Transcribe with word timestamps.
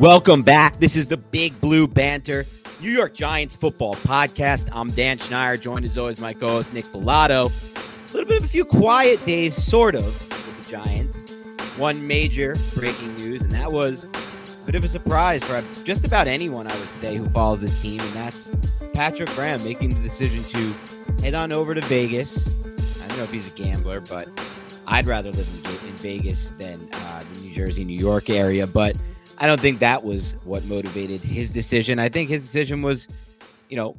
Welcome 0.00 0.42
back. 0.42 0.80
This 0.80 0.96
is 0.96 1.08
the 1.08 1.18
Big 1.18 1.60
Blue 1.60 1.86
Banter, 1.86 2.46
New 2.80 2.88
York 2.88 3.12
Giants 3.12 3.54
football 3.54 3.96
podcast. 3.96 4.70
I'm 4.72 4.88
Dan 4.88 5.18
Schneider, 5.18 5.58
joined 5.58 5.84
as 5.84 5.98
always 5.98 6.18
my 6.18 6.32
co-host 6.32 6.72
Nick 6.72 6.86
Bellato. 6.86 7.50
A 7.50 8.12
little 8.14 8.26
bit 8.26 8.38
of 8.38 8.44
a 8.46 8.48
few 8.48 8.64
quiet 8.64 9.22
days, 9.26 9.54
sort 9.54 9.94
of, 9.94 10.06
with 10.06 10.64
the 10.64 10.70
Giants. 10.70 11.30
One 11.76 12.06
major 12.06 12.56
breaking 12.74 13.14
news, 13.18 13.42
and 13.42 13.52
that 13.52 13.70
was 13.70 14.04
a 14.04 14.64
bit 14.64 14.74
of 14.74 14.84
a 14.84 14.88
surprise 14.88 15.44
for 15.44 15.62
just 15.84 16.06
about 16.06 16.26
anyone, 16.26 16.66
I 16.66 16.74
would 16.78 16.92
say, 16.92 17.16
who 17.16 17.28
follows 17.28 17.60
this 17.60 17.78
team, 17.82 18.00
and 18.00 18.12
that's 18.14 18.50
Patrick 18.94 19.28
Graham 19.32 19.62
making 19.62 19.90
the 19.90 20.00
decision 20.00 20.42
to 20.44 21.22
head 21.22 21.34
on 21.34 21.52
over 21.52 21.74
to 21.74 21.82
Vegas. 21.82 22.48
I 22.48 23.06
don't 23.06 23.18
know 23.18 23.24
if 23.24 23.32
he's 23.32 23.48
a 23.48 23.50
gambler, 23.50 24.00
but 24.00 24.30
I'd 24.86 25.04
rather 25.04 25.30
live 25.30 25.46
in, 25.46 25.70
Vegas 26.00 26.54
than 26.56 26.88
uh, 26.90 27.22
the 27.34 27.40
New 27.40 27.52
Jersey, 27.52 27.84
New 27.84 27.98
York 27.98 28.30
area. 28.30 28.66
But 28.66 28.96
I 29.40 29.46
don't 29.46 29.60
think 29.60 29.78
that 29.78 30.04
was 30.04 30.36
what 30.44 30.62
motivated 30.66 31.22
his 31.22 31.50
decision. 31.50 31.98
I 31.98 32.10
think 32.10 32.28
his 32.28 32.42
decision 32.42 32.82
was, 32.82 33.08
you 33.70 33.76
know, 33.76 33.96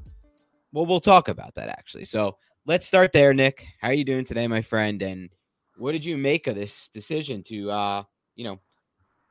well, 0.72 0.85
we'll 0.85 1.00
talk 1.00 1.29
about 1.29 1.56
that 1.56 1.68
actually. 1.68 2.06
So 2.06 2.38
let's 2.68 2.85
start 2.85 3.12
there, 3.12 3.34
Nick. 3.34 3.66
How 3.81 3.88
are 3.88 3.94
you 3.94 4.03
doing 4.03 4.24
today, 4.24 4.47
my 4.47 4.62
friend? 4.62 5.01
And 5.01 5.31
what 5.78 5.94
did 5.94 6.06
you 6.06 6.16
make 6.16 6.46
of 6.46 6.53
this 6.53 6.90
decision 6.90 7.41
to, 7.44 7.72
uh, 7.72 8.03
you 8.35 8.44
know, 8.44 8.59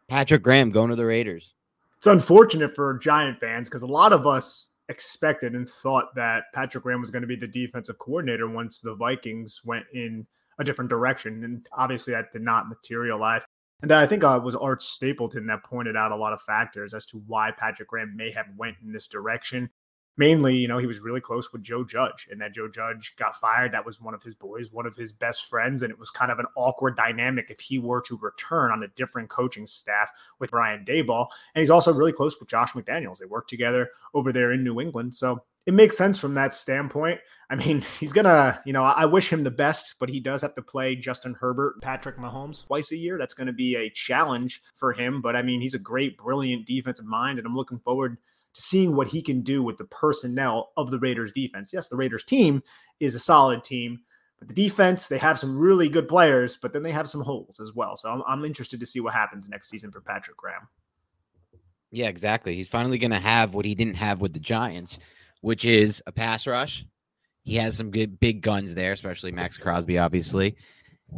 Patrick 0.09 0.43
Graham 0.43 0.71
going 0.71 0.91
to 0.91 0.97
the 0.97 1.07
Raiders? 1.07 1.55
It's 1.99 2.09
unfortunate 2.09 2.75
for 2.75 2.99
Giant 2.99 3.39
fans 3.39 3.69
because 3.69 3.83
a 3.83 3.87
lot 3.87 4.13
of 4.13 4.27
us 4.27 4.73
expected 4.89 5.55
and 5.55 5.69
thought 5.69 6.13
that 6.17 6.45
Patrick 6.53 6.83
Graham 6.83 7.01
was 7.01 7.13
going 7.13 7.23
to 7.23 7.29
be 7.29 7.37
the 7.37 7.47
defensive 7.47 7.99
coordinator 7.99 8.49
once 8.49 8.81
the 8.81 8.97
Vikings 8.97 9.61
went 9.65 9.85
in 9.95 10.27
a 10.59 10.65
different 10.65 10.91
direction. 10.91 11.45
And 11.45 11.65
obviously, 11.73 12.15
that 12.15 12.33
did 12.33 12.43
not 12.43 12.69
materialize. 12.69 13.43
And 13.83 13.93
I 13.93 14.07
think 14.07 14.25
uh, 14.25 14.37
it 14.37 14.43
was 14.43 14.55
Art 14.55 14.83
Stapleton 14.83 15.47
that 15.47 15.65
pointed 15.65 15.97
out 15.97 16.13
a 16.13 16.17
lot 16.17 16.33
of 16.33 16.43
factors 16.43 16.93
as 16.93 17.07
to 17.07 17.23
why 17.27 17.51
Patrick 17.51 17.89
Graham 17.89 18.15
may 18.15 18.31
have 18.31 18.47
went 18.57 18.77
in 18.83 18.93
this 18.93 19.07
direction. 19.07 19.71
Mainly, 20.17 20.57
you 20.57 20.69
know, 20.69 20.77
he 20.77 20.87
was 20.87 20.99
really 20.99 21.21
close 21.21 21.51
with 21.51 21.63
Joe 21.63 21.83
Judge, 21.83 22.29
and 22.31 22.39
that 22.43 22.53
Joe 22.53 22.69
Judge 22.69 23.15
got 23.17 23.37
fired. 23.37 23.73
That 23.73 23.87
was 23.87 24.03
one 24.03 24.13
of 24.13 24.23
his 24.23 24.35
boys, 24.35 24.71
one 24.71 24.85
of 24.85 24.95
his 24.95 25.13
best 25.13 25.49
friends, 25.49 25.83
and 25.83 25.91
it 25.91 25.99
was 25.99 26.11
kind 26.11 26.31
of 26.31 26.39
an 26.39 26.47
awkward 26.57 26.95
dynamic 26.95 27.49
if 27.49 27.59
he 27.59 27.79
were 27.79 28.03
to 28.03 28.19
return 28.19 28.71
on 28.71 28.83
a 28.83 28.89
different 28.89 29.31
coaching 29.31 29.67
staff 29.67 30.11
with 30.39 30.51
Brian 30.51 30.85
Daboll. 30.85 31.29
And 31.55 31.63
he's 31.63 31.71
also 31.71 31.93
really 31.95 32.13
close 32.13 32.39
with 32.39 32.51
Josh 32.51 32.73
McDaniels. 32.73 33.19
They 33.19 33.25
work 33.25 33.49
together 33.49 33.89
over 34.13 34.31
there 34.31 34.53
in 34.53 34.63
New 34.63 34.79
England, 34.79 35.15
so 35.15 35.43
it 35.67 35.75
makes 35.75 35.97
sense 35.97 36.19
from 36.19 36.35
that 36.35 36.55
standpoint. 36.55 37.21
I 37.49 37.57
mean, 37.57 37.85
he's 38.01 38.13
gonna, 38.13 38.61
you 38.65 38.73
know, 38.73 38.85
I 38.85 39.05
wish 39.05 39.33
him 39.33 39.45
the 39.45 39.51
best, 39.51 39.95
but 39.99 40.09
he 40.09 40.21
does 40.21 40.43
have 40.43 40.55
to 40.55 40.63
play 40.63 40.97
Justin 40.97 41.35
Herbert, 41.35 41.81
Patrick 41.83 42.17
Mahomes 42.17 42.67
twice 42.67 42.93
a 42.93 42.97
year. 42.97 43.19
That's 43.19 43.35
to 43.35 43.53
be 43.53 43.77
a 43.77 43.91
challenge 43.91 44.63
for 44.77 44.93
him. 44.93 45.21
But 45.21 45.37
I 45.37 45.43
mean, 45.43 45.61
he's 45.61 45.75
a 45.75 45.79
great, 45.79 46.17
brilliant 46.17 46.67
defensive 46.67 47.07
mind, 47.07 47.39
and 47.39 47.47
I'm 47.47 47.57
looking 47.57 47.81
forward 47.81 48.17
to 48.55 48.61
seeing 48.61 48.97
what 48.97 49.09
he 49.09 49.23
can 49.23 49.43
do 49.43 49.63
with 49.63 49.77
the 49.77 49.85
personnel 49.85 50.73
of 50.77 50.91
the 50.91 50.99
Raiders 50.99 51.33
defense. 51.33 51.71
Yes, 51.73 51.89
the 51.89 51.97
Raiders 51.97 52.25
team 52.25 52.63
is 52.99 53.15
a 53.15 53.21
solid 53.21 53.63
team, 53.63 54.01
but 54.39 54.49
the 54.49 54.55
defense, 54.55 55.07
they 55.07 55.19
have 55.19 55.39
some 55.39 55.59
really 55.59 55.89
good 55.89 56.09
players, 56.09 56.57
but 56.57 56.73
then 56.73 56.83
they 56.83 56.91
have 56.93 57.09
some 57.09 57.21
holes 57.21 57.61
as 57.61 57.75
well. 57.75 57.97
So 57.97 58.11
I'm, 58.11 58.23
I'm 58.27 58.45
interested 58.45 58.81
to 58.81 58.87
see 58.87 59.01
what 59.01 59.15
happens 59.15 59.49
next 59.49 59.69
season 59.69 59.93
for 59.93 60.01
Patrick 60.01 60.37
Graham. 60.37 60.69
Yeah, 61.93 62.09
exactly. 62.09 62.55
He's 62.55 62.69
finally 62.69 62.99
going 62.99 63.11
to 63.11 63.19
have 63.19 63.55
what 63.55 63.65
he 63.65 63.75
didn't 63.75 63.95
have 63.95 64.21
with 64.21 64.33
the 64.33 64.41
Giants 64.41 64.99
which 65.41 65.65
is 65.65 66.03
a 66.07 66.13
pass 66.13 66.47
rush. 66.47 66.85
He 67.45 67.57
has 67.57 67.77
some 67.77 67.91
good 67.91 68.21
big 68.21 68.43
guns 68.43 68.75
there, 68.75 68.93
especially 68.93 69.33
Maxx 69.33 69.57
Crosby, 69.57 69.99
obviously. 69.99 70.57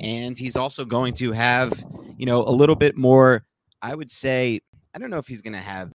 And 0.01 0.39
he's 0.39 0.57
also 0.57 0.85
going 0.85 1.15
to 1.15 1.33
have, 1.33 1.73
you 2.17 2.27
know, 2.27 2.43
a 2.45 2.51
little 2.51 2.77
bit 2.77 2.97
more, 2.97 3.45
I 3.83 3.95
would 3.95 4.11
say, 4.11 4.61
I 4.95 4.99
don't 4.99 5.11
know 5.11 5.19
if 5.19 5.27
he's 5.27 5.43
going 5.43 5.53
to 5.53 5.59
have 5.59 5.93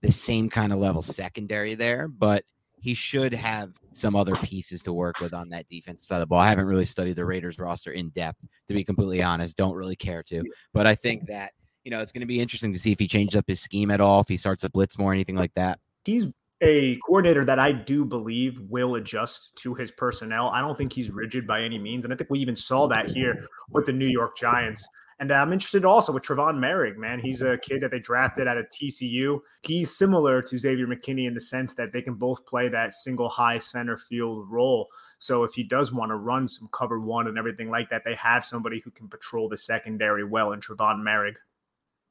the 0.00 0.10
same 0.10 0.48
kind 0.48 0.72
of 0.72 0.78
level 0.78 1.02
secondary 1.02 1.74
there, 1.74 2.08
but 2.08 2.44
he 2.78 2.94
should 2.94 3.32
have 3.32 3.72
some 3.92 4.14
other 4.14 4.36
pieces 4.36 4.82
to 4.82 4.92
work 4.92 5.20
with 5.20 5.34
on 5.34 5.48
that 5.48 5.66
defensive 5.66 6.06
side 6.06 6.16
of 6.16 6.20
the 6.20 6.26
ball. 6.26 6.38
I 6.38 6.48
haven't 6.48 6.66
really 6.66 6.84
studied 6.84 7.16
the 7.16 7.24
Raiders 7.24 7.58
roster 7.58 7.92
in 7.92 8.10
depth, 8.10 8.40
to 8.68 8.74
be 8.74 8.84
completely 8.84 9.22
honest. 9.22 9.56
Don't 9.56 9.74
really 9.74 9.96
care 9.96 10.22
to. 10.24 10.42
But 10.72 10.86
I 10.86 10.94
think 10.94 11.26
that, 11.28 11.52
you 11.84 11.90
know, 11.90 12.00
it's 12.00 12.12
going 12.12 12.20
to 12.20 12.26
be 12.26 12.40
interesting 12.40 12.72
to 12.72 12.78
see 12.78 12.92
if 12.92 12.98
he 12.98 13.08
changes 13.08 13.36
up 13.36 13.44
his 13.46 13.60
scheme 13.60 13.90
at 13.90 14.00
all, 14.00 14.20
if 14.20 14.28
he 14.28 14.36
starts 14.36 14.62
to 14.62 14.70
blitz 14.70 14.98
more, 14.98 15.12
anything 15.12 15.36
like 15.36 15.54
that. 15.54 15.78
He's 16.04 16.28
a 16.62 16.96
coordinator 17.06 17.44
that 17.44 17.58
I 17.58 17.72
do 17.72 18.04
believe 18.04 18.60
will 18.68 18.94
adjust 18.94 19.56
to 19.56 19.74
his 19.74 19.90
personnel. 19.90 20.48
I 20.48 20.60
don't 20.60 20.76
think 20.76 20.92
he's 20.92 21.10
rigid 21.10 21.46
by 21.46 21.62
any 21.62 21.78
means. 21.78 22.04
And 22.04 22.14
I 22.14 22.16
think 22.16 22.30
we 22.30 22.38
even 22.38 22.56
saw 22.56 22.86
that 22.88 23.10
here 23.10 23.46
with 23.70 23.86
the 23.86 23.92
New 23.92 24.06
York 24.06 24.36
Giants. 24.36 24.86
And 25.18 25.32
uh, 25.32 25.36
I'm 25.36 25.52
interested 25.52 25.84
also 25.84 26.12
with 26.12 26.22
Trevon 26.22 26.58
Moehrig, 26.58 26.96
man. 26.96 27.20
He's 27.20 27.40
a 27.40 27.56
kid 27.56 27.82
that 27.82 27.90
they 27.90 27.98
drafted 27.98 28.46
out 28.46 28.58
of 28.58 28.66
TCU. 28.66 29.40
He's 29.62 29.96
similar 29.96 30.42
to 30.42 30.58
Xavier 30.58 30.86
McKinney 30.86 31.26
in 31.26 31.34
the 31.34 31.40
sense 31.40 31.74
that 31.74 31.92
they 31.92 32.02
can 32.02 32.14
both 32.14 32.46
play 32.46 32.68
that 32.68 32.92
single 32.92 33.28
high 33.28 33.58
center 33.58 33.96
field 33.96 34.46
role. 34.50 34.88
So 35.18 35.44
if 35.44 35.54
he 35.54 35.62
does 35.62 35.90
want 35.90 36.10
to 36.10 36.16
run 36.16 36.48
some 36.48 36.68
cover 36.70 37.00
one 37.00 37.28
and 37.28 37.38
everything 37.38 37.70
like 37.70 37.88
that, 37.90 38.02
they 38.04 38.14
have 38.16 38.44
somebody 38.44 38.80
who 38.80 38.90
can 38.90 39.08
patrol 39.08 39.48
the 39.48 39.56
secondary 39.56 40.24
well 40.24 40.52
in 40.52 40.60
Trevon 40.60 41.02
Moehrig. 41.02 41.34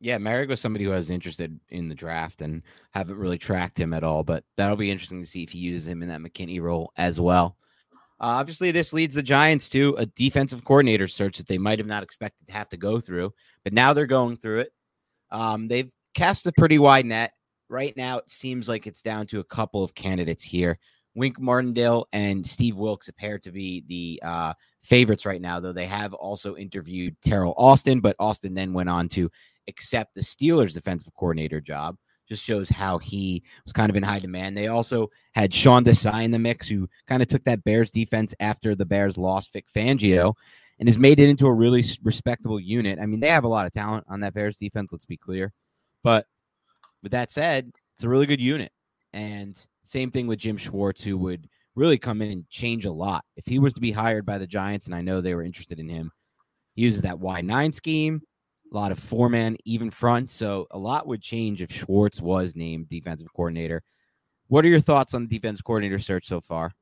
Yeah, 0.01 0.17
Moehrig 0.17 0.49
was 0.49 0.59
somebody 0.59 0.85
who 0.85 0.91
I 0.91 0.97
was 0.97 1.09
interested 1.09 1.57
in 1.69 1.87
the 1.87 1.95
draft 1.95 2.41
and 2.41 2.61
haven't 2.91 3.17
really 3.17 3.37
tracked 3.37 3.79
him 3.79 3.93
at 3.93 4.03
all, 4.03 4.23
but 4.23 4.43
that'll 4.57 4.75
be 4.75 4.91
interesting 4.91 5.21
to 5.21 5.29
see 5.29 5.43
if 5.43 5.51
he 5.51 5.59
uses 5.59 5.87
him 5.87 6.03
in 6.03 6.09
that 6.09 6.19
McKinney 6.19 6.61
role 6.61 6.91
as 6.97 7.19
well. 7.19 7.57
Uh, 8.19 8.39
obviously, 8.39 8.71
this 8.71 8.93
leads 8.93 9.15
the 9.15 9.23
Giants 9.23 9.67
to 9.69 9.95
a 9.97 10.05
defensive 10.05 10.63
coordinator 10.63 11.07
search 11.07 11.37
that 11.37 11.47
they 11.47 11.57
might 11.57 11.79
have 11.79 11.87
not 11.87 12.03
expected 12.03 12.47
to 12.47 12.53
have 12.53 12.69
to 12.69 12.77
go 12.77 12.99
through, 12.99 13.33
but 13.63 13.73
now 13.73 13.93
they're 13.93 14.05
going 14.05 14.37
through 14.37 14.59
it. 14.59 14.73
Um, 15.31 15.67
they've 15.67 15.91
cast 16.13 16.47
a 16.47 16.51
pretty 16.53 16.77
wide 16.77 17.05
net. 17.05 17.31
Right 17.67 17.95
now, 17.97 18.19
it 18.19 18.29
seems 18.29 18.69
like 18.69 18.87
it's 18.87 19.01
down 19.01 19.25
to 19.27 19.39
a 19.39 19.45
couple 19.45 19.83
of 19.83 19.95
candidates 19.95 20.43
here. 20.43 20.77
Wink 21.15 21.39
Martindale 21.39 22.07
and 22.13 22.45
Steve 22.45 22.75
Wilks 22.75 23.07
appear 23.07 23.39
to 23.39 23.51
be 23.51 23.83
the 23.87 24.21
uh, 24.25 24.53
favorites 24.83 25.25
right 25.25 25.41
now, 25.41 25.59
though 25.59 25.73
they 25.73 25.87
have 25.87 26.13
also 26.13 26.55
interviewed 26.55 27.15
Teryl 27.25 27.53
Austin, 27.57 28.01
but 28.01 28.15
Austin 28.19 28.53
then 28.53 28.73
went 28.73 28.89
on 28.89 29.07
to 29.09 29.29
accept 29.67 30.15
the 30.15 30.21
Steelers 30.21 30.73
defensive 30.73 31.13
coordinator 31.15 31.61
job. 31.61 31.97
Just 32.27 32.43
shows 32.43 32.69
how 32.69 32.97
he 32.97 33.43
was 33.65 33.73
kind 33.73 33.89
of 33.89 33.95
in 33.95 34.01
high 34.01 34.17
demand. 34.17 34.57
They 34.57 34.67
also 34.67 35.11
had 35.33 35.53
Sean 35.53 35.83
Desai 35.83 36.23
in 36.23 36.31
the 36.31 36.39
mix, 36.39 36.67
who 36.67 36.89
kind 37.07 37.21
of 37.21 37.27
took 37.27 37.43
that 37.43 37.63
Bears 37.63 37.91
defense 37.91 38.33
after 38.39 38.73
the 38.73 38.85
Bears 38.85 39.15
lost 39.15 39.53
Vic 39.53 39.65
Fangio 39.71 40.33
and 40.79 40.89
has 40.89 40.97
made 40.97 41.19
it 41.19 41.29
into 41.29 41.45
a 41.45 41.53
really 41.53 41.85
respectable 42.03 42.59
unit. 42.59 42.97
I 42.99 43.05
mean, 43.05 43.19
they 43.19 43.29
have 43.29 43.43
a 43.43 43.49
lot 43.49 43.67
of 43.67 43.73
talent 43.73 44.05
on 44.09 44.21
that 44.21 44.33
Bears 44.33 44.57
defense, 44.57 44.91
let's 44.91 45.05
be 45.05 45.17
clear. 45.17 45.53
But 46.03 46.25
with 47.03 47.11
that 47.11 47.31
said, 47.31 47.71
it's 47.95 48.03
a 48.03 48.09
really 48.09 48.25
good 48.25 48.41
unit. 48.41 48.71
And 49.13 49.63
same 49.83 50.09
thing 50.09 50.25
with 50.25 50.39
Jim 50.39 50.57
Schwartz, 50.57 51.03
who 51.03 51.17
would 51.19 51.47
really 51.75 51.97
come 51.97 52.21
in 52.21 52.31
and 52.31 52.49
change 52.49 52.85
a 52.85 52.91
lot. 52.91 53.23
If 53.37 53.45
he 53.45 53.59
was 53.59 53.73
to 53.75 53.81
be 53.81 53.91
hired 53.91 54.25
by 54.25 54.37
the 54.37 54.47
Giants, 54.47 54.87
and 54.87 54.95
I 54.95 55.01
know 55.01 55.21
they 55.21 55.35
were 55.35 55.43
interested 55.43 55.79
in 55.79 55.87
him, 55.87 56.11
he 56.73 56.81
uses 56.81 57.01
that 57.01 57.19
wide 57.19 57.45
9 57.45 57.71
scheme, 57.71 58.21
a 58.71 58.75
lot 58.75 58.91
of 58.91 58.99
four 58.99 59.29
man, 59.29 59.57
even 59.65 59.89
front. 59.89 60.31
So 60.31 60.67
a 60.71 60.77
lot 60.77 61.07
would 61.07 61.21
change 61.21 61.61
if 61.61 61.71
Schwartz 61.71 62.21
was 62.21 62.55
named 62.55 62.89
defensive 62.89 63.31
coordinator. 63.33 63.83
What 64.47 64.65
are 64.65 64.69
your 64.69 64.79
thoughts 64.79 65.13
on 65.13 65.23
the 65.23 65.27
defense 65.27 65.61
coordinator 65.61 65.99
search 65.99 66.27
so 66.27 66.41
far? 66.41 66.73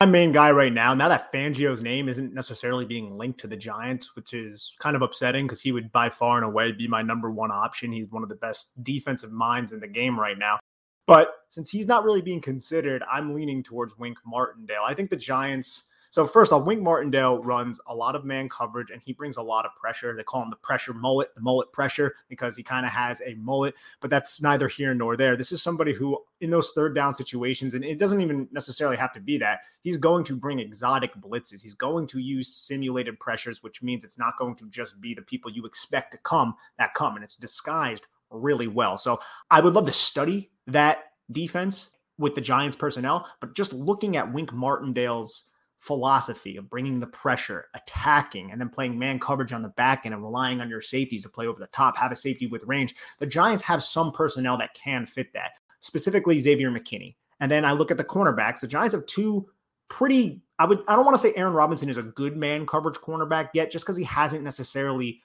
My 0.00 0.06
main 0.06 0.30
guy 0.30 0.50
right 0.50 0.72
now, 0.72 0.92
now 0.92 1.08
that 1.08 1.32
Fangio's 1.32 1.80
name 1.80 2.10
isn't 2.10 2.34
necessarily 2.34 2.84
being 2.84 3.16
linked 3.16 3.40
to 3.40 3.46
the 3.46 3.56
Giants, 3.56 4.14
which 4.14 4.34
is 4.34 4.74
kind 4.78 4.94
of 4.94 5.00
upsetting 5.00 5.46
because 5.46 5.62
he 5.62 5.72
would 5.72 5.90
by 5.90 6.10
far 6.10 6.36
and 6.36 6.44
away 6.44 6.72
be 6.72 6.86
my 6.86 7.00
number 7.00 7.30
one 7.30 7.50
option. 7.50 7.90
He's 7.90 8.10
one 8.10 8.22
of 8.22 8.28
the 8.28 8.34
best 8.34 8.72
defensive 8.82 9.32
minds 9.32 9.72
in 9.72 9.80
the 9.80 9.88
game 9.88 10.20
right 10.20 10.36
now. 10.36 10.58
But 11.06 11.28
since 11.48 11.70
he's 11.70 11.86
not 11.86 12.04
really 12.04 12.20
being 12.20 12.42
considered, 12.42 13.02
I'm 13.10 13.32
leaning 13.32 13.62
towards 13.62 13.96
Wink 13.96 14.18
Martindale. 14.26 14.82
I 14.84 14.92
think 14.92 15.08
the 15.08 15.16
Giants 15.16 15.84
so 16.16 16.26
first 16.26 16.50
off, 16.50 16.64
Wink 16.64 16.80
Martindale 16.80 17.42
runs 17.42 17.78
a 17.88 17.94
lot 17.94 18.16
of 18.16 18.24
man 18.24 18.48
coverage 18.48 18.90
and 18.90 19.02
he 19.04 19.12
brings 19.12 19.36
a 19.36 19.42
lot 19.42 19.66
of 19.66 19.72
pressure. 19.78 20.16
They 20.16 20.22
call 20.22 20.42
him 20.42 20.48
the 20.48 20.56
pressure 20.56 20.94
mullet, 20.94 21.34
the 21.34 21.42
mullet 21.42 21.70
pressure, 21.72 22.14
because 22.30 22.56
he 22.56 22.62
kind 22.62 22.86
of 22.86 22.92
has 22.92 23.20
a 23.20 23.34
mullet, 23.34 23.74
but 24.00 24.08
that's 24.08 24.40
neither 24.40 24.66
here 24.66 24.94
nor 24.94 25.18
there. 25.18 25.36
This 25.36 25.52
is 25.52 25.62
somebody 25.62 25.92
who, 25.92 26.18
in 26.40 26.48
those 26.48 26.70
third 26.70 26.94
down 26.94 27.12
situations, 27.12 27.74
and 27.74 27.84
it 27.84 27.98
doesn't 27.98 28.22
even 28.22 28.48
necessarily 28.50 28.96
have 28.96 29.12
to 29.12 29.20
be 29.20 29.36
that, 29.36 29.60
he's 29.82 29.98
going 29.98 30.24
to 30.24 30.36
bring 30.36 30.58
exotic 30.58 31.14
blitzes. 31.16 31.62
He's 31.62 31.74
going 31.74 32.06
to 32.06 32.18
use 32.18 32.48
simulated 32.48 33.20
pressures, 33.20 33.62
which 33.62 33.82
means 33.82 34.02
it's 34.02 34.18
not 34.18 34.38
going 34.38 34.54
to 34.54 34.70
just 34.70 34.98
be 35.02 35.12
the 35.12 35.20
people 35.20 35.52
you 35.52 35.66
expect 35.66 36.12
to 36.12 36.18
come 36.22 36.54
that 36.78 36.94
come, 36.94 37.16
and 37.16 37.24
it's 37.24 37.36
disguised 37.36 38.06
really 38.30 38.68
well. 38.68 38.96
So 38.96 39.20
I 39.50 39.60
would 39.60 39.74
love 39.74 39.84
to 39.84 39.92
study 39.92 40.50
that 40.66 41.12
defense 41.30 41.90
with 42.16 42.34
the 42.34 42.40
Giants 42.40 42.74
personnel, 42.74 43.26
but 43.38 43.54
just 43.54 43.74
looking 43.74 44.16
at 44.16 44.32
Wink 44.32 44.54
Martindale's 44.54 45.50
philosophy 45.86 46.56
of 46.56 46.68
bringing 46.68 46.98
the 46.98 47.06
pressure, 47.06 47.66
attacking, 47.74 48.50
and 48.50 48.60
then 48.60 48.68
playing 48.68 48.98
man 48.98 49.18
coverage 49.18 49.52
on 49.52 49.62
the 49.62 49.68
back 49.68 50.04
end 50.04 50.14
and 50.14 50.22
relying 50.22 50.60
on 50.60 50.68
your 50.68 50.80
safeties 50.80 51.22
to 51.22 51.28
play 51.28 51.46
over 51.46 51.60
the 51.60 51.66
top, 51.68 51.96
have 51.96 52.12
a 52.12 52.16
safety 52.16 52.46
with 52.46 52.64
range. 52.64 52.94
The 53.18 53.26
Giants 53.26 53.62
have 53.62 53.82
some 53.82 54.12
personnel 54.12 54.58
that 54.58 54.74
can 54.74 55.06
fit 55.06 55.32
that, 55.34 55.52
specifically 55.78 56.38
Xavier 56.38 56.70
McKinney. 56.70 57.14
And 57.40 57.50
then 57.50 57.64
I 57.64 57.72
look 57.72 57.90
at 57.90 57.96
the 57.96 58.04
cornerbacks. 58.04 58.60
The 58.60 58.66
Giants 58.66 58.94
have 58.94 59.06
two 59.06 59.48
pretty, 59.88 60.42
I 60.58 60.66
would, 60.66 60.82
I 60.88 60.96
don't 60.96 61.04
want 61.04 61.16
to 61.16 61.22
say 61.22 61.32
Aaron 61.36 61.52
Robinson 61.52 61.88
is 61.88 61.98
a 61.98 62.02
good 62.02 62.36
man 62.36 62.66
coverage 62.66 62.96
cornerback 62.96 63.50
yet, 63.54 63.70
just 63.70 63.84
because 63.84 63.96
he 63.96 64.04
hasn't 64.04 64.42
necessarily 64.42 65.22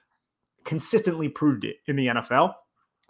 consistently 0.64 1.28
proved 1.28 1.64
it 1.64 1.76
in 1.86 1.96
the 1.96 2.06
NFL 2.06 2.54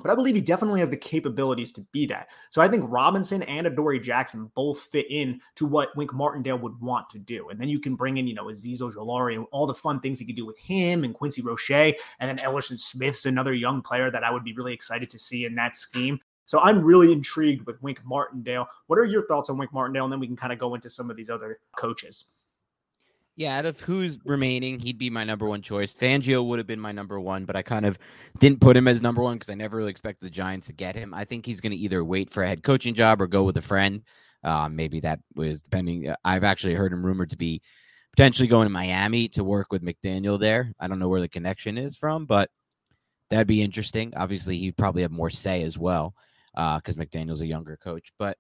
but 0.03 0.11
I 0.11 0.15
believe 0.15 0.35
he 0.35 0.41
definitely 0.41 0.81
has 0.81 0.91
the 0.91 0.97
capabilities 0.97 1.73
to 1.73 1.81
be 1.93 2.07
that. 2.07 2.29
So 2.51 2.61
I 2.61 2.69
think 2.69 2.85
Robinson 2.89 3.43
and 3.45 3.67
Adoree 3.67 4.01
Jackson 4.01 4.51
both 4.55 4.81
fit 4.81 5.11
in 5.11 5.41
to 5.57 5.67
what 5.67 5.97
Wink 5.97 6.13
Martindale 6.13 6.59
would 6.59 6.81
want 6.81 7.09
to 7.11 7.19
do. 7.19 7.49
And 7.49 7.61
then 7.61 7.69
you 7.69 7.79
can 7.79 7.95
bring 7.95 8.17
in, 8.17 8.27
you 8.27 8.35
know, 8.35 8.47
Azeez 8.47 8.81
Ojulari 8.81 9.37
and 9.37 9.47
all 9.53 9.67
the 9.67 9.75
fun 9.75 10.01
things 10.01 10.19
he 10.19 10.27
could 10.27 10.37
do 10.37 10.47
with 10.47 10.59
him 10.59 11.05
and 11.05 11.15
Quincy 11.15 11.43
Roche. 11.43 11.71
And 11.71 11.95
then 12.21 12.39
Elerson 12.39 12.79
Smith's 12.79 13.27
another 13.27 13.55
young 13.55 13.83
player 13.83 14.11
that 14.11 14.25
I 14.25 14.31
would 14.31 14.45
be 14.45 14.55
really 14.55 14.75
excited 14.75 15.11
to 15.11 15.19
see 15.19 15.45
in 15.45 15.55
that 15.55 15.77
scheme. 15.77 16.19
So 16.45 16.61
I'm 16.61 16.83
really 16.83 17.13
intrigued 17.13 17.67
with 17.67 17.81
Wink 17.83 18.01
Martindale. 18.05 18.67
What 18.89 18.99
are 18.99 19.05
your 19.05 19.27
thoughts 19.27 19.49
on 19.49 19.57
Wink 19.57 19.73
Martindale? 19.73 20.05
And 20.05 20.13
then 20.13 20.21
we 20.21 20.27
can 20.27 20.37
kind 20.37 20.53
of 20.53 20.59
go 20.59 20.75
into 20.75 20.91
some 20.91 21.11
of 21.11 21.17
these 21.17 21.31
other 21.31 21.61
coaches. 21.77 22.25
Yeah, 23.35 23.57
out 23.57 23.65
of 23.65 23.81
who's 23.81 24.19
remaining, 24.25 24.79
he'd 24.79 24.99
be 24.99 25.09
my 25.09 25.25
number 25.25 25.49
one 25.49 25.63
choice. 25.63 25.95
Fangio 25.95 26.47
would 26.47 26.59
have 26.59 26.67
been 26.67 26.79
my 26.79 26.93
number 26.93 27.19
one, 27.19 27.47
but 27.47 27.57
I 27.57 27.63
kind 27.63 27.87
of 27.87 27.99
didn't 28.39 28.61
put 28.61 28.77
him 28.77 28.87
as 28.87 29.01
number 29.01 29.23
one 29.23 29.37
because 29.37 29.49
I 29.49 29.55
never 29.55 29.79
really 29.79 29.91
expected 29.91 30.27
the 30.27 30.31
Giants 30.31 30.67
to 30.67 30.75
get 30.75 30.95
him. 30.95 31.15
I 31.15 31.25
think 31.25 31.47
he's 31.47 31.61
going 31.61 31.73
to 31.73 31.79
either 31.79 32.05
wait 32.05 32.29
for 32.29 32.43
a 32.43 32.49
head 32.49 32.63
coaching 32.63 32.95
job 32.95 33.23
or 33.23 33.27
go 33.27 33.43
with 33.43 33.57
a 33.57 33.63
friend. 33.63 34.03
Uh, 34.45 34.69
maybe 34.69 35.01
that 35.01 35.21
was 35.35 35.63
depending. 35.63 36.09
Uh, 36.09 36.17
I've 36.25 36.45
actually 36.45 36.75
heard 36.75 36.93
him 36.93 37.05
rumored 37.05 37.31
to 37.31 37.37
be 37.39 37.63
potentially 38.15 38.49
going 38.49 38.67
to 38.67 38.71
Miami 38.71 39.29
to 39.29 39.45
work 39.45 39.73
with 39.73 39.83
McDaniel 39.83 40.39
there. 40.39 40.75
I 40.79 40.87
don't 40.87 40.99
know 40.99 41.09
where 41.09 41.21
the 41.23 41.29
connection 41.29 41.79
is 41.79 41.97
from, 41.97 42.27
but 42.27 42.51
that'd 43.31 43.47
be 43.47 43.63
interesting. 43.63 44.13
Obviously, 44.15 44.59
he'd 44.59 44.77
probably 44.77 45.03
have 45.03 45.11
more 45.11 45.31
say 45.31 45.63
as 45.63 45.79
well 45.79 46.15
because 46.55 46.99
uh, 46.99 47.01
McDaniel's 47.01 47.41
a 47.41 47.47
younger 47.47 47.79
coach. 47.79 48.13
But 48.19 48.37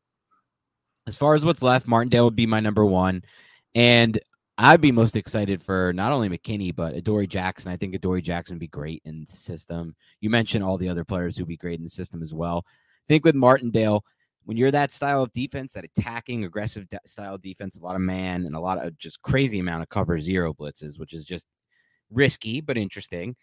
as 1.06 1.16
far 1.16 1.34
as 1.34 1.46
what's 1.46 1.62
left, 1.62 1.86
Martindale 1.86 2.26
would 2.26 2.36
be 2.36 2.46
my 2.46 2.60
number 2.60 2.84
one. 2.84 3.22
And 3.74 4.20
I'd 4.62 4.80
be 4.80 4.92
most 4.92 5.16
excited 5.16 5.60
for 5.60 5.92
not 5.92 6.12
only 6.12 6.28
McKinney 6.28 6.74
but 6.74 6.94
Adoree 6.94 7.26
Jackson. 7.26 7.72
I 7.72 7.76
think 7.76 7.96
Adoree 7.96 8.22
Jackson 8.22 8.54
would 8.54 8.60
be 8.60 8.68
great 8.68 9.02
in 9.04 9.24
the 9.28 9.36
system. 9.36 9.96
You 10.20 10.30
mentioned 10.30 10.62
all 10.62 10.78
the 10.78 10.88
other 10.88 11.04
players 11.04 11.36
who'd 11.36 11.48
be 11.48 11.56
great 11.56 11.78
in 11.78 11.84
the 11.84 11.90
system 11.90 12.22
as 12.22 12.32
well. 12.32 12.64
I 12.66 13.06
think 13.08 13.24
with 13.24 13.34
Martindale, 13.34 14.04
when 14.44 14.56
you're 14.56 14.70
that 14.70 14.92
style 14.92 15.24
of 15.24 15.32
defense, 15.32 15.72
that 15.72 15.84
attacking, 15.84 16.44
aggressive 16.44 16.88
de- 16.88 17.00
style 17.04 17.38
defense, 17.38 17.76
a 17.76 17.82
lot 17.82 17.96
of 17.96 18.02
man 18.02 18.46
and 18.46 18.54
a 18.54 18.60
lot 18.60 18.84
of 18.84 18.96
just 18.98 19.20
crazy 19.22 19.58
amount 19.58 19.82
of 19.82 19.88
cover 19.88 20.16
zero 20.20 20.54
blitzes, 20.54 20.96
which 20.96 21.12
is 21.12 21.24
just 21.24 21.46
risky 22.10 22.60
but 22.60 22.78
interesting. 22.78 23.34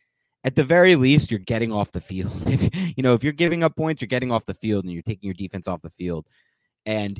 At 0.45 0.55
the 0.55 0.63
very 0.63 0.95
least, 0.95 1.31
you're 1.31 1.39
getting 1.41 1.73
off 1.73 1.91
the 1.91 1.99
field. 1.99 2.31
If, 2.47 2.97
you 2.97 3.03
know, 3.03 3.13
if 3.13 3.25
you're 3.25 3.33
giving 3.33 3.61
up 3.63 3.75
points, 3.75 4.01
you're 4.01 4.07
getting 4.07 4.31
off 4.31 4.45
the 4.45 4.53
field 4.53 4.85
and 4.85 4.93
you're 4.93 5.03
taking 5.03 5.27
your 5.27 5.33
defense 5.33 5.67
off 5.67 5.81
the 5.81 5.89
field. 5.89 6.27
And 6.85 7.19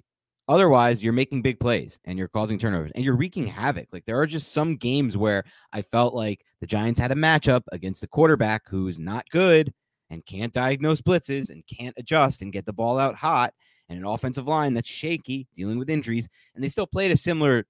Otherwise, 0.50 1.04
you're 1.04 1.14
making 1.14 1.44
big 1.44 1.60
plays 1.60 2.00
and 2.06 2.18
you're 2.18 2.28
causing 2.28 2.58
turnovers 2.58 2.92
and 2.96 3.06
you're 3.06 3.16
wreaking 3.16 3.46
havoc. 3.46 3.88
Like 3.94 4.04
there 4.06 4.20
are 4.20 4.26
just 4.26 4.52
some 4.52 4.78
games 4.78 5.16
where 5.16 5.44
I 5.72 5.84
felt 5.84 6.16
like 6.16 6.44
the 6.60 6.66
Giants 6.66 7.00
had 7.00 7.12
a 7.12 7.16
matchup 7.16 7.62
against 7.72 8.02
a 8.02 8.08
quarterback 8.08 8.68
who's 8.68 8.98
not 8.98 9.30
good 9.30 9.72
and 10.10 10.26
can't 10.26 10.52
diagnose 10.52 11.02
blitzes 11.02 11.52
and 11.52 11.64
can't 11.68 11.94
adjust 11.98 12.42
and 12.42 12.52
get 12.52 12.66
the 12.66 12.74
ball 12.74 12.98
out 12.98 13.14
hot 13.14 13.54
and 13.90 14.00
an 14.00 14.06
offensive 14.06 14.48
line 14.48 14.74
that's 14.74 14.90
shaky, 14.90 15.48
dealing 15.54 15.78
with 15.78 15.90
injuries, 15.90 16.28
and 16.56 16.64
they 16.64 16.68
still 16.68 16.88
played 16.88 17.12
a 17.12 17.18
similar 17.18 17.68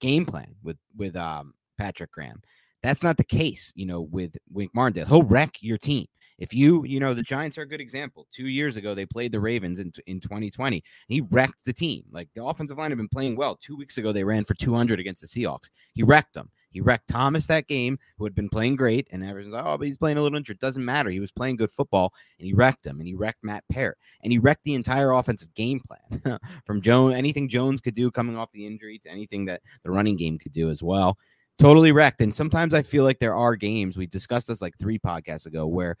game 0.00 0.26
plan 0.26 0.54
with 0.62 0.76
with 0.98 1.16
um, 1.16 1.54
Patrick 1.78 2.12
Graham. 2.12 2.42
That's 2.82 3.02
not 3.02 3.16
the 3.16 3.24
case, 3.24 3.72
you 3.74 3.86
know, 3.86 4.02
with 4.02 4.36
Wink 4.52 4.74
Martindale. 4.74 5.06
He'll 5.06 5.22
wreck 5.22 5.56
your 5.62 5.78
team. 5.78 6.06
If 6.38 6.54
you, 6.54 6.84
you 6.84 7.00
know, 7.00 7.14
the 7.14 7.22
Giants 7.22 7.58
are 7.58 7.62
a 7.62 7.68
good 7.68 7.80
example. 7.80 8.26
Two 8.32 8.46
years 8.46 8.76
ago, 8.76 8.94
they 8.94 9.06
played 9.06 9.32
the 9.32 9.40
Ravens 9.40 9.78
in, 9.78 9.92
in 10.06 10.20
2020. 10.20 10.82
He 11.08 11.20
wrecked 11.20 11.64
the 11.64 11.72
team. 11.72 12.04
Like 12.10 12.28
the 12.34 12.44
offensive 12.44 12.78
line 12.78 12.90
had 12.90 12.98
been 12.98 13.08
playing 13.08 13.36
well. 13.36 13.56
Two 13.56 13.76
weeks 13.76 13.98
ago, 13.98 14.12
they 14.12 14.24
ran 14.24 14.44
for 14.44 14.54
200 14.54 15.00
against 15.00 15.20
the 15.20 15.26
Seahawks. 15.26 15.68
He 15.94 16.02
wrecked 16.02 16.34
them. 16.34 16.50
He 16.70 16.80
wrecked 16.80 17.08
Thomas 17.08 17.46
that 17.46 17.66
game, 17.66 17.98
who 18.18 18.24
had 18.24 18.34
been 18.34 18.48
playing 18.48 18.76
great, 18.76 19.08
and 19.10 19.24
everyone's 19.24 19.54
like, 19.54 19.64
"Oh, 19.64 19.78
but 19.78 19.86
he's 19.86 19.96
playing 19.96 20.18
a 20.18 20.22
little 20.22 20.36
injured." 20.36 20.58
Doesn't 20.58 20.84
matter. 20.84 21.10
He 21.10 21.20
was 21.20 21.32
playing 21.32 21.56
good 21.56 21.72
football, 21.72 22.12
and 22.38 22.46
he 22.46 22.52
wrecked 22.52 22.86
him. 22.86 22.98
And 22.98 23.08
he 23.08 23.14
wrecked 23.14 23.42
Matt 23.42 23.64
Peart, 23.72 23.96
and 24.22 24.30
he 24.30 24.38
wrecked 24.38 24.64
the 24.64 24.74
entire 24.74 25.12
offensive 25.12 25.52
game 25.54 25.80
plan 25.80 26.38
from 26.66 26.82
Jones. 26.82 27.16
Anything 27.16 27.48
Jones 27.48 27.80
could 27.80 27.94
do 27.94 28.10
coming 28.10 28.36
off 28.36 28.52
the 28.52 28.66
injury 28.66 28.98
to 28.98 29.10
anything 29.10 29.46
that 29.46 29.62
the 29.82 29.90
running 29.90 30.16
game 30.16 30.38
could 30.38 30.52
do 30.52 30.68
as 30.70 30.82
well. 30.82 31.16
Totally 31.58 31.90
wrecked. 31.90 32.20
And 32.20 32.32
sometimes 32.32 32.72
I 32.72 32.82
feel 32.82 33.02
like 33.02 33.18
there 33.18 33.34
are 33.34 33.56
games 33.56 33.96
we 33.96 34.06
discussed 34.06 34.46
this 34.46 34.62
like 34.62 34.78
three 34.78 34.98
podcasts 34.98 35.46
ago 35.46 35.66
where 35.66 35.96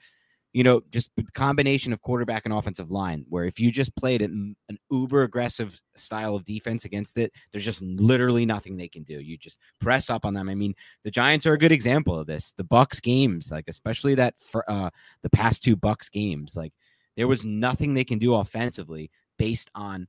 you 0.58 0.64
know, 0.64 0.82
just 0.90 1.12
combination 1.34 1.92
of 1.92 2.02
quarterback 2.02 2.42
and 2.44 2.52
offensive 2.52 2.90
line, 2.90 3.24
where 3.28 3.44
if 3.44 3.60
you 3.60 3.70
just 3.70 3.94
played 3.94 4.22
an, 4.22 4.56
an 4.68 4.76
uber 4.90 5.22
aggressive 5.22 5.80
style 5.94 6.34
of 6.34 6.44
defense 6.44 6.84
against 6.84 7.16
it, 7.16 7.30
there's 7.52 7.64
just 7.64 7.80
literally 7.80 8.44
nothing 8.44 8.76
they 8.76 8.88
can 8.88 9.04
do. 9.04 9.20
You 9.20 9.38
just 9.38 9.56
press 9.80 10.10
up 10.10 10.24
on 10.24 10.34
them. 10.34 10.48
I 10.48 10.56
mean, 10.56 10.74
the 11.04 11.12
Giants 11.12 11.46
are 11.46 11.52
a 11.52 11.58
good 11.58 11.70
example 11.70 12.18
of 12.18 12.26
this. 12.26 12.54
The 12.56 12.64
Bucs 12.64 13.00
games, 13.00 13.52
like 13.52 13.66
especially 13.68 14.16
that 14.16 14.34
for 14.40 14.68
uh, 14.68 14.90
the 15.22 15.30
past 15.30 15.62
two 15.62 15.76
Bucs 15.76 16.10
games, 16.10 16.56
like 16.56 16.72
there 17.16 17.28
was 17.28 17.44
nothing 17.44 17.94
they 17.94 18.02
can 18.02 18.18
do 18.18 18.34
offensively 18.34 19.12
based 19.38 19.70
on 19.76 20.08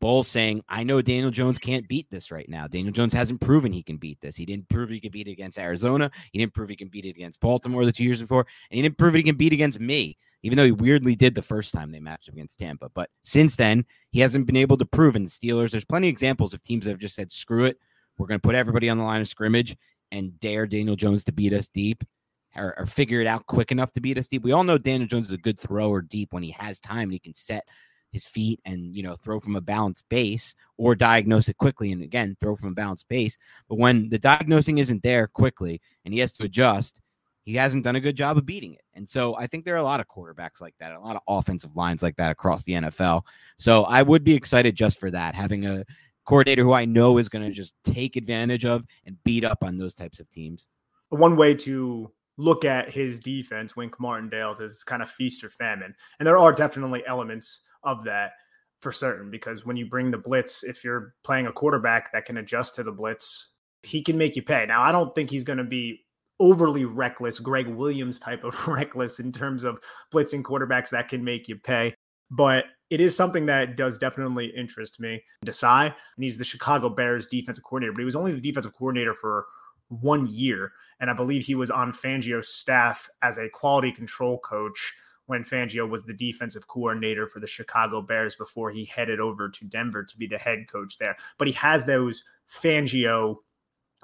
Bowles 0.00 0.28
saying, 0.28 0.62
I 0.68 0.84
know 0.84 1.02
Daniel 1.02 1.30
Jones 1.30 1.58
can't 1.58 1.88
beat 1.88 2.08
this 2.10 2.30
right 2.30 2.48
now. 2.48 2.66
Daniel 2.68 2.92
Jones 2.92 3.12
hasn't 3.12 3.40
proven 3.40 3.72
he 3.72 3.82
can 3.82 3.96
beat 3.96 4.20
this. 4.20 4.36
He 4.36 4.46
didn't 4.46 4.68
prove 4.68 4.90
he 4.90 5.00
can 5.00 5.10
beat 5.10 5.26
it 5.26 5.32
against 5.32 5.58
Arizona. 5.58 6.10
He 6.32 6.38
didn't 6.38 6.54
prove 6.54 6.68
he 6.68 6.76
can 6.76 6.88
beat 6.88 7.04
it 7.04 7.10
against 7.16 7.40
Baltimore 7.40 7.84
the 7.84 7.92
two 7.92 8.04
years 8.04 8.20
before. 8.20 8.46
And 8.70 8.76
he 8.76 8.82
didn't 8.82 8.98
prove 8.98 9.14
he 9.14 9.22
can 9.22 9.36
beat 9.36 9.52
against 9.52 9.80
me, 9.80 10.16
even 10.42 10.56
though 10.56 10.64
he 10.64 10.72
weirdly 10.72 11.16
did 11.16 11.34
the 11.34 11.42
first 11.42 11.72
time 11.72 11.90
they 11.90 12.00
matched 12.00 12.28
up 12.28 12.34
against 12.34 12.58
Tampa. 12.58 12.90
But 12.94 13.10
since 13.24 13.56
then, 13.56 13.84
he 14.10 14.20
hasn't 14.20 14.46
been 14.46 14.56
able 14.56 14.76
to 14.76 14.84
prove 14.84 15.16
in 15.16 15.24
the 15.24 15.30
Steelers. 15.30 15.72
There's 15.72 15.84
plenty 15.84 16.08
of 16.08 16.12
examples 16.12 16.54
of 16.54 16.62
teams 16.62 16.84
that 16.84 16.92
have 16.92 17.00
just 17.00 17.16
said, 17.16 17.32
screw 17.32 17.64
it. 17.64 17.78
We're 18.18 18.28
going 18.28 18.40
to 18.40 18.46
put 18.46 18.54
everybody 18.54 18.88
on 18.88 18.98
the 18.98 19.04
line 19.04 19.20
of 19.20 19.28
scrimmage 19.28 19.76
and 20.12 20.38
dare 20.38 20.66
Daniel 20.66 20.96
Jones 20.96 21.24
to 21.24 21.32
beat 21.32 21.52
us 21.52 21.68
deep. 21.68 22.04
Or, 22.56 22.74
or, 22.78 22.86
figure 22.86 23.20
it 23.20 23.26
out 23.26 23.46
quick 23.46 23.70
enough 23.70 23.92
to 23.92 24.00
beat 24.00 24.18
us 24.18 24.26
deep. 24.26 24.42
We 24.42 24.52
all 24.52 24.64
know 24.64 24.78
Daniel 24.78 25.06
Jones 25.06 25.26
is 25.26 25.34
a 25.34 25.38
good 25.38 25.60
thrower 25.60 26.00
deep 26.00 26.32
when 26.32 26.42
he 26.42 26.50
has 26.52 26.80
time 26.80 27.02
and 27.02 27.12
he 27.12 27.18
can 27.18 27.34
set 27.34 27.68
his 28.10 28.26
feet 28.26 28.60
and 28.64 28.96
you 28.96 29.02
know 29.02 29.16
throw 29.16 29.38
from 29.38 29.56
a 29.56 29.60
balanced 29.60 30.04
base 30.08 30.54
or 30.76 30.94
diagnose 30.94 31.48
it 31.48 31.58
quickly 31.58 31.92
and 31.92 32.02
again 32.02 32.36
throw 32.40 32.56
from 32.56 32.68
a 32.68 32.74
balanced 32.74 33.08
base 33.08 33.36
but 33.68 33.78
when 33.78 34.08
the 34.08 34.18
diagnosing 34.18 34.78
isn't 34.78 35.02
there 35.02 35.26
quickly 35.26 35.80
and 36.04 36.14
he 36.14 36.20
has 36.20 36.32
to 36.32 36.44
adjust 36.44 37.00
he 37.48 37.54
hasn't 37.54 37.82
done 37.82 37.96
a 37.96 38.00
good 38.00 38.14
job 38.14 38.36
of 38.36 38.44
beating 38.44 38.74
it. 38.74 38.82
And 38.92 39.08
so 39.08 39.34
I 39.36 39.46
think 39.46 39.64
there 39.64 39.72
are 39.72 39.78
a 39.78 39.82
lot 39.82 40.00
of 40.00 40.06
quarterbacks 40.06 40.60
like 40.60 40.74
that, 40.80 40.92
a 40.92 41.00
lot 41.00 41.16
of 41.16 41.22
offensive 41.26 41.76
lines 41.76 42.02
like 42.02 42.14
that 42.16 42.30
across 42.30 42.62
the 42.64 42.74
NFL. 42.74 43.22
So 43.56 43.84
I 43.84 44.02
would 44.02 44.22
be 44.22 44.34
excited 44.34 44.74
just 44.74 45.00
for 45.00 45.10
that, 45.12 45.34
having 45.34 45.64
a 45.64 45.86
coordinator 46.26 46.62
who 46.62 46.74
I 46.74 46.84
know 46.84 47.16
is 47.16 47.30
going 47.30 47.46
to 47.46 47.50
just 47.50 47.72
take 47.84 48.16
advantage 48.16 48.66
of 48.66 48.84
and 49.06 49.16
beat 49.24 49.44
up 49.44 49.64
on 49.64 49.78
those 49.78 49.94
types 49.94 50.20
of 50.20 50.28
teams. 50.28 50.66
One 51.08 51.36
way 51.36 51.54
to 51.54 52.12
look 52.36 52.66
at 52.66 52.92
his 52.92 53.18
defense, 53.18 53.74
Wink 53.74 53.98
Martindale's, 53.98 54.60
is 54.60 54.84
kind 54.84 55.00
of 55.00 55.08
feast 55.08 55.42
or 55.42 55.48
famine. 55.48 55.94
And 56.18 56.26
there 56.26 56.36
are 56.36 56.52
definitely 56.52 57.02
elements 57.06 57.62
of 57.82 58.04
that 58.04 58.32
for 58.80 58.92
certain 58.92 59.30
because 59.30 59.64
when 59.64 59.76
you 59.76 59.86
bring 59.86 60.10
the 60.10 60.18
blitz, 60.18 60.62
if 60.62 60.84
you're 60.84 61.14
playing 61.24 61.46
a 61.46 61.52
quarterback 61.52 62.12
that 62.12 62.24
can 62.24 62.38
adjust 62.38 62.74
to 62.76 62.82
the 62.82 62.92
blitz, 62.92 63.50
he 63.82 64.02
can 64.02 64.16
make 64.16 64.36
you 64.36 64.42
pay. 64.42 64.66
Now, 64.66 64.82
I 64.82 64.92
don't 64.92 65.14
think 65.14 65.30
he's 65.30 65.44
going 65.44 65.58
to 65.58 65.64
be 65.64 66.04
overly 66.40 66.84
reckless, 66.84 67.40
Gregg 67.40 67.66
Williams 67.66 68.20
type 68.20 68.44
of 68.44 68.68
reckless 68.68 69.18
in 69.18 69.32
terms 69.32 69.64
of 69.64 69.78
blitzing 70.12 70.42
quarterbacks 70.42 70.90
that 70.90 71.08
can 71.08 71.24
make 71.24 71.48
you 71.48 71.56
pay. 71.56 71.94
But 72.30 72.64
it 72.90 73.00
is 73.00 73.16
something 73.16 73.46
that 73.46 73.76
does 73.76 73.98
definitely 73.98 74.46
interest 74.56 75.00
me. 75.00 75.22
Desai, 75.44 75.86
and 75.86 76.24
he's 76.24 76.38
the 76.38 76.44
Chicago 76.44 76.88
Bears 76.88 77.26
defensive 77.26 77.64
coordinator, 77.64 77.92
but 77.92 78.00
he 78.00 78.04
was 78.04 78.16
only 78.16 78.32
the 78.32 78.40
defensive 78.40 78.74
coordinator 78.74 79.14
for 79.14 79.46
one 79.88 80.26
year. 80.26 80.72
And 81.00 81.10
I 81.10 81.14
believe 81.14 81.44
he 81.44 81.54
was 81.54 81.70
on 81.70 81.92
Fangio's 81.92 82.48
staff 82.48 83.08
as 83.22 83.38
a 83.38 83.48
quality 83.48 83.92
control 83.92 84.38
coach 84.38 84.94
when 85.28 85.44
Fangio 85.44 85.88
was 85.88 86.04
the 86.04 86.14
defensive 86.14 86.66
coordinator 86.66 87.26
for 87.26 87.38
the 87.38 87.46
Chicago 87.46 88.02
Bears 88.02 88.34
before 88.34 88.70
he 88.70 88.84
headed 88.84 89.20
over 89.20 89.48
to 89.48 89.64
Denver 89.66 90.02
to 90.02 90.16
be 90.16 90.26
the 90.26 90.38
head 90.38 90.66
coach 90.70 90.98
there. 90.98 91.16
But 91.38 91.48
he 91.48 91.54
has 91.54 91.84
those 91.84 92.24
Fangio 92.50 93.36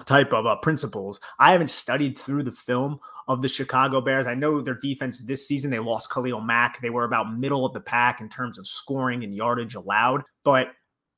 type 0.06 0.32
of 0.32 0.46
uh, 0.46 0.56
principles. 0.56 1.20
I 1.38 1.52
haven't 1.52 1.70
studied 1.70 2.18
through 2.18 2.42
the 2.42 2.52
film 2.52 3.00
of 3.26 3.42
the 3.42 3.48
Chicago 3.48 4.00
Bears. 4.00 4.26
I 4.26 4.34
know 4.34 4.60
their 4.60 4.74
defense 4.74 5.22
this 5.24 5.48
season, 5.48 5.70
they 5.70 5.78
lost 5.78 6.10
Khalil 6.10 6.40
Mack. 6.40 6.80
They 6.80 6.90
were 6.90 7.04
about 7.04 7.38
middle 7.38 7.64
of 7.64 7.72
the 7.72 7.80
pack 7.80 8.20
in 8.20 8.28
terms 8.28 8.58
of 8.58 8.66
scoring 8.66 9.24
and 9.24 9.34
yardage 9.34 9.74
allowed, 9.74 10.22
but 10.44 10.68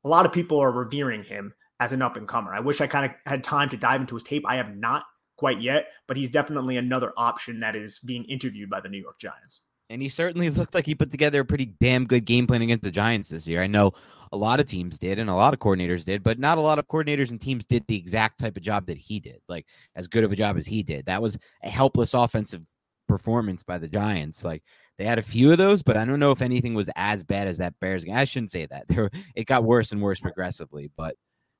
a 0.05 0.09
lot 0.09 0.25
of 0.25 0.33
people 0.33 0.59
are 0.59 0.71
revering 0.71 1.25
him 1.25 1.53
as 1.81 1.93
an 1.93 2.03
up 2.03 2.17
and 2.17 2.29
comer. 2.29 2.55
I 2.55 2.61
wish 2.61 2.81
I 2.81 2.87
kind 2.87 3.07
of 3.07 3.13
had 3.27 3.43
time 3.43 3.69
to 3.71 3.77
dive 3.77 4.01
into 4.01 4.15
his 4.15 4.23
tape. 4.23 4.45
I 4.47 4.57
have 4.57 4.77
not 4.77 5.03
quite 5.37 5.61
yet, 5.61 5.89
but 6.07 6.17
he's 6.17 6.31
definitely 6.31 6.77
another 6.77 7.13
option 7.17 7.61
that 7.61 7.77
is 7.77 7.99
being 7.99 8.25
interviewed 8.25 8.71
by 8.71 8.81
the 8.81 8.89
New 8.89 9.01
York 9.01 9.19
Giants. 9.19 9.61
And 9.91 10.03
he 10.03 10.09
certainly 10.09 10.51
looked 10.51 10.75
like 10.75 10.87
he 10.87 10.95
put 10.95 11.11
together 11.11 11.41
a 11.41 11.45
pretty 11.45 11.67
damn 11.81 12.07
good 12.07 12.25
game 12.25 12.47
plan 12.47 12.63
against 12.63 12.85
the 12.85 12.91
Giants 12.91 13.29
this 13.29 13.47
year. 13.47 13.63
I 13.63 13.67
know 13.67 13.93
a 14.33 14.37
lot 14.37 14.61
of 14.61 14.67
teams 14.67 14.99
did 14.99 15.19
and 15.19 15.31
a 15.31 15.35
lot 15.35 15.55
of 15.55 15.61
coordinators 15.61 16.05
did, 16.05 16.23
but 16.23 16.39
not 16.39 16.59
a 16.59 16.63
lot 16.63 16.79
of 16.79 16.89
coordinators 16.89 17.31
and 17.31 17.41
teams 17.41 17.65
did 17.65 17.85
the 17.87 17.97
exact 17.97 18.41
type 18.41 18.57
of 18.57 18.63
job 18.63 18.87
that 18.87 18.99
he 18.99 19.21
did, 19.21 19.41
like 19.49 19.67
as 19.95 20.09
good 20.09 20.25
of 20.25 20.33
a 20.33 20.37
job 20.37 20.57
as 20.57 20.67
he 20.67 20.83
did. 20.83 21.07
That 21.07 21.23
was 21.23 21.39
a 21.63 21.71
helpless 21.71 22.15
offensive 22.15 22.63
performance 23.09 23.63
by 23.63 23.79
the 23.79 23.89
Giants. 23.89 24.45
Like 24.45 24.63
they 24.99 25.05
had 25.05 25.19
a 25.19 25.23
few 25.23 25.53
of 25.53 25.59
those, 25.59 25.83
but 25.83 25.97
I 25.97 26.05
don't 26.05 26.21
know 26.21 26.33
if 26.33 26.43
anything 26.43 26.75
was 26.75 26.91
as 26.97 27.23
bad 27.23 27.47
as 27.47 27.59
that 27.59 27.79
Bears 27.81 28.05
game. 28.05 28.17
I 28.17 28.25
shouldn't 28.25 28.51
say 28.51 28.67
that. 28.67 28.87
There, 28.97 29.11
it 29.35 29.47
got 29.47 29.65
worse 29.65 29.93
and 29.93 30.03
worse 30.03 30.21
progressively, 30.21 30.91
but 30.97 31.17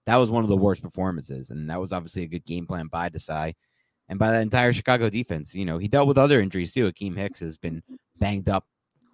that 0.07 0.17
was 0.17 0.31
one 0.31 0.45
of 0.45 0.51
the 0.51 0.57
worst 0.57 0.83
performances, 0.83 1.51
and 1.51 1.69
that 1.69 1.81
was 1.81 1.93
obviously 1.93 2.23
a 2.23 2.29
good 2.29 2.45
game 2.45 2.67
plan 2.67 2.87
by 2.87 3.09
Desai 3.09 3.55
and 4.09 4.19
by 4.19 4.31
the 4.31 4.41
entire 4.41 4.73
Chicago 4.73 5.11
defense. 5.11 5.55
You 5.55 5.65
know, 5.65 5.79
he 5.79 5.89
dealt 5.89 6.09
with 6.09 6.19
other 6.19 6.41
injuries 6.41 6.73
too. 6.73 6.91
Akiem 6.91 7.17
Hicks 7.17 7.41
has 7.41 7.59
been 7.59 7.83
banged 8.19 8.49
up 8.49 8.65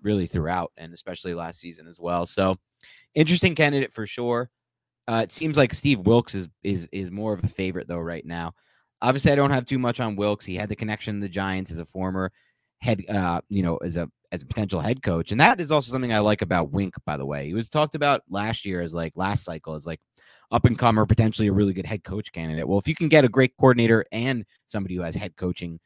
really 0.02 0.26
throughout, 0.26 0.72
and 0.76 0.92
especially 0.92 1.34
last 1.34 1.60
season 1.60 1.86
as 1.86 1.98
well. 1.98 2.26
So 2.26 2.56
interesting 3.14 3.54
candidate 3.54 3.92
for 3.92 4.06
sure. 4.06 4.50
Uh, 5.08 5.22
it 5.24 5.32
seems 5.32 5.56
like 5.56 5.74
Steve 5.74 6.00
Wilks 6.00 6.34
is 6.34 6.48
is 6.62 6.86
is 6.92 7.10
more 7.10 7.32
of 7.32 7.42
a 7.42 7.48
favorite 7.48 7.88
though 7.88 7.98
right 7.98 8.24
now. 8.24 8.54
Obviously, 9.00 9.32
I 9.32 9.34
don't 9.34 9.50
have 9.50 9.64
too 9.64 9.78
much 9.78 9.98
on 9.98 10.14
Wilks. 10.14 10.44
He 10.44 10.54
had 10.54 10.68
the 10.68 10.76
connection 10.76 11.16
to 11.16 11.20
the 11.20 11.28
Giants 11.28 11.72
as 11.72 11.78
a 11.78 11.84
former 11.84 12.30
head, 12.80 13.04
uh, 13.08 13.40
you 13.48 13.62
know, 13.62 13.76
as 13.78 13.96
a 13.96 14.08
as 14.30 14.42
a 14.42 14.46
potential 14.46 14.80
head 14.80 15.02
coach, 15.02 15.32
and 15.32 15.40
that 15.40 15.60
is 15.60 15.72
also 15.72 15.90
something 15.90 16.12
I 16.12 16.20
like 16.20 16.42
about 16.42 16.70
Wink. 16.70 16.94
By 17.04 17.16
the 17.16 17.26
way, 17.26 17.46
he 17.46 17.54
was 17.54 17.68
talked 17.68 17.94
about 17.94 18.22
last 18.30 18.64
year 18.64 18.80
as 18.80 18.94
like 18.94 19.12
last 19.16 19.44
cycle 19.44 19.74
as 19.74 19.86
like 19.86 20.00
up 20.52 20.64
and 20.64 20.78
comer, 20.78 21.06
potentially 21.06 21.48
a 21.48 21.52
really 21.52 21.72
good 21.72 21.86
head 21.86 22.04
coach 22.04 22.30
candidate. 22.30 22.68
Well, 22.68 22.78
if 22.78 22.86
you 22.86 22.94
can 22.94 23.08
get 23.08 23.24
a 23.24 23.28
great 23.28 23.56
coordinator 23.56 24.04
and 24.12 24.44
somebody 24.66 24.94
who 24.94 25.02
has 25.02 25.14
head 25.14 25.36
coaching 25.36 25.80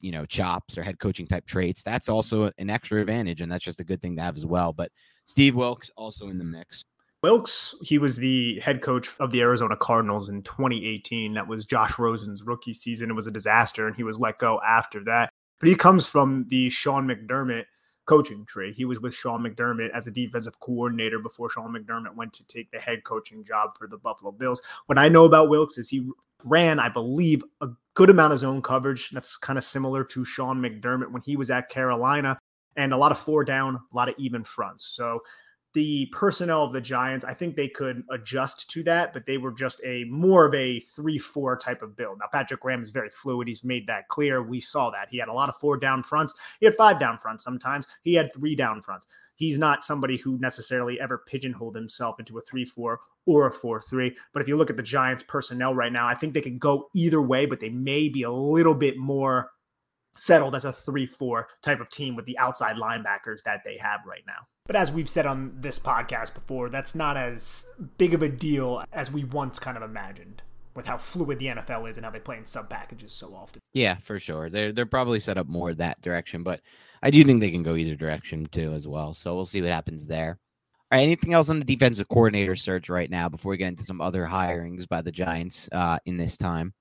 you 0.00 0.10
know, 0.10 0.24
chops 0.24 0.78
or 0.78 0.82
head 0.82 0.98
coaching 0.98 1.26
type 1.26 1.46
traits, 1.46 1.82
that's 1.82 2.08
also 2.08 2.50
an 2.58 2.70
extra 2.70 3.00
advantage. 3.00 3.40
And 3.40 3.52
that's 3.52 3.64
just 3.64 3.80
a 3.80 3.84
good 3.84 4.00
thing 4.00 4.16
to 4.16 4.22
have 4.22 4.36
as 4.36 4.46
well. 4.46 4.72
But 4.72 4.90
Steve 5.26 5.54
Wilks 5.54 5.90
also 5.96 6.28
in 6.28 6.38
the 6.38 6.44
mix. 6.44 6.84
Wilks, 7.22 7.74
he 7.82 7.98
was 7.98 8.16
the 8.16 8.58
head 8.60 8.80
coach 8.80 9.10
of 9.20 9.30
the 9.30 9.42
Arizona 9.42 9.76
Cardinals 9.76 10.30
in 10.30 10.42
2018. 10.42 11.34
That 11.34 11.46
was 11.46 11.66
Josh 11.66 11.98
Rosen's 11.98 12.42
rookie 12.42 12.72
season. 12.72 13.10
It 13.10 13.14
was 13.14 13.26
a 13.26 13.30
disaster, 13.30 13.86
and 13.86 13.94
he 13.94 14.02
was 14.02 14.18
let 14.18 14.38
go 14.38 14.58
after 14.66 15.04
that. 15.04 15.30
But 15.58 15.68
he 15.68 15.74
comes 15.74 16.06
from 16.06 16.46
the 16.48 16.70
Sean 16.70 17.06
McDermott 17.06 17.64
coaching 18.10 18.44
tree. 18.44 18.72
He 18.72 18.84
was 18.84 18.98
with 18.98 19.14
Sean 19.14 19.40
McDermott 19.40 19.90
as 19.90 20.08
a 20.08 20.10
defensive 20.10 20.58
coordinator 20.58 21.20
before 21.20 21.48
Sean 21.48 21.72
McDermott 21.72 22.16
went 22.16 22.32
to 22.32 22.44
take 22.48 22.68
the 22.72 22.78
head 22.80 23.04
coaching 23.04 23.44
job 23.44 23.78
for 23.78 23.86
the 23.86 23.96
Buffalo 23.96 24.32
Bills. 24.32 24.60
What 24.86 24.98
I 24.98 25.08
know 25.08 25.26
about 25.26 25.48
Wilks 25.48 25.78
is 25.78 25.88
he 25.88 26.10
ran, 26.42 26.80
I 26.80 26.88
believe, 26.88 27.44
a 27.60 27.68
good 27.94 28.10
amount 28.10 28.32
of 28.32 28.40
zone 28.40 28.62
coverage. 28.62 29.10
That's 29.10 29.36
kind 29.36 29.56
of 29.56 29.62
similar 29.62 30.02
to 30.02 30.24
Sean 30.24 30.60
McDermott 30.60 31.12
when 31.12 31.22
he 31.22 31.36
was 31.36 31.52
at 31.52 31.68
Carolina, 31.68 32.36
and 32.74 32.92
a 32.92 32.96
lot 32.96 33.12
of 33.12 33.18
four 33.18 33.44
down, 33.44 33.76
a 33.76 33.96
lot 33.96 34.08
of 34.08 34.16
even 34.18 34.42
fronts. 34.42 34.86
So 34.86 35.20
the 35.72 36.06
personnel 36.06 36.64
of 36.64 36.72
the 36.72 36.80
Giants, 36.80 37.24
I 37.24 37.34
think 37.34 37.54
they 37.54 37.68
could 37.68 38.02
adjust 38.10 38.68
to 38.70 38.82
that, 38.84 39.12
but 39.12 39.26
they 39.26 39.38
were 39.38 39.52
just 39.52 39.80
a 39.84 40.04
more 40.04 40.46
of 40.46 40.54
a 40.54 40.80
three-four 40.80 41.56
type 41.58 41.82
of 41.82 41.96
build. 41.96 42.18
Now 42.18 42.26
Patrick 42.32 42.60
Graham 42.60 42.82
is 42.82 42.90
very 42.90 43.10
fluid; 43.10 43.46
he's 43.48 43.64
made 43.64 43.86
that 43.86 44.08
clear. 44.08 44.42
We 44.42 44.60
saw 44.60 44.90
that 44.90 45.08
he 45.10 45.18
had 45.18 45.28
a 45.28 45.32
lot 45.32 45.48
of 45.48 45.56
four 45.56 45.76
down 45.76 46.02
fronts. 46.02 46.34
He 46.58 46.66
had 46.66 46.76
five 46.76 46.98
down 46.98 47.18
fronts 47.18 47.44
sometimes. 47.44 47.86
He 48.02 48.14
had 48.14 48.32
three 48.32 48.56
down 48.56 48.82
fronts. 48.82 49.06
He's 49.36 49.58
not 49.58 49.84
somebody 49.84 50.18
who 50.18 50.38
necessarily 50.38 51.00
ever 51.00 51.18
pigeonholed 51.18 51.74
himself 51.74 52.18
into 52.18 52.36
a 52.38 52.42
three-four 52.42 53.00
or 53.26 53.46
a 53.46 53.50
4 53.50 53.80
3. 53.80 54.16
But 54.32 54.42
if 54.42 54.48
you 54.48 54.56
look 54.56 54.70
at 54.70 54.76
the 54.76 54.82
Giants' 54.82 55.24
personnel 55.26 55.74
right 55.74 55.92
now, 55.92 56.06
I 56.06 56.14
think 56.14 56.34
they 56.34 56.40
can 56.40 56.58
go 56.58 56.88
either 56.94 57.22
way, 57.22 57.46
but 57.46 57.60
they 57.60 57.68
may 57.68 58.08
be 58.08 58.24
a 58.24 58.30
little 58.30 58.74
bit 58.74 58.96
more 58.98 59.50
settled 60.20 60.54
as 60.54 60.66
a 60.66 60.72
3 60.72 61.06
4 61.06 61.48
type 61.62 61.80
of 61.80 61.88
team 61.88 62.14
with 62.14 62.26
the 62.26 62.38
outside 62.38 62.76
linebackers 62.76 63.42
that 63.44 63.62
they 63.64 63.78
have 63.78 64.00
right 64.06 64.22
now. 64.26 64.46
But 64.66 64.76
as 64.76 64.92
we've 64.92 65.08
said 65.08 65.26
on 65.26 65.52
this 65.58 65.78
podcast 65.78 66.34
before, 66.34 66.68
that's 66.68 66.94
not 66.94 67.16
as 67.16 67.64
big 67.96 68.14
of 68.14 68.22
a 68.22 68.28
deal 68.28 68.84
as 68.92 69.10
we 69.10 69.24
once 69.24 69.58
kind 69.58 69.76
of 69.76 69.82
imagined 69.82 70.42
with 70.74 70.86
how 70.86 70.98
fluid 70.98 71.38
the 71.38 71.46
NFL 71.46 71.90
is 71.90 71.96
and 71.96 72.04
how 72.04 72.12
they 72.12 72.20
play 72.20 72.36
in 72.36 72.44
sub 72.44 72.68
packages 72.68 73.12
so 73.12 73.34
often. 73.34 73.60
Yeah, 73.72 73.96
for 74.02 74.18
sure. 74.18 74.50
They're 74.50 74.72
they're 74.72 74.86
probably 74.86 75.20
set 75.20 75.38
up 75.38 75.48
more 75.48 75.74
that 75.74 76.00
direction, 76.02 76.42
but 76.42 76.60
I 77.02 77.10
do 77.10 77.24
think 77.24 77.40
they 77.40 77.50
can 77.50 77.62
go 77.62 77.74
either 77.74 77.96
direction 77.96 78.46
too 78.46 78.74
as 78.74 78.86
well. 78.86 79.14
So 79.14 79.34
we'll 79.34 79.46
see 79.46 79.62
what 79.62 79.70
happens 79.70 80.06
there. 80.06 80.38
All 80.92 80.98
right, 80.98 81.04
anything 81.04 81.32
else 81.32 81.48
on 81.48 81.60
the 81.60 81.64
defensive 81.64 82.08
coordinator 82.08 82.56
search 82.56 82.88
right 82.88 83.08
now 83.08 83.28
before 83.28 83.50
we 83.50 83.56
get 83.56 83.68
into 83.68 83.84
some 83.84 84.00
other 84.00 84.26
hirings 84.26 84.88
by 84.88 85.00
the 85.00 85.12
Giants 85.12 85.68
uh, 85.72 85.98
in 86.04 86.16
this 86.16 86.36
time? 86.36 86.74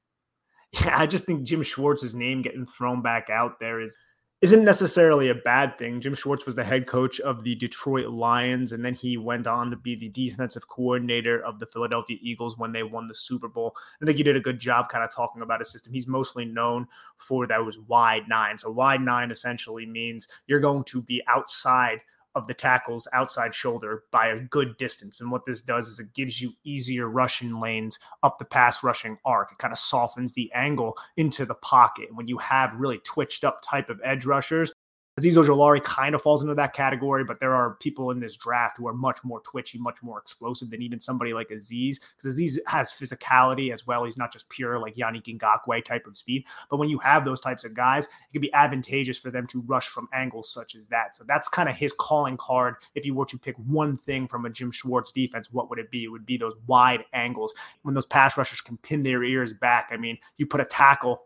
Yeah, 0.74 0.94
I 0.98 1.08
just 1.08 1.26
think 1.26 1.44
Jim 1.44 1.64
Schwartz's 1.64 2.16
name 2.16 2.42
getting 2.42 2.66
thrown 2.66 3.02
back 3.02 3.30
out 3.30 3.60
there 3.60 3.80
is 3.80 3.98
isn't 4.42 4.64
necessarily 4.64 5.28
a 5.28 5.36
bad 5.36 5.78
thing. 5.78 6.00
Jim 6.00 6.14
Schwartz 6.14 6.46
was 6.46 6.56
the 6.56 6.64
head 6.64 6.88
coach 6.88 7.20
of 7.20 7.44
the 7.44 7.56
Detroit 7.56 8.08
Lions, 8.08 8.72
and 8.72 8.86
then 8.86 8.94
he 8.94 9.18
went 9.18 9.48
on 9.48 9.70
to 9.70 9.76
be 9.76 9.98
the 9.98 10.08
defensive 10.08 10.66
coordinator 10.70 11.44
of 11.44 11.60
the 11.60 11.66
Philadelphia 11.66 12.16
Eagles 12.22 12.58
when 12.58 12.72
they 12.72 12.84
won 12.84 13.08
the 13.08 13.16
Super 13.16 13.50
Bowl. 13.50 13.76
I 14.02 14.06
think 14.06 14.18
he 14.18 14.24
did 14.24 14.38
a 14.38 14.42
good 14.42 14.58
job 14.58 14.88
kind 14.88 15.04
of 15.04 15.14
talking 15.14 15.42
about 15.42 15.60
his 15.60 15.70
system. 15.70 15.92
He's 15.92 16.08
mostly 16.08 16.46
known 16.46 16.88
for 17.18 17.48
those 17.48 17.80
wide 17.80 18.30
nine. 18.30 18.58
So, 18.58 18.72
wide 18.72 19.02
nine 19.02 19.30
essentially 19.30 19.86
means 19.86 20.30
you're 20.48 20.62
going 20.62 20.86
to 20.86 21.02
be 21.02 21.22
outside 21.28 22.00
of 22.36 22.48
the 22.48 22.54
tackle's 22.54 23.08
outside 23.14 23.54
shoulder 23.54 24.04
by 24.12 24.28
a 24.28 24.40
good 24.40 24.78
distance. 24.78 25.22
And 25.22 25.32
what 25.32 25.46
this 25.46 25.62
does 25.62 25.88
is 25.88 26.00
it 26.00 26.14
gives 26.14 26.42
you 26.42 26.54
easier 26.64 27.10
rushing 27.10 27.60
lanes 27.60 28.00
up 28.24 28.40
the 28.40 28.46
pass 28.46 28.84
rushing 28.84 29.18
arc. 29.26 29.52
It 29.52 29.58
kind 29.58 29.72
of 29.72 29.80
softens 29.80 30.34
the 30.34 30.52
angle 30.54 30.98
into 31.18 31.46
the 31.46 31.56
pocket. 31.56 32.10
When 32.14 32.28
you 32.28 32.38
have 32.38 32.74
really 32.76 33.00
twitched 33.00 33.44
up 33.44 33.62
type 33.62 33.90
of 33.90 34.00
edge 34.04 34.26
rushers, 34.26 34.74
Azeez 35.20 35.36
Ojulari 35.36 35.84
kind 35.84 36.16
of 36.16 36.22
falls 36.22 36.42
into 36.42 36.56
that 36.56 36.74
category, 36.74 37.24
but 37.24 37.40
there 37.40 37.54
are 37.54 37.76
people 37.76 38.12
in 38.12 38.20
this 38.20 38.36
draft 38.36 38.78
who 38.78 38.88
are 38.88 38.94
much 38.94 39.24
more 39.24 39.42
twitchy, 39.42 39.78
much 39.78 40.02
more 40.02 40.18
explosive 40.18 40.70
than 40.70 40.82
even 40.82 41.00
somebody 41.00 41.34
like 41.34 41.50
Azeez, 41.50 41.98
because 42.16 42.38
Azeez 42.38 42.58
has 42.68 42.92
physicality 42.92 43.74
as 43.74 43.86
well. 43.86 44.06
He's 44.06 44.18
not 44.18 44.32
just 44.32 44.48
pure 44.50 44.80
like 44.80 44.96
Yannick 44.96 45.26
Ngakoue 45.26 45.84
type 45.84 46.08
of 46.08 46.16
speed. 46.16 46.46
But 46.70 46.78
when 46.78 46.90
you 46.90 46.98
have 47.00 47.26
those 47.26 47.42
types 47.42 47.66
of 47.66 47.74
guys, 47.74 48.06
it 48.06 48.32
can 48.32 48.42
be 48.42 48.54
advantageous 48.54 49.20
for 49.20 49.32
them 49.32 49.46
to 49.48 49.62
rush 49.62 49.88
from 49.88 50.08
angles 50.14 50.50
such 50.52 50.76
as 50.76 50.88
that. 50.88 51.16
So 51.16 51.24
that's 51.28 51.48
kind 51.48 51.68
of 51.68 51.76
his 51.76 51.94
calling 51.98 52.38
card. 52.38 52.76
If 52.96 53.06
you 53.06 53.14
were 53.14 53.26
to 53.26 53.38
pick 53.38 53.56
one 53.58 53.98
thing 53.98 54.28
from 54.28 54.46
a 54.46 54.50
Jim 54.50 54.72
Schwartz 54.72 55.12
defense, 55.12 55.50
what 55.52 55.70
would 55.70 55.80
it 55.80 55.92
be? 55.92 56.06
It 56.06 56.10
would 56.10 56.26
be 56.26 56.38
those 56.38 56.56
wide 56.68 57.04
angles. 57.14 57.54
When 57.82 57.94
those 57.94 58.06
pass 58.06 58.38
rushers 58.38 58.62
can 58.62 58.78
pin 58.78 59.04
their 59.04 59.24
ears 59.24 59.54
back, 59.54 59.90
I 59.92 59.98
mean, 59.98 60.18
you 60.38 60.46
put 60.46 60.62
a 60.62 60.66
tackle 60.66 61.24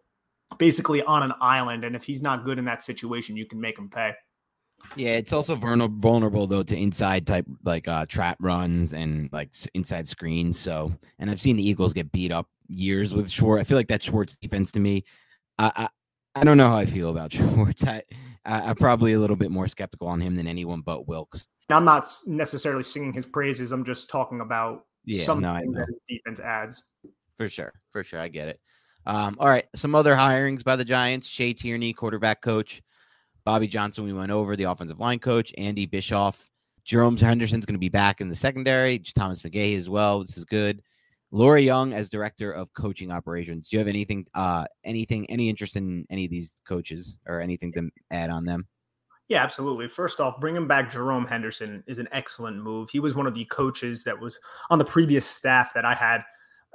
basically 0.58 1.02
on 1.04 1.24
an 1.24 1.34
island. 1.42 1.84
And 1.84 1.96
if 1.96 2.04
he's 2.04 2.22
not 2.22 2.46
good 2.46 2.60
in 2.60 2.66
that 2.66 2.84
situation, 2.84 3.36
you 3.36 3.46
can 3.46 3.60
make 3.60 3.78
him 3.78 3.90
pay. 3.90 4.14
Yeah, 4.96 5.12
it's 5.12 5.32
also 5.32 5.56
vulnerable 5.56 6.46
though 6.46 6.64
to 6.64 6.78
inside 6.78 7.26
type 7.26 7.46
like 7.64 7.88
uh 7.88 8.06
trap 8.06 8.38
runs 8.42 8.94
and 8.94 9.30
like 9.32 9.52
inside 9.74 10.08
screens. 10.08 10.60
So, 10.60 10.94
and 11.20 11.30
I've 11.30 11.40
seen 11.40 11.56
the 11.56 11.68
Eagles 11.68 11.94
get 11.94 12.12
beat 12.12 12.32
up 12.32 12.48
years 12.68 13.14
with 13.14 13.30
Schwartz. 13.30 13.62
I 13.62 13.64
feel 13.64 13.78
like 13.78 13.88
that 13.88 14.04
Schwartz 14.04 14.36
defense 14.36 14.72
to 14.74 14.80
me, 14.80 15.06
I, 15.58 15.88
I 16.36 16.44
don't 16.44 16.58
know 16.58 16.70
how 16.70 16.78
I 16.78 16.86
feel 16.86 17.10
about 17.10 17.32
Schwartz. 17.34 17.86
I, 17.86 18.04
I'm 18.46 18.76
probably 18.76 19.14
a 19.14 19.20
little 19.20 19.36
bit 19.36 19.52
more 19.52 19.68
skeptical 19.68 20.08
on 20.08 20.22
him 20.22 20.36
than 20.36 20.48
anyone 20.48 20.82
but 20.82 21.08
Wilks. 21.08 21.48
I'm 21.70 21.86
not 21.86 22.06
necessarily 22.26 22.84
singing 22.84 23.14
his 23.14 23.26
praises. 23.26 23.72
I'm 23.72 23.86
just 23.86 24.10
talking 24.10 24.42
about 24.42 24.86
yeah, 25.06 25.24
something 25.24 25.72
no, 25.72 25.80
that 25.80 25.88
defense 26.10 26.40
adds. 26.40 26.84
For 27.38 27.48
sure, 27.48 27.74
for 27.92 28.04
sure, 28.04 28.20
I 28.20 28.28
get 28.28 28.50
it. 28.50 28.60
Um, 29.06 29.36
all 29.40 29.48
right, 29.48 29.66
some 29.76 29.96
other 29.96 30.16
hirings 30.16 30.64
by 30.64 30.76
the 30.76 30.86
Giants: 30.86 31.28
Shea 31.28 31.54
Tierney, 31.54 31.94
quarterback 31.94 32.42
coach; 32.42 32.82
Bobby 33.46 33.68
Johnson, 33.68 34.06
we 34.06 34.14
went 34.14 34.32
over 34.32 34.56
the 34.56 34.64
offensive 34.64 35.00
line 35.00 35.20
coach; 35.20 35.54
Andy 35.58 35.86
Bischoff, 35.86 36.50
Jerome 36.84 37.18
Henderson's 37.18 37.66
going 37.66 37.76
to 37.76 37.80
be 37.80 37.90
back 37.90 38.22
in 38.22 38.30
the 38.30 38.36
secondary. 38.36 39.00
Thomas 39.00 39.42
McGaughey 39.42 39.78
as 39.78 39.90
well. 39.90 40.20
This 40.20 40.38
is 40.38 40.46
good. 40.46 40.82
Laura 41.32 41.60
Young 41.60 41.94
as 41.94 42.10
director 42.10 42.52
of 42.52 42.72
coaching 42.74 43.12
operations. 43.12 43.68
Do 43.68 43.76
you 43.76 43.80
have 43.80 43.88
anything, 43.88 44.28
uh, 44.36 44.66
anything, 44.84 45.28
any 45.32 45.50
interest 45.50 45.76
in 45.76 46.06
any 46.12 46.26
of 46.26 46.32
these 46.32 46.54
coaches 46.68 47.18
or 47.26 47.42
anything 47.42 47.74
to 47.74 47.90
add 48.12 48.30
on 48.30 48.46
them? 48.46 48.68
Yeah, 49.30 49.42
absolutely. 49.42 49.88
First 49.88 50.20
off, 50.20 50.40
bringing 50.40 50.68
back 50.68 50.92
Jerome 50.92 51.26
Henderson 51.26 51.84
is 51.88 51.98
an 51.98 52.08
excellent 52.12 52.62
move. 52.62 52.90
He 52.92 53.00
was 53.00 53.16
one 53.16 53.26
of 53.26 53.34
the 53.34 53.46
coaches 53.46 54.04
that 54.04 54.20
was 54.20 54.40
on 54.70 54.78
the 54.78 54.86
previous 54.86 55.26
staff 55.26 55.74
that 55.74 55.86
I 55.86 55.96
had 55.96 56.24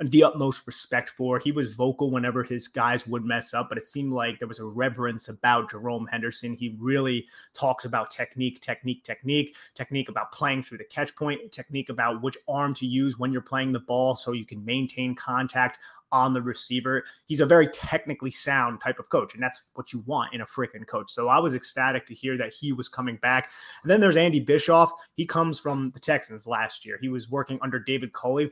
the 0.00 0.22
utmost 0.22 0.66
respect 0.66 1.10
for. 1.10 1.38
He 1.38 1.50
was 1.50 1.74
vocal 1.74 2.10
whenever 2.10 2.44
his 2.44 2.68
guys 2.68 3.06
would 3.06 3.24
mess 3.24 3.52
up, 3.52 3.68
but 3.68 3.78
it 3.78 3.86
seemed 3.86 4.12
like 4.12 4.38
there 4.38 4.46
was 4.46 4.60
a 4.60 4.64
reverence 4.64 5.28
about 5.28 5.70
Jerome 5.70 6.06
Henderson. 6.06 6.54
He 6.54 6.76
really 6.78 7.26
talks 7.52 7.84
about 7.84 8.10
technique, 8.10 8.60
technique, 8.60 9.02
technique, 9.02 9.56
technique 9.74 10.08
about 10.08 10.30
playing 10.30 10.62
through 10.62 10.78
the 10.78 10.84
catch 10.84 11.14
point, 11.16 11.50
technique 11.50 11.88
about 11.88 12.22
which 12.22 12.38
arm 12.48 12.74
to 12.74 12.86
use 12.86 13.18
when 13.18 13.32
you're 13.32 13.42
playing 13.42 13.72
the 13.72 13.80
ball 13.80 14.14
so 14.14 14.32
you 14.32 14.46
can 14.46 14.64
maintain 14.64 15.14
contact 15.14 15.78
on 16.12 16.32
the 16.32 16.40
receiver. 16.40 17.04
He's 17.26 17.40
a 17.40 17.46
very 17.46 17.68
technically 17.68 18.30
sound 18.30 18.80
type 18.80 18.98
of 18.98 19.08
coach, 19.08 19.34
and 19.34 19.42
that's 19.42 19.64
what 19.74 19.92
you 19.92 20.02
want 20.06 20.32
in 20.32 20.40
a 20.40 20.46
freaking 20.46 20.86
coach. 20.86 21.10
So 21.10 21.28
I 21.28 21.38
was 21.38 21.54
ecstatic 21.54 22.06
to 22.06 22.14
hear 22.14 22.38
that 22.38 22.52
he 22.52 22.72
was 22.72 22.88
coming 22.88 23.16
back. 23.16 23.50
And 23.82 23.90
then 23.90 24.00
there's 24.00 24.16
Andy 24.16 24.40
Bischoff. 24.40 24.92
He 25.14 25.26
comes 25.26 25.58
from 25.58 25.90
the 25.90 26.00
Texans 26.00 26.46
last 26.46 26.86
year. 26.86 26.98
He 27.00 27.08
was 27.08 27.30
working 27.30 27.58
under 27.62 27.78
David 27.78 28.12
Culley 28.12 28.50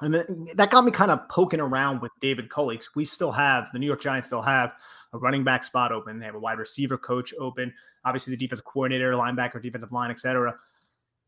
and 0.00 0.14
then 0.14 0.24
mm, 0.24 0.56
that 0.56 0.70
got 0.70 0.84
me 0.84 0.90
kind 0.90 1.10
of 1.10 1.28
poking 1.28 1.60
around 1.60 2.00
with 2.00 2.12
David 2.20 2.50
Culley. 2.50 2.80
We 2.94 3.04
still 3.04 3.32
have 3.32 3.70
the 3.72 3.78
New 3.78 3.86
York 3.86 4.00
Giants 4.00 4.28
still 4.28 4.42
have 4.42 4.74
a 5.12 5.18
running 5.18 5.44
back 5.44 5.64
spot 5.64 5.92
open. 5.92 6.18
They 6.18 6.26
have 6.26 6.34
a 6.34 6.40
wide 6.40 6.58
receiver 6.58 6.96
coach 6.96 7.34
open. 7.38 7.72
Obviously, 8.04 8.32
the 8.32 8.36
defensive 8.36 8.64
coordinator, 8.64 9.12
linebacker, 9.12 9.60
defensive 9.62 9.92
line, 9.92 10.10
etc. 10.10 10.56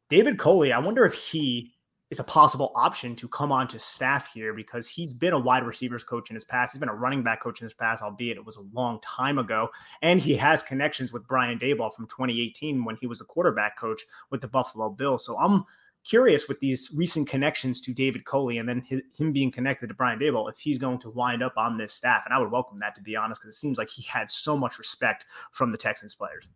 David 0.09 0.39
Culley, 0.39 0.73
I 0.73 0.79
wonder 0.79 1.05
if 1.05 1.15
he 1.15 1.73
is 2.11 2.21
a 2.21 2.25
possible 2.25 2.73
option 2.75 3.17
to 3.17 3.27
come 3.27 3.51
onto 3.51 3.79
staff 3.79 4.31
here 4.35 4.53
because 4.53 4.87
he's 4.87 5.15
been 5.15 5.33
a 5.33 5.39
wide 5.39 5.65
receivers 5.65 6.05
coach 6.05 6.29
in 6.29 6.35
his 6.35 6.45
past. 6.45 6.73
He's 6.73 6.79
been 6.79 6.91
a 6.91 6.95
running 6.95 7.23
back 7.23 7.41
coach 7.41 7.63
in 7.63 7.65
his 7.65 7.73
past, 7.73 8.03
albeit 8.03 8.37
it 8.37 8.45
was 8.45 8.57
a 8.57 8.65
long 8.75 9.01
time 9.01 9.39
ago. 9.39 9.71
And 10.03 10.21
he 10.21 10.37
has 10.37 10.63
connections 10.63 11.11
with 11.11 11.27
Brian 11.27 11.59
Daboll 11.59 11.95
from 11.95 12.07
2018 12.09 12.85
when 12.85 12.99
he 13.01 13.07
was 13.07 13.21
the 13.21 13.25
quarterback 13.25 13.79
coach 13.79 14.03
with 14.31 14.43
the 14.43 14.49
Buffalo 14.49 14.91
Bills. 14.91 15.25
So 15.25 15.39
I'm 15.39 15.65
curious 16.05 16.49
with 16.49 16.59
these 16.61 16.91
recent 16.95 17.29
connections 17.29 17.81
to 17.83 17.93
David 17.93 18.25
Culley 18.25 18.59
and 18.59 18.69
then 18.69 18.81
his, 18.81 19.03
him 19.15 19.33
being 19.33 19.51
connected 19.51 19.89
to 19.89 19.95
Brian 19.95 20.19
Daboll 20.19 20.51
if 20.51 20.59
he's 20.59 20.79
going 20.79 20.99
to 21.01 21.11
wind 21.11 21.43
up 21.43 21.57
on 21.57 21.79
this 21.79 21.95
staff. 21.95 22.23
And 22.25 22.35
I 22.35 22.39
would 22.39 22.51
welcome 22.51 22.79
that 22.81 22.95
to 22.97 23.03
be 23.03 23.17
honest, 23.17 23.41
because 23.41 23.55
it 23.55 23.59
seems 23.59 23.79
like 23.79 23.91
he 23.91 24.03
had 24.03 24.31
so 24.31 24.57
much 24.57 24.79
respect 24.79 25.27
from 25.53 25.73
the 25.73 25.79
Texans 25.79 26.15
players. 26.15 26.49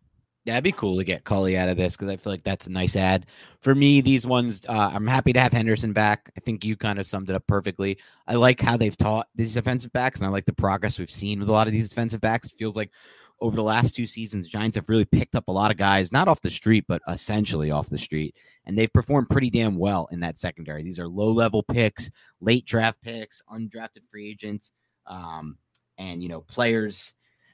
That'd 0.45 0.63
be 0.63 0.71
cool 0.71 0.95
to 0.95 1.03
get 1.03 1.25
Culley 1.25 1.57
out 1.57 1.67
of 1.67 1.75
this 1.75 1.97
because 1.97 2.07
I 2.07 2.15
feel 2.15 2.31
like 2.31 2.43
that's 2.43 2.67
a 2.67 2.71
nice 2.71 2.95
ad. 2.95 3.25
For 3.59 3.75
me, 3.75 3.99
these 3.99 4.25
ones, 4.25 4.65
uh, 4.69 4.91
I'm 4.93 5.05
happy 5.05 5.33
to 5.33 5.41
have 5.41 5.51
Henderson 5.51 5.91
back. 5.91 6.31
I 6.37 6.39
think 6.39 6.63
you 6.63 6.77
kind 6.77 6.99
of 6.99 7.05
summed 7.05 7.29
it 7.29 7.35
up 7.35 7.45
perfectly. 7.47 7.97
I 8.27 8.35
like 8.35 8.61
how 8.61 8.77
they've 8.77 8.95
taught 8.95 9.27
these 9.35 9.53
defensive 9.53 9.91
backs, 9.91 10.19
and 10.19 10.25
I 10.25 10.29
like 10.29 10.45
the 10.45 10.53
progress 10.53 10.99
we've 10.99 11.11
seen 11.11 11.41
with 11.41 11.49
a 11.49 11.51
lot 11.51 11.67
of 11.67 11.73
these 11.73 11.89
defensive 11.89 12.21
backs. 12.21 12.47
It 12.47 12.53
feels 12.57 12.77
like 12.77 12.91
over 13.39 13.55
the 13.55 13.63
last 13.63 13.95
two 13.95 14.07
seasons, 14.07 14.49
Giants 14.49 14.75
have 14.75 14.89
really 14.89 15.05
picked 15.05 15.35
up 15.35 15.47
a 15.47 15.51
lot 15.51 15.71
of 15.71 15.77
guys, 15.77 16.11
not 16.11 16.27
off 16.27 16.41
the 16.41 16.49
street, 16.49 16.85
but 16.87 17.01
essentially 17.07 17.71
off 17.71 17.89
the 17.89 17.97
street. 17.97 18.35
And 18.65 18.77
they've 18.77 18.91
performed 18.91 19.29
pretty 19.29 19.49
damn 19.49 19.77
well 19.77 20.07
in 20.11 20.19
that 20.21 20.37
secondary. 20.37 20.83
These 20.83 20.99
are 20.99 21.07
low 21.07 21.31
level 21.31 21.63
picks, 21.63 22.09
late 22.41 22.65
draft 22.65 23.01
picks, 23.01 23.41
undrafted 23.51 24.03
free 24.09 24.29
agents, 24.29 24.71
um, 25.05 25.57
and, 25.97 26.23
you 26.23 26.29
know, 26.29 26.41
players. 26.41 27.13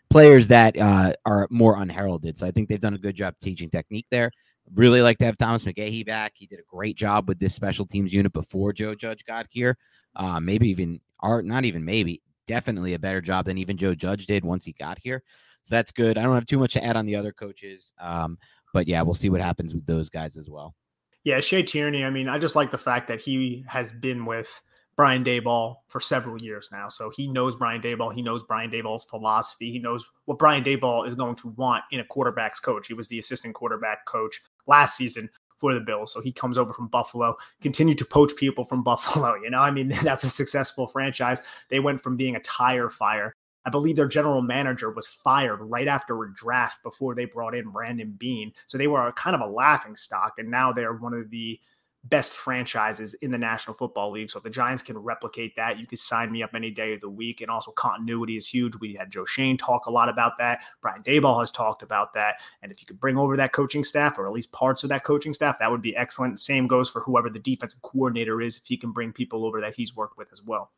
Players 0.10 0.48
that 0.50 0.78
uh, 0.78 1.14
are 1.26 1.48
more 1.50 1.82
unheralded. 1.82 2.38
So 2.38 2.46
I 2.46 2.52
think 2.52 2.70
they've 2.70 2.80
done 2.80 2.94
a 2.94 3.00
good 3.00 3.16
job 3.16 3.36
teaching 3.42 3.70
technique 3.70 4.06
there. 4.12 4.32
Really 4.76 5.02
like 5.02 5.18
to 5.18 5.26
have 5.26 5.38
Thomas 5.38 5.66
McGaughey 5.66 6.06
back. 6.06 6.34
He 6.36 6.46
did 6.46 6.60
a 6.60 6.64
great 6.70 6.96
job 6.96 7.28
with 7.28 7.40
this 7.40 7.56
special 7.56 7.86
teams 7.86 8.14
unit 8.14 8.32
before 8.32 8.74
Joe 8.74 8.96
Judge 8.96 9.26
got 9.26 9.48
here. 9.50 9.78
Uh, 10.16 10.40
maybe 10.40 10.70
even, 10.70 11.02
or 11.22 11.42
not 11.42 11.66
even 11.66 11.84
maybe, 11.84 12.22
definitely 12.48 12.94
a 12.94 13.00
better 13.00 13.22
job 13.22 13.46
than 13.46 13.58
even 13.58 13.76
Joe 13.76 13.96
Judge 13.96 14.28
did 14.28 14.46
once 14.46 14.64
he 14.64 14.74
got 14.74 15.00
here. 15.00 15.24
So 15.64 15.76
that's 15.76 15.92
good. 15.92 16.18
I 16.18 16.24
don't 16.24 16.36
have 16.36 16.46
too 16.46 16.60
much 16.60 16.74
to 16.74 16.84
add 16.84 16.96
on 16.96 17.06
the 17.06 17.16
other 17.16 17.32
coaches. 17.32 17.94
Um, 18.00 18.38
but 18.74 18.88
yeah, 18.88 19.02
we'll 19.02 19.14
see 19.14 19.30
what 19.30 19.42
happens 19.42 19.74
with 19.74 19.86
those 19.86 20.10
guys 20.10 20.38
as 20.38 20.50
well. 20.50 20.76
Yeah, 21.24 21.40
Shea 21.40 21.64
Tierney. 21.64 22.04
I 22.04 22.10
mean, 22.10 22.28
I 22.28 22.38
just 22.38 22.56
like 22.56 22.72
the 22.72 22.78
fact 22.78 23.08
that 23.08 23.22
he 23.22 23.64
has 23.68 23.94
been 23.94 24.26
with 24.26 24.62
Brian 24.96 25.24
Daboll 25.24 25.78
for 25.88 26.00
several 26.00 26.42
years 26.42 26.70
now. 26.72 26.88
So 26.90 27.10
he 27.10 27.28
knows 27.28 27.56
Brian 27.56 27.82
Daboll. 27.82 28.14
He 28.14 28.22
knows 28.22 28.44
Brian 28.44 28.70
Daboll's 28.70 29.06
philosophy. 29.06 29.72
He 29.72 29.80
knows 29.80 30.06
what 30.26 30.38
Brian 30.38 30.64
Daboll 30.64 31.08
is 31.08 31.16
going 31.16 31.36
to 31.38 31.50
want 31.50 31.84
in 31.92 32.00
a 32.00 32.06
quarterback's 32.06 32.60
coach. 32.60 32.88
He 32.88 32.94
was 32.94 33.08
the 33.08 33.20
assistant 33.20 33.56
quarterback 33.56 34.06
coach 34.06 34.42
last 34.68 34.98
season 34.98 35.30
for 35.58 35.74
the 35.74 35.80
Bills. 35.80 36.12
So 36.12 36.22
he 36.22 36.32
comes 36.32 36.58
over 36.58 36.74
from 36.74 36.88
Buffalo, 36.88 37.36
continue 37.62 37.96
to 37.96 38.06
poach 38.06 38.36
people 38.36 38.66
from 38.66 38.84
Buffalo. 38.84 39.36
You 39.36 39.50
know, 39.50 39.60
I 39.60 39.72
mean, 39.72 39.88
that's 40.04 40.24
a 40.24 40.30
successful 40.30 40.88
franchise. 40.88 41.40
They 41.70 41.80
went 41.80 42.02
from 42.02 42.18
being 42.18 42.36
a 42.36 42.42
tire 42.42 42.90
fire 42.90 43.36
I 43.66 43.70
believe 43.70 43.96
their 43.96 44.08
general 44.08 44.42
manager 44.42 44.92
was 44.92 45.08
fired 45.08 45.62
right 45.62 45.88
after 45.88 46.24
a 46.24 46.34
draft 46.34 46.84
before 46.84 47.16
they 47.16 47.26
brought 47.26 47.56
in 47.56 47.70
Brandon 47.70 48.12
Beane. 48.12 48.54
So 48.68 48.78
they 48.78 48.88
were 48.88 49.12
kind 49.14 49.36
of 49.36 49.42
a 49.42 49.52
laughing 49.52 49.96
stock, 49.96 50.34
and 50.38 50.50
now 50.50 50.74
they're 50.74 50.94
one 50.94 51.14
of 51.14 51.30
the 51.30 51.60
best 52.06 52.34
franchises 52.34 53.14
in 53.16 53.32
the 53.32 53.38
National 53.38 53.74
Football 53.74 54.12
League. 54.12 54.30
So 54.30 54.38
if 54.38 54.44
the 54.44 54.50
Giants 54.50 54.84
can 54.84 54.98
replicate 54.98 55.56
that, 55.56 55.80
you 55.80 55.88
could 55.88 56.00
sign 56.00 56.32
me 56.32 56.44
up 56.44 56.54
any 56.54 56.70
day 56.70 56.94
of 56.94 57.00
the 57.00 57.10
week. 57.10 57.40
And 57.40 57.50
also 57.50 57.72
continuity 57.72 58.36
is 58.36 58.46
huge. 58.46 58.76
We 58.82 58.94
had 58.94 59.10
Joe 59.10 59.24
Schoen 59.24 59.58
talk 59.58 59.86
a 59.86 59.92
lot 59.92 60.10
about 60.10 60.38
that. 60.38 60.60
Brian 60.82 61.02
Daboll 61.02 61.40
has 61.40 61.52
talked 61.52 61.82
about 61.82 62.14
that. 62.14 62.42
And 62.62 62.72
if 62.72 62.82
you 62.82 62.86
could 62.86 63.00
bring 63.00 63.18
over 63.18 63.38
that 63.38 63.54
coaching 63.54 63.86
staff 63.86 64.18
or 64.18 64.28
at 64.28 64.34
least 64.34 64.52
parts 64.52 64.84
of 64.84 64.90
that 64.90 65.06
coaching 65.06 65.34
staff, 65.34 65.58
that 65.60 65.72
would 65.72 65.82
be 65.82 65.96
excellent. 65.96 66.42
Same 66.42 66.68
goes 66.68 66.90
for 66.90 67.00
whoever 67.00 67.30
the 67.30 67.40
defensive 67.40 67.82
coordinator 67.84 68.42
is, 68.42 68.58
if 68.58 68.66
he 68.66 68.76
can 68.76 68.92
bring 68.92 69.14
people 69.14 69.46
over 69.46 69.62
that 69.62 69.76
he's 69.76 69.96
worked 69.96 70.18
with 70.18 70.28
as 70.34 70.44
well. 70.44 70.72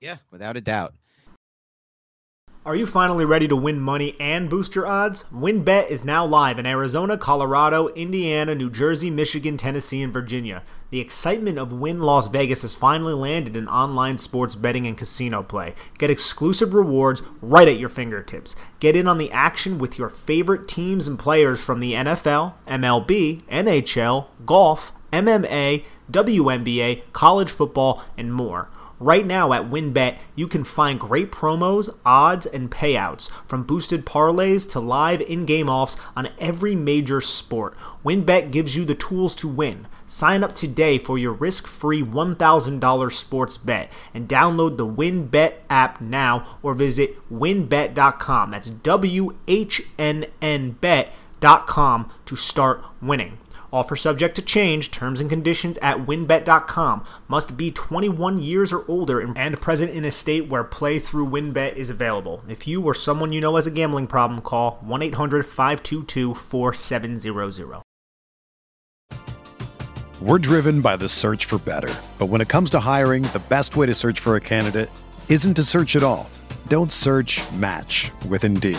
Yeah, 0.00 0.16
without 0.30 0.58
a 0.58 0.60
doubt. 0.60 0.92
Are 2.66 2.74
you 2.74 2.84
finally 2.84 3.24
ready 3.24 3.46
to 3.46 3.54
win 3.54 3.78
money 3.78 4.16
and 4.18 4.50
boost 4.50 4.74
your 4.74 4.88
odds? 4.88 5.22
WynnBET 5.32 5.88
is 5.88 6.04
now 6.04 6.26
live 6.26 6.58
in 6.58 6.66
Arizona, 6.66 7.16
Colorado, 7.16 7.86
Indiana, 7.90 8.56
New 8.56 8.70
Jersey, 8.70 9.08
Michigan, 9.08 9.56
Tennessee, 9.56 10.02
and 10.02 10.12
Virginia. 10.12 10.64
The 10.90 10.98
excitement 10.98 11.60
of 11.60 11.72
Wynn 11.72 12.00
Las 12.00 12.26
Vegas 12.26 12.62
has 12.62 12.74
finally 12.74 13.14
landed 13.14 13.56
in 13.56 13.68
online 13.68 14.18
sports 14.18 14.56
betting 14.56 14.84
and 14.84 14.98
casino 14.98 15.44
play. 15.44 15.76
Get 15.96 16.10
exclusive 16.10 16.74
rewards 16.74 17.22
right 17.40 17.68
at 17.68 17.78
your 17.78 17.88
fingertips. 17.88 18.56
Get 18.80 18.96
in 18.96 19.06
on 19.06 19.18
the 19.18 19.30
action 19.30 19.78
with 19.78 19.96
your 19.96 20.08
favorite 20.08 20.66
teams 20.66 21.06
and 21.06 21.16
players 21.16 21.62
from 21.62 21.78
the 21.78 21.92
NFL, 21.92 22.54
MLB, 22.66 23.44
NHL, 23.44 24.26
golf, 24.44 24.92
MMA, 25.12 25.84
WNBA, 26.10 27.02
college 27.12 27.50
football, 27.50 28.02
and 28.18 28.34
more. 28.34 28.68
Right 28.98 29.26
now 29.26 29.52
at 29.52 29.70
WynnBET, 29.70 30.16
you 30.34 30.48
can 30.48 30.64
find 30.64 30.98
great 30.98 31.30
promos, 31.30 31.94
odds, 32.06 32.46
and 32.46 32.70
payouts 32.70 33.28
from 33.46 33.64
boosted 33.64 34.06
parlays 34.06 34.68
to 34.70 34.80
live 34.80 35.20
in 35.20 35.44
game 35.44 35.68
offs 35.68 35.98
on 36.16 36.30
every 36.38 36.74
major 36.74 37.20
sport. 37.20 37.76
WynnBET 38.04 38.50
gives 38.50 38.74
you 38.74 38.86
the 38.86 38.94
tools 38.94 39.34
to 39.36 39.48
win. 39.48 39.86
Sign 40.06 40.42
up 40.42 40.54
today 40.54 40.96
for 40.96 41.18
your 41.18 41.32
risk 41.32 41.66
free 41.66 42.02
$1,000 42.02 43.12
sports 43.12 43.56
bet 43.58 43.92
and 44.14 44.28
download 44.28 44.78
the 44.78 44.86
WinBet 44.86 45.56
app 45.68 46.00
now 46.00 46.58
or 46.62 46.72
visit 46.72 47.18
wynnbet.com. 47.30 48.52
That's 48.52 48.70
W 48.70 49.34
H 49.46 49.82
N 49.98 50.26
N 50.40 50.76
bet.com 50.80 52.10
to 52.24 52.36
start 52.36 52.82
winning. 53.02 53.38
Offer 53.72 53.96
subject 53.96 54.36
to 54.36 54.42
change. 54.42 54.90
Terms 54.90 55.20
and 55.20 55.30
conditions 55.30 55.78
at 55.82 56.06
wynnbet.com. 56.06 57.04
Must 57.28 57.56
be 57.56 57.70
21 57.70 58.38
years 58.38 58.72
or 58.72 58.84
older 58.88 59.20
and 59.20 59.60
present 59.60 59.90
in 59.92 60.04
a 60.04 60.10
state 60.10 60.48
where 60.48 60.64
play 60.64 60.98
through 60.98 61.28
WynnBET 61.28 61.76
is 61.76 61.90
available. 61.90 62.42
If 62.48 62.66
you 62.66 62.82
or 62.82 62.94
someone 62.94 63.32
you 63.32 63.40
know 63.40 63.56
has 63.56 63.66
a 63.66 63.70
gambling 63.70 64.06
problem, 64.06 64.40
call 64.40 64.78
1 64.82 65.02
800 65.02 65.46
522 65.46 66.34
4700. 66.34 67.82
We're 70.22 70.38
driven 70.38 70.80
by 70.80 70.96
the 70.96 71.08
search 71.08 71.44
for 71.44 71.58
better. 71.58 71.92
But 72.18 72.26
when 72.26 72.40
it 72.40 72.48
comes 72.48 72.70
to 72.70 72.80
hiring, 72.80 73.22
the 73.22 73.42
best 73.50 73.76
way 73.76 73.84
to 73.84 73.92
search 73.92 74.18
for 74.18 74.36
a 74.36 74.40
candidate 74.40 74.88
isn't 75.28 75.54
to 75.54 75.62
search 75.62 75.94
at 75.94 76.02
all. 76.02 76.30
Don't 76.68 76.90
search 76.90 77.42
match 77.52 78.10
with 78.28 78.42
Indeed. 78.44 78.78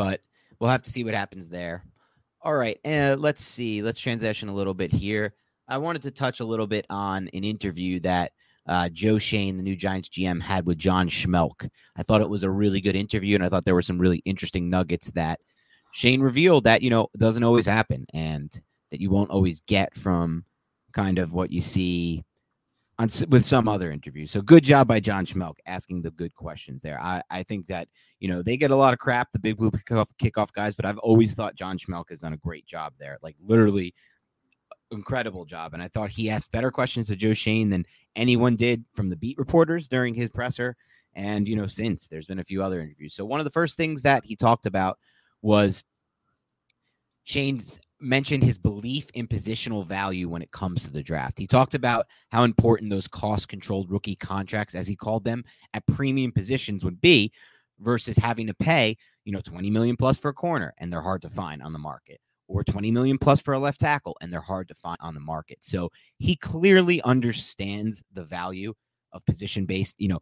but 0.00 0.22
we'll 0.58 0.70
have 0.70 0.80
to 0.80 0.90
see 0.90 1.04
what 1.04 1.12
happens 1.12 1.50
there. 1.50 1.84
All 2.40 2.54
right, 2.54 2.80
uh, 2.86 3.16
let's 3.18 3.44
see. 3.44 3.82
Let's 3.82 4.00
transition 4.00 4.48
a 4.48 4.54
little 4.54 4.72
bit 4.72 4.90
here. 4.90 5.34
I 5.68 5.76
wanted 5.76 6.00
to 6.04 6.10
touch 6.10 6.40
a 6.40 6.44
little 6.46 6.66
bit 6.66 6.86
on 6.88 7.28
an 7.34 7.44
interview 7.44 8.00
that 8.00 8.32
uh, 8.66 8.88
Joe 8.88 9.18
Schoen, 9.18 9.58
the 9.58 9.62
new 9.62 9.76
Giants 9.76 10.08
GM, 10.08 10.40
had 10.40 10.64
with 10.64 10.78
John 10.78 11.10
Schmeelk. 11.10 11.68
I 11.96 12.02
thought 12.02 12.22
it 12.22 12.30
was 12.30 12.44
a 12.44 12.50
really 12.50 12.80
good 12.80 12.96
interview, 12.96 13.34
and 13.34 13.44
I 13.44 13.50
thought 13.50 13.66
there 13.66 13.74
were 13.74 13.82
some 13.82 13.98
really 13.98 14.22
interesting 14.24 14.70
nuggets 14.70 15.10
that 15.10 15.38
Schoen 15.92 16.22
revealed 16.22 16.64
that 16.64 16.80
you 16.80 16.88
know 16.88 17.08
doesn't 17.18 17.44
always 17.44 17.66
happen, 17.66 18.06
and 18.14 18.50
that 18.92 19.02
you 19.02 19.10
won't 19.10 19.30
always 19.30 19.60
get 19.66 19.94
from 19.98 20.46
kind 20.94 21.18
of 21.18 21.34
what 21.34 21.52
you 21.52 21.60
see 21.60 22.24
on 23.00 23.08
with 23.30 23.46
some 23.46 23.66
other 23.66 23.90
interviews. 23.90 24.30
So 24.30 24.42
good 24.42 24.62
job 24.62 24.86
by 24.86 25.00
John 25.00 25.24
Schmeelk 25.24 25.56
asking 25.66 26.02
the 26.02 26.10
good 26.10 26.34
questions 26.34 26.82
there. 26.82 27.00
I, 27.00 27.22
I 27.30 27.42
think 27.42 27.66
that 27.68 27.88
you 28.18 28.28
know 28.28 28.42
they 28.42 28.56
get 28.56 28.70
a 28.70 28.76
lot 28.76 28.92
of 28.92 28.98
crap, 28.98 29.32
the 29.32 29.38
big 29.38 29.56
blue 29.56 29.70
kickoff, 29.70 30.08
kickoff 30.20 30.52
guys, 30.52 30.74
but 30.74 30.84
I've 30.84 30.98
always 30.98 31.34
thought 31.34 31.54
John 31.54 31.78
Schmeelk 31.78 32.10
has 32.10 32.20
done 32.20 32.34
a 32.34 32.38
great 32.38 32.66
job 32.66 32.92
there, 32.98 33.18
like 33.22 33.36
literally 33.42 33.94
uh, 34.70 34.74
incredible 34.94 35.46
job. 35.46 35.72
And 35.72 35.82
I 35.82 35.88
thought 35.88 36.10
he 36.10 36.28
asked 36.28 36.52
better 36.52 36.70
questions 36.70 37.06
to 37.08 37.16
Joe 37.16 37.32
Schoen 37.32 37.70
than 37.70 37.86
anyone 38.16 38.56
did 38.56 38.84
from 38.94 39.08
the 39.08 39.16
beat 39.16 39.38
reporters 39.38 39.88
during 39.88 40.14
his 40.14 40.30
presser. 40.30 40.76
And 41.14 41.48
you 41.48 41.56
know, 41.56 41.66
since 41.66 42.06
there's 42.06 42.26
been 42.26 42.40
a 42.40 42.44
few 42.44 42.62
other 42.62 42.80
interviews. 42.80 43.14
So 43.14 43.24
one 43.24 43.40
of 43.40 43.44
the 43.44 43.50
first 43.50 43.76
things 43.76 44.02
that 44.02 44.24
he 44.24 44.36
talked 44.36 44.66
about 44.66 44.98
was 45.42 45.82
Schoen's 47.24 47.80
mentioned 48.00 48.42
his 48.42 48.58
belief 48.58 49.06
in 49.14 49.28
positional 49.28 49.86
value 49.86 50.28
when 50.28 50.42
it 50.42 50.50
comes 50.50 50.84
to 50.84 50.90
the 50.90 51.02
draft. 51.02 51.38
He 51.38 51.46
talked 51.46 51.74
about 51.74 52.06
how 52.30 52.44
important 52.44 52.90
those 52.90 53.08
cost 53.08 53.48
controlled 53.48 53.90
rookie 53.90 54.16
contracts, 54.16 54.74
as 54.74 54.88
he 54.88 54.96
called 54.96 55.24
them, 55.24 55.44
at 55.74 55.86
premium 55.86 56.32
positions 56.32 56.84
would 56.84 57.00
be 57.00 57.32
versus 57.78 58.16
having 58.16 58.46
to 58.46 58.54
pay, 58.54 58.96
you 59.24 59.32
know, 59.32 59.40
20 59.40 59.70
million 59.70 59.96
plus 59.96 60.18
for 60.18 60.28
a 60.28 60.34
corner 60.34 60.74
and 60.78 60.92
they're 60.92 61.00
hard 61.00 61.22
to 61.22 61.30
find 61.30 61.62
on 61.62 61.72
the 61.72 61.78
market 61.78 62.20
or 62.48 62.64
20 62.64 62.90
million 62.90 63.16
plus 63.16 63.40
for 63.40 63.54
a 63.54 63.58
left 63.58 63.80
tackle 63.80 64.16
and 64.20 64.32
they're 64.32 64.40
hard 64.40 64.68
to 64.68 64.74
find 64.74 64.98
on 65.00 65.14
the 65.14 65.20
market. 65.20 65.58
So 65.60 65.90
he 66.18 66.36
clearly 66.36 67.00
understands 67.02 68.02
the 68.12 68.24
value 68.24 68.74
of 69.12 69.24
position 69.24 69.66
based, 69.66 69.94
you 69.98 70.08
know, 70.08 70.20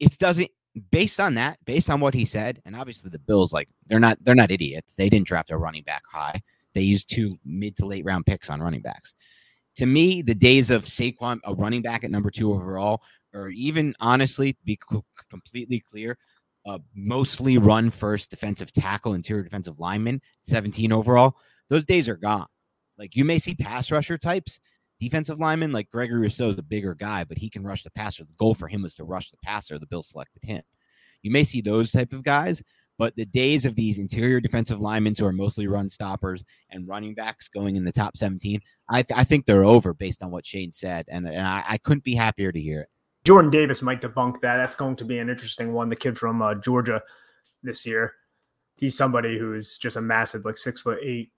it 0.00 0.16
doesn't 0.18 0.50
based 0.90 1.20
on 1.20 1.34
that, 1.34 1.58
based 1.64 1.90
on 1.90 2.00
what 2.00 2.14
he 2.14 2.24
said, 2.24 2.60
and 2.64 2.74
obviously 2.74 3.10
the 3.10 3.18
Bills 3.18 3.52
like 3.52 3.68
they're 3.86 4.00
not 4.00 4.18
they're 4.22 4.34
not 4.34 4.50
idiots. 4.50 4.94
They 4.94 5.08
didn't 5.08 5.26
draft 5.26 5.50
a 5.50 5.56
running 5.56 5.84
back 5.84 6.02
high. 6.10 6.42
They 6.74 6.82
used 6.82 7.08
two 7.08 7.38
mid 7.44 7.76
to 7.78 7.86
late 7.86 8.04
round 8.04 8.26
picks 8.26 8.50
on 8.50 8.60
running 8.60 8.82
backs. 8.82 9.14
To 9.76 9.86
me, 9.86 10.22
the 10.22 10.34
days 10.34 10.70
of 10.70 10.84
Saquon, 10.84 11.40
a 11.44 11.54
running 11.54 11.82
back 11.82 12.04
at 12.04 12.10
number 12.10 12.30
two 12.30 12.52
overall, 12.52 13.02
or 13.32 13.48
even 13.50 13.94
honestly, 14.00 14.56
be 14.64 14.78
completely 15.28 15.80
clear, 15.80 16.16
a 16.66 16.80
mostly 16.94 17.58
run 17.58 17.90
first 17.90 18.30
defensive 18.30 18.72
tackle, 18.72 19.14
interior 19.14 19.42
defensive 19.42 19.78
lineman, 19.80 20.20
17 20.42 20.92
overall, 20.92 21.36
those 21.68 21.84
days 21.84 22.08
are 22.08 22.16
gone. 22.16 22.46
Like 22.98 23.16
you 23.16 23.24
may 23.24 23.38
see 23.38 23.54
pass 23.54 23.90
rusher 23.90 24.16
types, 24.16 24.60
defensive 25.00 25.40
lineman 25.40 25.72
like 25.72 25.90
Gregory 25.90 26.20
Rousseau 26.20 26.48
is 26.48 26.58
a 26.58 26.62
bigger 26.62 26.94
guy, 26.94 27.24
but 27.24 27.38
he 27.38 27.50
can 27.50 27.64
rush 27.64 27.82
the 27.82 27.90
passer. 27.90 28.24
The 28.24 28.32
goal 28.38 28.54
for 28.54 28.68
him 28.68 28.82
was 28.82 28.94
to 28.96 29.04
rush 29.04 29.30
the 29.30 29.38
passer. 29.42 29.78
The 29.78 29.86
Bills 29.86 30.10
selected 30.10 30.44
him. 30.44 30.62
You 31.22 31.30
may 31.30 31.44
see 31.44 31.60
those 31.60 31.90
type 31.90 32.12
of 32.12 32.22
guys, 32.22 32.62
but 32.98 33.14
the 33.16 33.24
days 33.24 33.64
of 33.64 33.74
these 33.74 33.98
interior 33.98 34.40
defensive 34.40 34.80
linemen 34.80 35.14
who 35.18 35.26
are 35.26 35.32
mostly 35.32 35.66
run 35.66 35.88
stoppers 35.88 36.44
and 36.70 36.86
running 36.88 37.14
backs 37.14 37.48
going 37.48 37.76
in 37.76 37.84
the 37.84 37.92
top 37.92 38.16
17, 38.16 38.60
I, 38.88 39.02
th- 39.02 39.18
I 39.18 39.24
think 39.24 39.46
they're 39.46 39.64
over 39.64 39.94
based 39.94 40.22
on 40.22 40.30
what 40.30 40.46
Schoen 40.46 40.72
said. 40.72 41.06
And, 41.08 41.26
and 41.26 41.46
I, 41.46 41.64
I, 41.68 41.78
couldn't 41.78 42.04
be 42.04 42.14
happier 42.14 42.52
to 42.52 42.60
hear 42.60 42.82
it. 42.82 42.88
Jordan 43.24 43.50
Davis 43.50 43.82
might 43.82 44.00
debunk 44.00 44.40
that. 44.42 44.58
That's 44.58 44.76
going 44.76 44.96
to 44.96 45.04
be 45.04 45.18
an 45.18 45.28
interesting 45.28 45.72
one. 45.72 45.88
The 45.88 45.96
kid 45.96 46.16
from 46.16 46.42
uh, 46.42 46.54
Georgia 46.54 47.02
this 47.62 47.84
year. 47.86 48.14
He's 48.76 48.96
somebody 48.96 49.38
who's 49.38 49.78
just 49.78 49.96
a 49.96 50.02
massive, 50.02 50.44
like 50.44 50.58
six 50.58 50.82
foot 50.82 50.98
eight, 51.02 51.30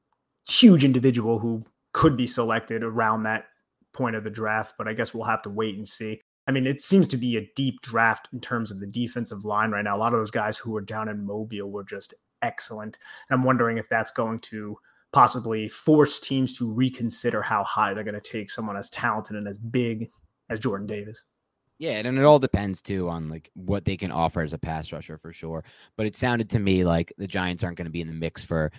huge 0.48 0.84
individual 0.84 1.38
who 1.38 1.64
could 1.92 2.16
be 2.16 2.26
selected 2.26 2.82
around 2.82 3.22
that 3.22 3.46
point 3.92 4.16
of 4.16 4.24
the 4.24 4.30
draft. 4.30 4.74
But 4.76 4.88
I 4.88 4.94
guess 4.94 5.14
we'll 5.14 5.24
have 5.24 5.42
to 5.42 5.50
wait 5.50 5.76
and 5.76 5.88
see. 5.88 6.20
I 6.46 6.52
mean, 6.52 6.66
it 6.66 6.80
seems 6.80 7.08
to 7.08 7.16
be 7.16 7.36
a 7.36 7.50
deep 7.56 7.80
draft 7.82 8.28
in 8.32 8.40
terms 8.40 8.70
of 8.70 8.78
the 8.80 8.86
defensive 8.86 9.44
line 9.44 9.70
right 9.70 9.82
now. 9.82 9.96
A 9.96 9.98
lot 9.98 10.12
of 10.12 10.20
those 10.20 10.30
guys 10.30 10.56
who 10.56 10.70
were 10.70 10.80
down 10.80 11.08
in 11.08 11.26
Mobile 11.26 11.70
were 11.70 11.84
just 11.84 12.14
excellent. 12.42 12.98
And 13.28 13.38
I'm 13.38 13.44
wondering 13.44 13.78
if 13.78 13.88
that's 13.88 14.10
going 14.12 14.38
to 14.40 14.76
possibly 15.12 15.66
force 15.68 16.20
teams 16.20 16.56
to 16.58 16.70
reconsider 16.70 17.42
how 17.42 17.64
high 17.64 17.94
they're 17.94 18.04
going 18.04 18.20
to 18.20 18.20
take 18.20 18.50
someone 18.50 18.76
as 18.76 18.90
talented 18.90 19.36
and 19.36 19.48
as 19.48 19.58
big 19.58 20.08
as 20.50 20.60
Jordan 20.60 20.86
Davis. 20.86 21.24
Yeah, 21.78 21.92
and 21.92 22.18
it 22.18 22.24
all 22.24 22.38
depends 22.38 22.80
too 22.80 23.08
on 23.08 23.28
like 23.28 23.50
what 23.54 23.84
they 23.84 23.96
can 23.96 24.10
offer 24.10 24.40
as 24.40 24.52
a 24.52 24.58
pass 24.58 24.92
rusher 24.92 25.18
for 25.18 25.32
sure. 25.32 25.64
But 25.96 26.06
it 26.06 26.16
sounded 26.16 26.48
to 26.50 26.58
me 26.58 26.84
like 26.84 27.12
the 27.18 27.26
Giants 27.26 27.64
aren't 27.64 27.76
going 27.76 27.86
to 27.86 27.90
be 27.90 28.00
in 28.00 28.08
the 28.08 28.14
mix 28.14 28.42
for 28.42 28.72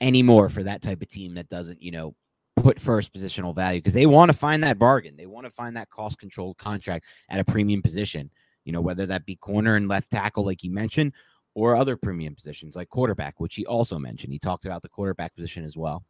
anymore 0.00 0.48
for 0.48 0.62
that 0.62 0.82
type 0.82 1.02
of 1.02 1.08
team 1.08 1.34
that 1.34 1.48
doesn't, 1.48 1.82
you 1.82 1.90
know, 1.90 2.14
put 2.56 2.80
first 2.80 3.12
positional 3.12 3.54
value 3.54 3.80
because 3.80 3.94
they 3.94 4.06
want 4.06 4.30
to 4.30 4.36
find 4.36 4.62
that 4.62 4.78
bargain. 4.78 5.16
They 5.16 5.26
want 5.26 5.46
to 5.46 5.50
find 5.50 5.76
that 5.76 5.90
cost 5.90 6.18
controlled 6.18 6.58
contract 6.58 7.06
at 7.28 7.40
a 7.40 7.44
premium 7.44 7.82
position, 7.82 8.30
you 8.64 8.72
know, 8.72 8.80
whether 8.80 9.06
that 9.06 9.26
be 9.26 9.36
corner 9.36 9.76
and 9.76 9.88
left 9.88 10.10
tackle, 10.10 10.44
like 10.44 10.62
you 10.62 10.70
mentioned, 10.70 11.12
or 11.54 11.76
other 11.76 11.96
premium 11.96 12.34
positions 12.34 12.76
like 12.76 12.88
quarterback, 12.88 13.40
which 13.40 13.54
he 13.54 13.66
also 13.66 13.98
mentioned. 13.98 14.32
He 14.32 14.38
talked 14.38 14.64
about 14.64 14.82
the 14.82 14.88
quarterback 14.88 15.34
position 15.34 15.64
as 15.64 15.76
well. 15.76 16.04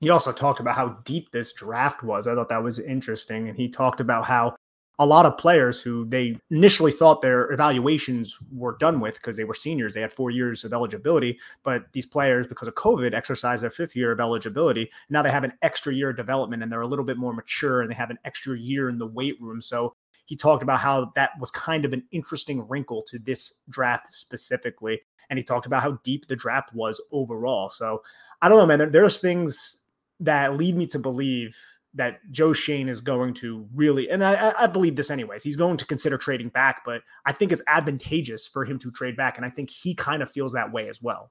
He 0.00 0.10
also 0.10 0.32
talked 0.32 0.60
about 0.60 0.74
how 0.74 0.98
deep 1.04 1.30
this 1.30 1.52
draft 1.52 2.02
was. 2.02 2.26
I 2.26 2.34
thought 2.34 2.50
that 2.50 2.62
was 2.62 2.78
interesting. 2.78 3.48
And 3.48 3.56
he 3.56 3.68
talked 3.68 4.00
about 4.00 4.24
how 4.24 4.55
a 4.98 5.06
lot 5.06 5.26
of 5.26 5.36
players 5.36 5.80
who 5.80 6.06
they 6.06 6.38
initially 6.50 6.90
thought 6.90 7.20
their 7.20 7.52
evaluations 7.52 8.38
were 8.50 8.76
done 8.78 8.98
with 8.98 9.14
because 9.14 9.36
they 9.36 9.44
were 9.44 9.54
seniors. 9.54 9.92
They 9.92 10.00
had 10.00 10.12
four 10.12 10.30
years 10.30 10.64
of 10.64 10.72
eligibility, 10.72 11.38
but 11.64 11.84
these 11.92 12.06
players, 12.06 12.46
because 12.46 12.66
of 12.66 12.74
COVID, 12.74 13.14
exercised 13.14 13.62
their 13.62 13.70
fifth 13.70 13.94
year 13.94 14.10
of 14.10 14.20
eligibility. 14.20 14.90
Now 15.10 15.22
they 15.22 15.30
have 15.30 15.44
an 15.44 15.52
extra 15.60 15.92
year 15.92 16.10
of 16.10 16.16
development 16.16 16.62
and 16.62 16.72
they're 16.72 16.80
a 16.80 16.86
little 16.86 17.04
bit 17.04 17.18
more 17.18 17.34
mature 17.34 17.82
and 17.82 17.90
they 17.90 17.94
have 17.94 18.10
an 18.10 18.18
extra 18.24 18.58
year 18.58 18.88
in 18.88 18.96
the 18.96 19.06
weight 19.06 19.36
room. 19.40 19.60
So 19.60 19.94
he 20.24 20.34
talked 20.34 20.62
about 20.62 20.80
how 20.80 21.12
that 21.14 21.30
was 21.38 21.50
kind 21.50 21.84
of 21.84 21.92
an 21.92 22.02
interesting 22.10 22.66
wrinkle 22.66 23.02
to 23.08 23.18
this 23.18 23.52
draft 23.68 24.12
specifically. 24.12 25.00
And 25.28 25.38
he 25.38 25.42
talked 25.42 25.66
about 25.66 25.82
how 25.82 25.98
deep 26.04 26.26
the 26.26 26.36
draft 26.36 26.72
was 26.74 27.00
overall. 27.12 27.68
So 27.68 28.02
I 28.40 28.48
don't 28.48 28.58
know, 28.58 28.76
man. 28.76 28.92
there's 28.92 29.20
things 29.20 29.78
that 30.20 30.56
lead 30.56 30.76
me 30.76 30.86
to 30.86 30.98
believe 30.98 31.56
that 31.96 32.20
Joe 32.30 32.52
Schoen 32.52 32.88
is 32.88 33.00
going 33.00 33.34
to 33.34 33.66
really, 33.74 34.10
and 34.10 34.24
I, 34.24 34.52
I, 34.58 34.66
believe 34.66 34.96
this 34.96 35.10
anyways, 35.10 35.42
he's 35.42 35.56
going 35.56 35.78
to 35.78 35.86
consider 35.86 36.18
trading 36.18 36.50
back, 36.50 36.82
but 36.84 37.02
I 37.24 37.32
think 37.32 37.52
it's 37.52 37.62
advantageous 37.66 38.46
for 38.46 38.64
him 38.64 38.78
to 38.80 38.90
trade 38.90 39.16
back. 39.16 39.36
And 39.36 39.46
I 39.46 39.48
think 39.48 39.70
he 39.70 39.94
kind 39.94 40.22
of 40.22 40.30
feels 40.30 40.52
that 40.52 40.70
way 40.70 40.88
as 40.88 41.02
well. 41.02 41.30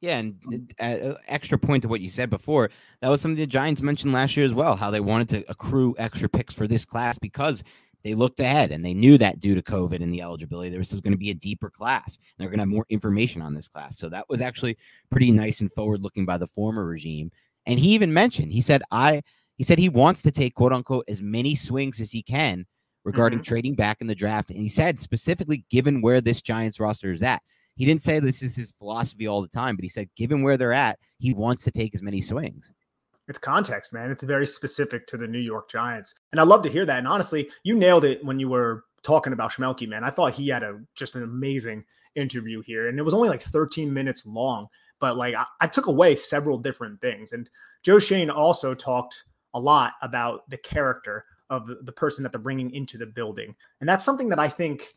Yeah, 0.00 0.18
and 0.18 0.74
uh, 0.78 1.14
extra 1.26 1.58
point 1.58 1.82
to 1.82 1.88
what 1.88 2.00
you 2.00 2.08
said 2.08 2.30
before, 2.30 2.70
that 3.00 3.08
was 3.08 3.20
something 3.20 3.36
the 3.36 3.46
Giants 3.46 3.82
mentioned 3.82 4.12
last 4.12 4.36
year 4.36 4.46
as 4.46 4.54
well, 4.54 4.76
how 4.76 4.90
they 4.90 5.00
wanted 5.00 5.28
to 5.30 5.50
accrue 5.50 5.94
extra 5.98 6.28
picks 6.28 6.54
for 6.54 6.66
this 6.66 6.84
class 6.84 7.18
because 7.18 7.64
they 8.04 8.14
looked 8.14 8.38
ahead 8.38 8.70
and 8.70 8.84
they 8.84 8.94
knew 8.94 9.18
that 9.18 9.40
due 9.40 9.54
to 9.54 9.62
COVID 9.62 10.02
and 10.02 10.12
the 10.12 10.22
eligibility, 10.22 10.70
there 10.70 10.78
was, 10.78 10.92
was 10.92 11.00
going 11.00 11.14
to 11.14 11.18
be 11.18 11.30
a 11.30 11.34
deeper 11.34 11.70
class. 11.70 12.18
And 12.18 12.24
they're 12.38 12.48
going 12.48 12.58
to 12.58 12.62
have 12.62 12.68
more 12.68 12.86
information 12.88 13.42
on 13.42 13.54
this 13.54 13.68
class. 13.68 13.98
So 13.98 14.08
that 14.10 14.28
was 14.28 14.40
actually 14.40 14.76
pretty 15.10 15.32
nice 15.32 15.60
and 15.60 15.72
forward 15.72 16.02
looking 16.02 16.24
by 16.24 16.38
the 16.38 16.46
former 16.46 16.84
regime. 16.84 17.32
And 17.64 17.80
he 17.80 17.88
even 17.94 18.12
mentioned, 18.12 18.52
he 18.52 18.60
said, 18.60 18.82
I, 18.92 19.22
he 19.56 19.64
said 19.64 19.78
he 19.78 19.88
wants 19.88 20.22
to 20.22 20.30
take 20.30 20.54
quote 20.54 20.72
unquote 20.72 21.04
as 21.08 21.22
many 21.22 21.54
swings 21.54 22.00
as 22.00 22.10
he 22.10 22.22
can 22.22 22.66
regarding 23.04 23.38
mm-hmm. 23.38 23.48
trading 23.48 23.74
back 23.74 24.00
in 24.00 24.06
the 24.06 24.14
draft. 24.14 24.50
And 24.50 24.58
he 24.58 24.68
said 24.68 24.98
specifically, 24.98 25.64
given 25.70 26.02
where 26.02 26.20
this 26.20 26.42
Giants 26.42 26.80
roster 26.80 27.12
is 27.12 27.22
at, 27.22 27.42
he 27.76 27.84
didn't 27.84 28.02
say 28.02 28.18
this 28.18 28.42
is 28.42 28.56
his 28.56 28.72
philosophy 28.78 29.26
all 29.26 29.42
the 29.42 29.48
time, 29.48 29.76
but 29.76 29.82
he 29.82 29.88
said, 29.88 30.08
given 30.16 30.42
where 30.42 30.56
they're 30.56 30.72
at, 30.72 30.98
he 31.18 31.34
wants 31.34 31.64
to 31.64 31.70
take 31.70 31.94
as 31.94 32.02
many 32.02 32.20
swings 32.20 32.72
it's 33.28 33.38
context, 33.38 33.92
man. 33.92 34.10
It's 34.10 34.22
very 34.22 34.46
specific 34.46 35.06
to 35.08 35.16
the 35.16 35.26
New 35.26 35.40
York 35.40 35.68
Giants. 35.70 36.14
And 36.32 36.40
I 36.40 36.44
love 36.44 36.62
to 36.62 36.70
hear 36.70 36.86
that. 36.86 36.98
And 36.98 37.08
honestly, 37.08 37.50
you 37.64 37.74
nailed 37.74 38.04
it 38.04 38.24
when 38.24 38.38
you 38.38 38.48
were 38.48 38.84
talking 39.02 39.32
about 39.32 39.52
Schmeelk, 39.52 39.86
man. 39.88 40.04
I 40.04 40.10
thought 40.10 40.34
he 40.34 40.48
had 40.48 40.62
a 40.62 40.80
just 40.94 41.16
an 41.16 41.24
amazing 41.24 41.84
interview 42.14 42.62
here. 42.62 42.88
And 42.88 42.98
it 42.98 43.02
was 43.02 43.14
only 43.14 43.28
like 43.28 43.42
13 43.42 43.92
minutes 43.92 44.24
long, 44.26 44.68
but 45.00 45.16
like 45.16 45.34
I, 45.34 45.44
I 45.60 45.66
took 45.66 45.86
away 45.86 46.14
several 46.14 46.58
different 46.58 47.00
things. 47.00 47.32
And 47.32 47.50
Joe 47.82 47.98
Schoen 47.98 48.30
also 48.30 48.74
talked 48.74 49.24
a 49.56 49.58
lot 49.58 49.94
about 50.02 50.48
the 50.50 50.58
character 50.58 51.24
of 51.48 51.70
the, 51.82 51.92
person 51.92 52.22
that 52.22 52.32
they're 52.32 52.40
bringing 52.40 52.72
into 52.72 52.98
the 52.98 53.06
building. 53.06 53.54
And 53.80 53.88
that's 53.88 54.04
something 54.04 54.28
that 54.28 54.38
I 54.38 54.48
think 54.48 54.94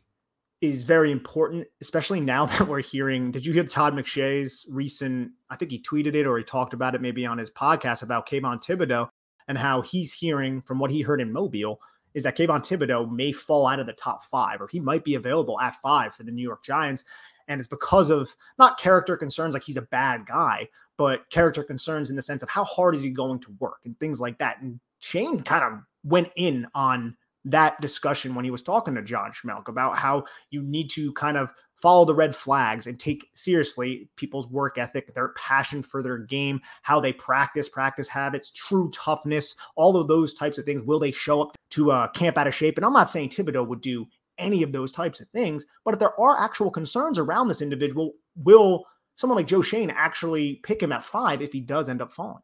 is 0.60 0.82
very 0.82 1.10
important, 1.10 1.66
especially 1.80 2.20
now 2.20 2.46
that 2.58 2.68
we're 2.68 2.82
hearing. 2.82 3.30
Did 3.30 3.46
you 3.46 3.52
hear 3.52 3.64
Todd 3.64 3.94
McShay's 3.94 4.66
recent? 4.68 5.30
I 5.48 5.56
think 5.56 5.70
he 5.70 5.80
tweeted 5.80 6.14
it 6.14 6.26
or 6.26 6.36
he 6.36 6.44
talked 6.44 6.74
about 6.74 6.94
it 6.94 7.00
maybe 7.00 7.24
on 7.24 7.38
his 7.38 7.50
podcast 7.50 8.02
about 8.02 8.28
Kayvon 8.28 8.62
Thibodeaux 8.62 9.08
and 9.48 9.56
how 9.56 9.80
he's 9.80 10.12
hearing 10.12 10.60
from 10.60 10.78
what 10.78 10.90
he 10.90 11.00
heard 11.00 11.20
in 11.20 11.32
Mobile 11.32 11.80
is 12.12 12.24
that 12.24 12.36
Kayvon 12.36 12.66
Thibodeaux 12.66 13.10
may 13.10 13.32
fall 13.32 13.66
out 13.66 13.80
of 13.80 13.86
the 13.86 13.92
top 13.92 14.22
five 14.24 14.60
or 14.60 14.68
he 14.68 14.80
might 14.80 15.04
be 15.04 15.14
available 15.14 15.58
at 15.60 15.80
five 15.80 16.14
for 16.14 16.24
the 16.24 16.32
New 16.32 16.42
York 16.42 16.62
Giants. 16.62 17.04
And 17.48 17.60
it's 17.60 17.68
because 17.68 18.10
of 18.10 18.34
not 18.58 18.78
character 18.78 19.16
concerns 19.16 19.54
like 19.54 19.62
he's 19.62 19.76
a 19.76 19.82
bad 19.82 20.26
guy, 20.26 20.68
but 21.00 21.30
character 21.30 21.64
concerns 21.64 22.10
in 22.10 22.16
the 22.16 22.20
sense 22.20 22.42
of 22.42 22.50
how 22.50 22.62
hard 22.62 22.94
is 22.94 23.02
he 23.02 23.08
going 23.08 23.38
to 23.38 23.56
work 23.58 23.78
and 23.86 23.98
things 23.98 24.20
like 24.20 24.36
that. 24.36 24.60
And 24.60 24.78
Schoen 24.98 25.42
kind 25.42 25.64
of 25.64 25.80
went 26.04 26.28
in 26.36 26.66
on 26.74 27.16
that 27.46 27.80
discussion 27.80 28.34
when 28.34 28.44
he 28.44 28.50
was 28.50 28.62
talking 28.62 28.94
to 28.94 29.02
John 29.02 29.32
Schmeelk 29.32 29.68
about 29.68 29.96
how 29.96 30.24
you 30.50 30.62
need 30.62 30.90
to 30.90 31.10
kind 31.14 31.38
of 31.38 31.54
follow 31.74 32.04
the 32.04 32.14
red 32.14 32.36
flags 32.36 32.86
and 32.86 33.00
take 33.00 33.30
seriously 33.32 34.10
people's 34.16 34.46
work 34.48 34.76
ethic, 34.76 35.14
their 35.14 35.30
passion 35.38 35.82
for 35.82 36.02
their 36.02 36.18
game, 36.18 36.60
how 36.82 37.00
they 37.00 37.14
practice, 37.14 37.66
practice 37.66 38.06
habits, 38.06 38.50
true 38.50 38.90
toughness, 38.90 39.56
all 39.76 39.96
of 39.96 40.06
those 40.06 40.34
types 40.34 40.58
of 40.58 40.66
things. 40.66 40.82
Will 40.82 40.98
they 40.98 41.12
show 41.12 41.40
up 41.40 41.56
to 41.70 41.92
uh, 41.92 42.08
camp 42.08 42.36
out 42.36 42.46
of 42.46 42.54
shape? 42.54 42.76
And 42.76 42.84
I'm 42.84 42.92
not 42.92 43.08
saying 43.08 43.30
Thibodeaux 43.30 43.66
would 43.66 43.80
do 43.80 44.06
any 44.36 44.62
of 44.62 44.72
those 44.72 44.92
types 44.92 45.22
of 45.22 45.30
things, 45.30 45.64
but 45.82 45.94
if 45.94 45.98
there 45.98 46.20
are 46.20 46.38
actual 46.38 46.70
concerns 46.70 47.18
around 47.18 47.48
this 47.48 47.62
individual, 47.62 48.12
will 48.36 48.84
someone 49.20 49.36
like 49.36 49.46
Joe 49.46 49.60
Schoen 49.60 49.90
actually 49.90 50.56
pick 50.62 50.82
him 50.82 50.92
at 50.92 51.04
five 51.04 51.42
if 51.42 51.52
he 51.52 51.60
does 51.60 51.88
end 51.88 52.00
up 52.00 52.10
falling? 52.10 52.42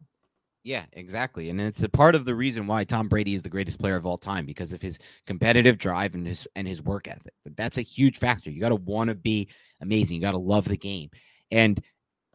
Yeah, 0.63 0.85
exactly. 0.93 1.49
And 1.49 1.61
it's 1.61 1.83
a 1.83 1.89
part 1.89 2.15
of 2.15 2.25
the 2.25 2.35
reason 2.35 2.67
why 2.67 2.85
Tom 2.85 3.09
Brady 3.09 3.35
is 3.35 3.43
the 3.43 3.49
greatest 3.49 3.79
player 3.79 3.97
of 3.97 4.05
all 4.05 4.19
time 4.19 4.45
because 4.45 4.73
of 4.73 4.83
his 4.83 4.99
competitive 5.27 5.79
drive 5.79 6.15
and 6.15 6.27
his 6.27 6.47
and 6.55 6.69
his 6.69 6.83
work 6.83 7.09
ethic. 7.09 7.33
But 7.45 7.57
that's 7.57 7.79
a 7.79 7.83
huge 7.83 8.19
factor. 8.19 8.51
You 8.51 8.61
got 8.61 8.71
to 8.71 8.77
want 8.77 9.09
to 9.09 9.15
be 9.15 9.49
amazing. 9.81 10.17
You 10.17 10.23
got 10.23 10.33
to 10.33 10.39
love 10.39 10.67
the 10.67 10.77
game. 10.77 11.09
And 11.51 11.81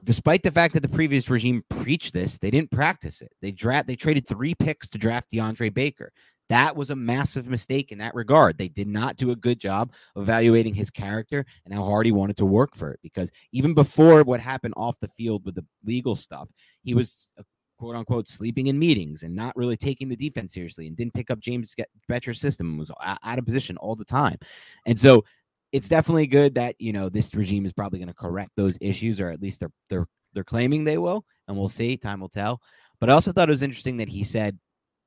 despite 0.03 0.43
the 0.43 0.51
fact 0.51 0.73
that 0.73 0.79
the 0.79 0.87
previous 0.87 1.29
regime 1.29 1.63
preached 1.69 2.13
this, 2.13 2.37
they 2.37 2.49
didn't 2.49 2.71
practice 2.71 3.21
it. 3.21 3.33
They 3.41 3.51
draft 3.51 3.87
they 3.87 3.95
traded 3.95 4.27
3 4.27 4.55
picks 4.55 4.89
to 4.89 4.97
draft 4.97 5.31
DeAndre 5.31 5.73
Baker. 5.73 6.11
That 6.51 6.75
was 6.75 6.89
a 6.89 6.95
massive 6.97 7.47
mistake 7.47 7.93
in 7.93 7.97
that 7.99 8.13
regard. 8.13 8.57
They 8.57 8.67
did 8.67 8.89
not 8.89 9.15
do 9.15 9.31
a 9.31 9.37
good 9.37 9.57
job 9.57 9.93
evaluating 10.17 10.73
his 10.73 10.89
character 10.89 11.45
and 11.63 11.73
how 11.73 11.85
hard 11.85 12.05
he 12.05 12.11
wanted 12.11 12.35
to 12.37 12.45
work 12.45 12.75
for 12.75 12.91
it. 12.91 12.99
Because 13.01 13.31
even 13.53 13.73
before 13.73 14.21
what 14.23 14.41
happened 14.41 14.73
off 14.75 14.99
the 14.99 15.07
field 15.07 15.45
with 15.45 15.55
the 15.55 15.65
legal 15.85 16.13
stuff, 16.13 16.49
he 16.83 16.93
was 16.93 17.31
uh, 17.39 17.43
quote 17.79 17.95
unquote 17.95 18.27
sleeping 18.27 18.67
in 18.67 18.77
meetings 18.77 19.23
and 19.23 19.33
not 19.33 19.55
really 19.55 19.77
taking 19.77 20.09
the 20.09 20.15
defense 20.17 20.53
seriously 20.53 20.87
and 20.87 20.97
didn't 20.97 21.13
pick 21.13 21.31
up 21.31 21.39
James 21.39 21.73
Bettcher's 22.09 22.41
system 22.41 22.77
was 22.77 22.91
out 23.01 23.39
of 23.39 23.45
position 23.45 23.77
all 23.77 23.95
the 23.95 24.03
time. 24.03 24.37
And 24.85 24.99
so 24.99 25.23
it's 25.71 25.87
definitely 25.87 26.27
good 26.27 26.53
that, 26.55 26.75
you 26.79 26.91
know, 26.91 27.07
this 27.07 27.33
regime 27.33 27.65
is 27.65 27.71
probably 27.71 27.99
going 27.99 28.09
to 28.09 28.13
correct 28.13 28.51
those 28.57 28.77
issues 28.81 29.21
or 29.21 29.29
at 29.29 29.41
least 29.41 29.61
they're 29.61 29.71
they're 29.89 30.07
they're 30.33 30.43
claiming 30.43 30.83
they 30.83 30.97
will 30.97 31.23
and 31.47 31.55
we'll 31.55 31.69
see, 31.69 31.95
time 31.95 32.19
will 32.19 32.27
tell. 32.27 32.59
But 32.99 33.09
I 33.09 33.13
also 33.13 33.31
thought 33.31 33.47
it 33.47 33.53
was 33.53 33.61
interesting 33.61 33.95
that 33.97 34.09
he 34.09 34.25
said, 34.25 34.59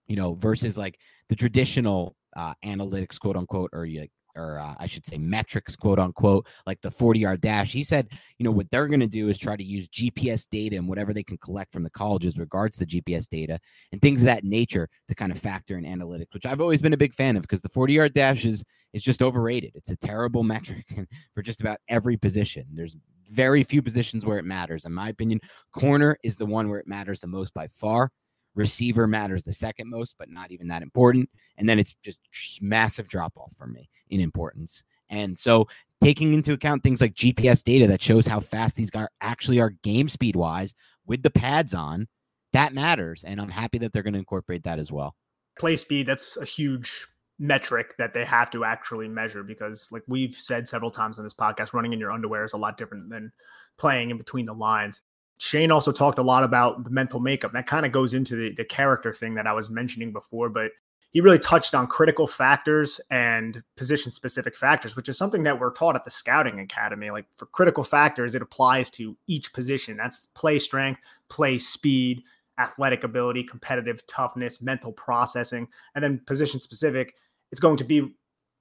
you 0.06 0.16
know, 0.16 0.34
versus 0.34 0.76
like 0.76 0.98
the 1.28 1.36
traditional 1.36 2.16
uh, 2.36 2.54
analytics, 2.64 3.18
quote 3.18 3.36
unquote, 3.36 3.70
or 3.72 3.86
like 3.86 4.10
or 4.36 4.58
uh, 4.58 4.74
I 4.78 4.86
should 4.86 5.06
say 5.06 5.18
metrics, 5.18 5.76
quote 5.76 5.98
unquote, 5.98 6.46
like 6.66 6.80
the 6.80 6.90
40 6.90 7.20
yard 7.20 7.40
dash. 7.40 7.72
He 7.72 7.84
said, 7.84 8.08
you 8.38 8.44
know, 8.44 8.50
what 8.50 8.70
they're 8.70 8.88
going 8.88 9.00
to 9.00 9.06
do 9.06 9.28
is 9.28 9.38
try 9.38 9.56
to 9.56 9.64
use 9.64 9.88
GPS 9.88 10.46
data 10.50 10.76
and 10.76 10.88
whatever 10.88 11.12
they 11.12 11.22
can 11.22 11.38
collect 11.38 11.72
from 11.72 11.82
the 11.82 11.90
colleges 11.90 12.38
regards 12.38 12.76
to 12.78 12.86
GPS 12.86 13.28
data 13.28 13.58
and 13.92 14.00
things 14.00 14.22
of 14.22 14.26
that 14.26 14.44
nature 14.44 14.88
to 15.08 15.14
kind 15.14 15.32
of 15.32 15.38
factor 15.38 15.78
in 15.78 15.84
analytics, 15.84 16.34
which 16.34 16.46
I've 16.46 16.60
always 16.60 16.82
been 16.82 16.92
a 16.92 16.98
big 16.98 17.14
fan 17.14 17.36
of 17.36 17.42
because 17.42 17.62
the 17.62 17.68
40 17.68 17.92
yard 17.92 18.12
dash 18.12 18.44
is, 18.44 18.64
is 18.92 19.02
just 19.02 19.22
overrated. 19.22 19.72
It's 19.74 19.90
a 19.90 19.96
terrible 19.96 20.42
metric 20.42 20.86
for 21.34 21.42
just 21.42 21.60
about 21.60 21.78
every 21.88 22.16
position. 22.16 22.64
There's 22.72 22.96
very 23.30 23.64
few 23.64 23.82
positions 23.82 24.26
where 24.26 24.38
it 24.38 24.44
matters. 24.44 24.84
In 24.84 24.92
my 24.92 25.08
opinion, 25.08 25.40
corner 25.72 26.18
is 26.22 26.36
the 26.36 26.46
one 26.46 26.68
where 26.68 26.80
it 26.80 26.88
matters 26.88 27.20
the 27.20 27.26
most 27.26 27.54
by 27.54 27.68
far. 27.68 28.10
Receiver 28.54 29.06
matters 29.06 29.42
the 29.42 29.52
second 29.52 29.90
most, 29.90 30.14
but 30.18 30.30
not 30.30 30.50
even 30.50 30.68
that 30.68 30.82
important. 30.82 31.28
And 31.56 31.68
then 31.68 31.78
it's 31.78 31.94
just 32.02 32.18
massive 32.60 33.08
drop 33.08 33.32
off 33.36 33.52
for 33.56 33.66
me 33.66 33.88
in 34.10 34.20
importance. 34.20 34.84
And 35.10 35.38
so 35.38 35.66
taking 36.02 36.34
into 36.34 36.52
account 36.52 36.82
things 36.82 37.00
like 37.00 37.14
GPS 37.14 37.62
data 37.62 37.86
that 37.88 38.02
shows 38.02 38.26
how 38.26 38.40
fast 38.40 38.76
these 38.76 38.90
guys 38.90 39.08
actually 39.20 39.60
are 39.60 39.70
game 39.82 40.08
speed 40.08 40.36
wise 40.36 40.74
with 41.06 41.22
the 41.22 41.30
pads 41.30 41.74
on, 41.74 42.06
that 42.52 42.74
matters. 42.74 43.24
And 43.24 43.40
I'm 43.40 43.50
happy 43.50 43.78
that 43.78 43.92
they're 43.92 44.02
going 44.02 44.14
to 44.14 44.18
incorporate 44.18 44.64
that 44.64 44.78
as 44.78 44.92
well. 44.92 45.14
Play 45.58 45.76
speed, 45.76 46.06
that's 46.06 46.36
a 46.36 46.44
huge 46.44 47.06
metric 47.38 47.96
that 47.98 48.14
they 48.14 48.24
have 48.24 48.50
to 48.50 48.64
actually 48.64 49.08
measure 49.08 49.42
because 49.42 49.88
like 49.90 50.02
we've 50.06 50.36
said 50.36 50.68
several 50.68 50.90
times 50.90 51.18
on 51.18 51.24
this 51.24 51.34
podcast 51.34 51.72
running 51.72 51.92
in 51.92 51.98
your 51.98 52.12
underwear 52.12 52.44
is 52.44 52.52
a 52.52 52.56
lot 52.56 52.78
different 52.78 53.10
than 53.10 53.32
playing 53.76 54.10
in 54.10 54.16
between 54.16 54.44
the 54.44 54.52
lines 54.52 55.02
Schoen 55.38 55.72
also 55.72 55.92
talked 55.92 56.18
a 56.18 56.22
lot 56.22 56.44
about 56.44 56.84
the 56.84 56.90
mental 56.90 57.20
makeup. 57.20 57.52
That 57.52 57.66
kind 57.66 57.84
of 57.84 57.92
goes 57.92 58.14
into 58.14 58.36
the, 58.36 58.54
the 58.54 58.64
character 58.64 59.12
thing 59.12 59.34
that 59.34 59.46
I 59.46 59.52
was 59.52 59.68
mentioning 59.68 60.12
before, 60.12 60.48
but 60.48 60.70
he 61.10 61.20
really 61.20 61.38
touched 61.38 61.74
on 61.74 61.86
critical 61.86 62.26
factors 62.26 63.00
and 63.10 63.62
position 63.76 64.10
specific 64.10 64.56
factors, 64.56 64.96
which 64.96 65.08
is 65.08 65.16
something 65.16 65.44
that 65.44 65.58
we're 65.58 65.72
taught 65.72 65.94
at 65.94 66.04
the 66.04 66.10
scouting 66.10 66.58
academy. 66.58 67.10
Like 67.10 67.26
for 67.36 67.46
critical 67.46 67.84
factors, 67.84 68.34
it 68.34 68.42
applies 68.42 68.90
to 68.90 69.16
each 69.28 69.52
position. 69.52 69.96
That's 69.96 70.26
play 70.34 70.58
strength, 70.58 71.00
play 71.28 71.58
speed, 71.58 72.24
athletic 72.58 73.04
ability, 73.04 73.44
competitive 73.44 74.04
toughness, 74.08 74.60
mental 74.60 74.92
processing, 74.92 75.68
and 75.94 76.02
then 76.02 76.20
position 76.26 76.58
specific. 76.58 77.14
It's 77.52 77.60
going 77.60 77.76
to 77.76 77.84
be 77.84 78.14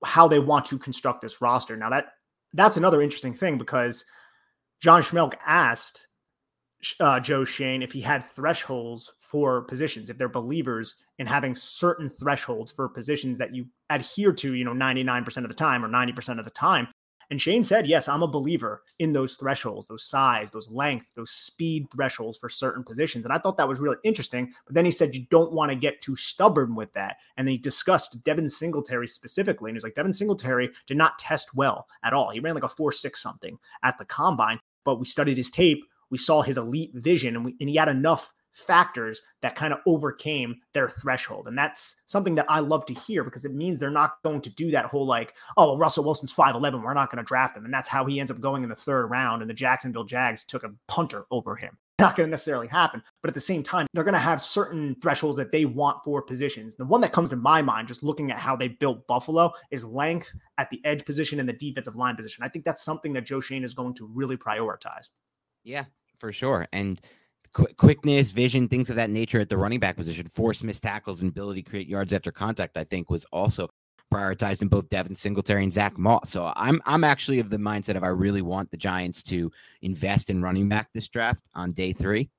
how 0.05 0.27
they 0.27 0.39
want 0.39 0.65
to 0.67 0.77
construct 0.77 1.21
this 1.21 1.41
roster. 1.41 1.75
Now 1.75 1.89
that 1.89 2.13
that's 2.53 2.77
another 2.77 3.01
interesting 3.01 3.33
thing 3.33 3.57
because 3.57 4.05
John 4.79 5.01
Schmeelk 5.01 5.33
asked 5.45 6.07
uh, 7.00 7.19
Joe 7.19 7.46
Schoen 7.46 7.82
if 7.82 7.91
he 7.91 8.02
had 8.02 8.26
thresholds 8.26 9.12
for 9.19 9.62
positions, 9.63 10.10
if 10.10 10.17
they're 10.17 10.30
believers 10.30 10.96
in 11.19 11.28
having 11.28 11.56
certain 11.56 12.10
thresholds 12.10 12.72
for 12.72 12.88
positions 12.89 13.38
that 13.38 13.56
you 13.56 13.65
adhere 13.89 14.34
to, 14.34 14.54
you 14.54 14.65
know, 14.65 14.74
99% 14.74 15.38
of 15.38 15.48
the 15.48 15.54
time 15.54 15.84
or 15.84 15.89
90% 15.89 16.39
of 16.39 16.46
the 16.46 16.52
time. 16.52 16.88
And 17.30 17.41
Schoen 17.41 17.63
said, 17.63 17.88
yes, 17.88 18.08
I'm 18.08 18.22
a 18.22 18.28
believer 18.28 18.84
in 19.00 19.13
those 19.13 19.36
thresholds, 19.36 19.88
those 19.88 20.04
size, 20.04 20.52
those 20.52 20.69
length, 20.69 21.08
those 21.15 21.32
speed 21.32 21.88
thresholds 21.91 22.38
for 22.38 22.50
certain 22.50 22.84
positions. 22.84 23.26
And 23.26 23.34
I 23.34 23.38
thought 23.38 23.58
that 23.58 23.67
was 23.67 23.80
really 23.80 23.98
interesting. 24.04 24.54
But 24.65 24.76
then 24.76 24.86
he 24.86 24.91
said, 24.91 25.15
you 25.15 25.26
don't 25.32 25.54
want 25.54 25.72
to 25.72 25.76
get 25.76 26.02
too 26.02 26.15
stubborn 26.15 26.76
with 26.76 26.93
that. 26.93 27.17
And 27.38 27.48
he 27.48 27.58
discussed 27.58 28.24
Devin 28.24 28.50
Singletary 28.50 29.08
specifically. 29.08 29.69
And 29.69 29.76
he 29.76 29.78
was 29.78 29.84
like, 29.84 29.96
Devin 29.96 30.13
Singletary 30.13 30.69
did 30.86 30.98
not 30.98 31.17
test 31.17 31.56
well 31.56 31.88
at 32.04 32.13
all. 32.13 32.30
He 32.30 32.39
ran 32.39 32.56
like 32.56 32.63
a 32.63 32.69
4 32.69 32.91
6 32.91 33.22
something 33.22 33.58
at 33.84 33.98
the 33.98 34.06
combine. 34.06 34.60
But 34.84 35.00
we 35.00 35.06
studied 35.06 35.38
his 35.38 35.50
tape 35.50 35.86
we 36.13 36.17
saw 36.19 36.43
his 36.43 36.60
elite 36.60 36.91
vision 36.93 37.36
and, 37.36 37.43
we, 37.43 37.56
and 37.60 37.67
he 37.67 37.76
had 37.76 37.89
enough 37.89 38.32
factors 38.52 39.19
that 39.41 39.56
kind 39.56 39.73
of 39.73 39.80
overcame 39.88 40.56
their 40.76 40.88
threshold. 40.88 41.47
And 41.47 41.58
that's 41.58 41.95
something 42.06 42.36
that 42.36 42.45
I 42.47 42.60
love 42.60 42.86
to 42.86 42.93
hear 42.93 43.23
because 43.23 43.45
it 43.45 43.54
means 43.56 43.80
they're 43.80 43.89
not 43.89 44.21
going 44.23 44.41
to 44.41 44.52
do 44.52 44.69
that 44.69 44.86
whole 44.86 45.08
like, 45.08 45.34
oh, 45.58 45.69
well, 45.69 45.78
Russell 45.80 46.04
Wilson's 46.04 46.32
5'11, 46.32 46.84
we're 46.84 46.93
not 46.93 47.10
going 47.10 47.23
to 47.23 47.28
draft 47.28 47.58
him. 47.58 47.65
And 47.65 47.73
that's 47.73 47.89
how 47.89 48.06
he 48.06 48.19
ends 48.19 48.30
up 48.30 48.39
going 48.39 48.62
in 48.62 48.69
the 48.69 48.76
third 48.76 49.08
round. 49.08 49.41
And 49.41 49.49
the 49.49 49.56
Jacksonville 49.56 50.04
Jags 50.04 50.43
took 50.43 50.63
a 50.63 50.73
punter 50.88 51.26
over 51.32 51.56
him. 51.56 51.76
Not 51.99 52.15
going 52.15 52.28
to 52.28 52.32
necessarily 52.32 52.67
happen. 52.67 53.02
But 53.21 53.30
at 53.30 53.36
the 53.36 53.41
same 53.41 53.63
time, 53.63 53.88
they're 53.93 54.04
going 54.04 54.13
to 54.13 54.19
have 54.19 54.41
certain 54.41 54.95
thresholds 55.02 55.38
that 55.38 55.52
they 55.52 55.65
want 55.65 56.04
for 56.04 56.21
positions. 56.21 56.76
The 56.76 56.86
one 56.86 57.02
that 57.02 57.13
comes 57.13 57.30
to 57.30 57.36
my 57.36 57.62
mind, 57.62 57.88
just 57.88 58.04
looking 58.04 58.32
at 58.32 58.39
how 58.39 58.56
they 58.56 58.67
built 58.67 59.08
Buffalo, 59.08 59.52
is 59.71 59.86
length 59.86 60.34
at 60.58 60.69
the 60.69 60.82
edge 60.86 61.06
position 61.06 61.39
and 61.39 61.47
the 61.47 61.54
defensive 61.54 61.95
line 61.95 62.15
position. 62.15 62.43
I 62.43 62.49
think 62.49 62.65
that's 62.65 62.84
something 62.84 63.13
that 63.13 63.26
Joe 63.26 63.39
Schoen 63.39 63.63
is 63.63 63.76
going 63.76 63.93
to 63.95 64.08
really 64.08 64.38
prioritize. 64.38 65.10
Yeah, 65.63 65.86
for 66.23 66.31
sure. 66.31 66.65
And 66.71 67.01
qu- 67.51 67.73
quickness, 67.75 68.31
vision, 68.31 68.69
things 68.69 68.89
of 68.89 68.95
that 68.95 69.09
nature 69.09 69.41
at 69.41 69.49
the 69.49 69.57
running 69.57 69.81
back 69.81 69.97
position, 69.97 70.25
force 70.33 70.63
missed 70.63 70.83
tackles, 70.83 71.21
and 71.21 71.29
ability 71.29 71.63
to 71.63 71.69
create 71.69 71.86
yards 71.86 72.13
after 72.13 72.31
contact, 72.31 72.77
I 72.77 72.86
think 72.86 73.09
was 73.09 73.25
also 73.33 73.67
prioritized 74.09 74.62
in 74.62 74.69
both 74.69 74.88
Devin 74.88 75.17
Singletary 75.17 75.63
and 75.63 75.73
Zach 75.73 75.97
Moss. 75.97 76.29
So 76.29 76.53
I'm 76.55 76.81
I'm 76.86 77.03
actually 77.03 77.39
of 77.39 77.49
the 77.49 77.57
mindset 77.57 77.97
of 77.97 78.05
I 78.05 78.07
really 78.07 78.41
want 78.41 78.71
the 78.71 78.77
Giants 78.77 79.21
to 79.23 79.51
invest 79.81 80.29
in 80.29 80.41
running 80.41 80.69
back 80.69 80.88
this 80.93 81.09
draft 81.09 81.43
on 81.55 81.73
day 81.73 81.91
three, 81.91 82.29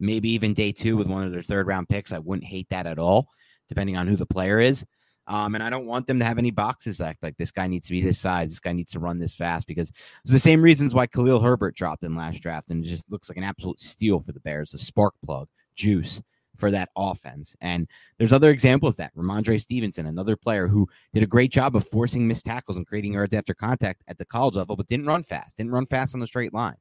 maybe 0.00 0.28
even 0.32 0.52
day 0.52 0.70
two 0.70 0.98
with 0.98 1.06
one 1.06 1.24
of 1.24 1.32
their 1.32 1.42
third 1.42 1.66
round 1.66 1.88
picks. 1.88 2.12
I 2.12 2.18
wouldn't 2.18 2.46
hate 2.46 2.68
that 2.68 2.86
at 2.86 2.98
all, 2.98 3.26
depending 3.70 3.96
on 3.96 4.06
who 4.06 4.16
the 4.16 4.26
player 4.26 4.60
is. 4.60 4.84
Um, 5.30 5.54
and 5.54 5.62
I 5.62 5.70
don't 5.70 5.86
want 5.86 6.08
them 6.08 6.18
to 6.18 6.24
have 6.24 6.38
any 6.38 6.50
boxes 6.50 6.98
like 6.98 7.16
like 7.22 7.36
this 7.36 7.52
guy 7.52 7.68
needs 7.68 7.86
to 7.86 7.92
be 7.92 8.02
this 8.02 8.18
size, 8.18 8.50
this 8.50 8.58
guy 8.58 8.72
needs 8.72 8.90
to 8.92 8.98
run 8.98 9.20
this 9.20 9.32
fast 9.32 9.68
because 9.68 9.90
it's 10.24 10.32
the 10.32 10.40
same 10.40 10.60
reasons 10.60 10.92
why 10.92 11.06
Khalil 11.06 11.38
Herbert 11.38 11.76
dropped 11.76 12.02
in 12.02 12.16
last 12.16 12.42
draft 12.42 12.68
and 12.68 12.84
it 12.84 12.88
just 12.88 13.08
looks 13.12 13.30
like 13.30 13.38
an 13.38 13.44
absolute 13.44 13.80
steal 13.80 14.18
for 14.18 14.32
the 14.32 14.40
Bears, 14.40 14.72
the 14.72 14.78
spark 14.78 15.14
plug, 15.24 15.46
juice 15.76 16.20
for 16.56 16.72
that 16.72 16.88
offense. 16.96 17.54
And 17.60 17.86
there's 18.18 18.32
other 18.32 18.50
examples 18.50 18.96
that 18.96 19.14
Rhamondre 19.14 19.60
Stevenson, 19.60 20.06
another 20.06 20.34
player 20.34 20.66
who 20.66 20.88
did 21.12 21.22
a 21.22 21.28
great 21.28 21.52
job 21.52 21.76
of 21.76 21.86
forcing 21.86 22.26
missed 22.26 22.44
tackles 22.44 22.76
and 22.76 22.84
creating 22.84 23.12
yards 23.12 23.32
after 23.32 23.54
contact 23.54 24.02
at 24.08 24.18
the 24.18 24.24
college 24.24 24.56
level, 24.56 24.74
but 24.74 24.88
didn't 24.88 25.06
run 25.06 25.22
fast, 25.22 25.58
didn't 25.58 25.70
run 25.70 25.86
fast 25.86 26.12
on 26.12 26.20
the 26.20 26.26
straight 26.26 26.52
line. 26.52 26.76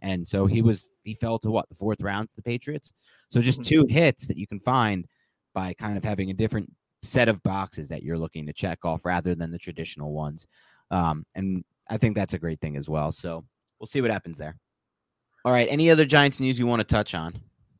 And 0.00 0.26
so 0.26 0.46
he 0.46 0.62
was 0.62 0.88
he 1.04 1.12
fell 1.12 1.38
to 1.40 1.50
what 1.50 1.68
the 1.68 1.74
fourth 1.74 2.00
round 2.00 2.30
to 2.30 2.36
the 2.36 2.42
Patriots. 2.42 2.94
So 3.28 3.42
just 3.42 3.60
mm-hmm. 3.60 3.68
two 3.68 3.86
hits 3.90 4.26
that 4.26 4.38
you 4.38 4.46
can 4.46 4.58
find 4.58 5.06
by 5.52 5.74
kind 5.74 5.98
of 5.98 6.04
having 6.04 6.30
a 6.30 6.34
different 6.34 6.72
set 7.02 7.28
of 7.28 7.42
boxes 7.42 7.88
that 7.88 8.02
you're 8.02 8.18
looking 8.18 8.46
to 8.46 8.52
check 8.52 8.84
off 8.84 9.04
rather 9.04 9.34
than 9.34 9.50
the 9.50 9.58
traditional 9.58 10.12
ones. 10.12 10.46
Um, 10.90 11.24
and 11.34 11.64
I 11.88 11.96
think 11.96 12.14
that's 12.14 12.34
a 12.34 12.38
great 12.38 12.60
thing 12.60 12.76
as 12.76 12.88
well. 12.88 13.12
So 13.12 13.44
we'll 13.78 13.86
see 13.86 14.00
what 14.00 14.10
happens 14.10 14.38
there. 14.38 14.56
All 15.44 15.52
right. 15.52 15.68
Any 15.70 15.90
other 15.90 16.04
Giants 16.04 16.40
news 16.40 16.58
you 16.58 16.66
want 16.66 16.80
to 16.80 16.84
touch 16.84 17.14
on? 17.14 17.34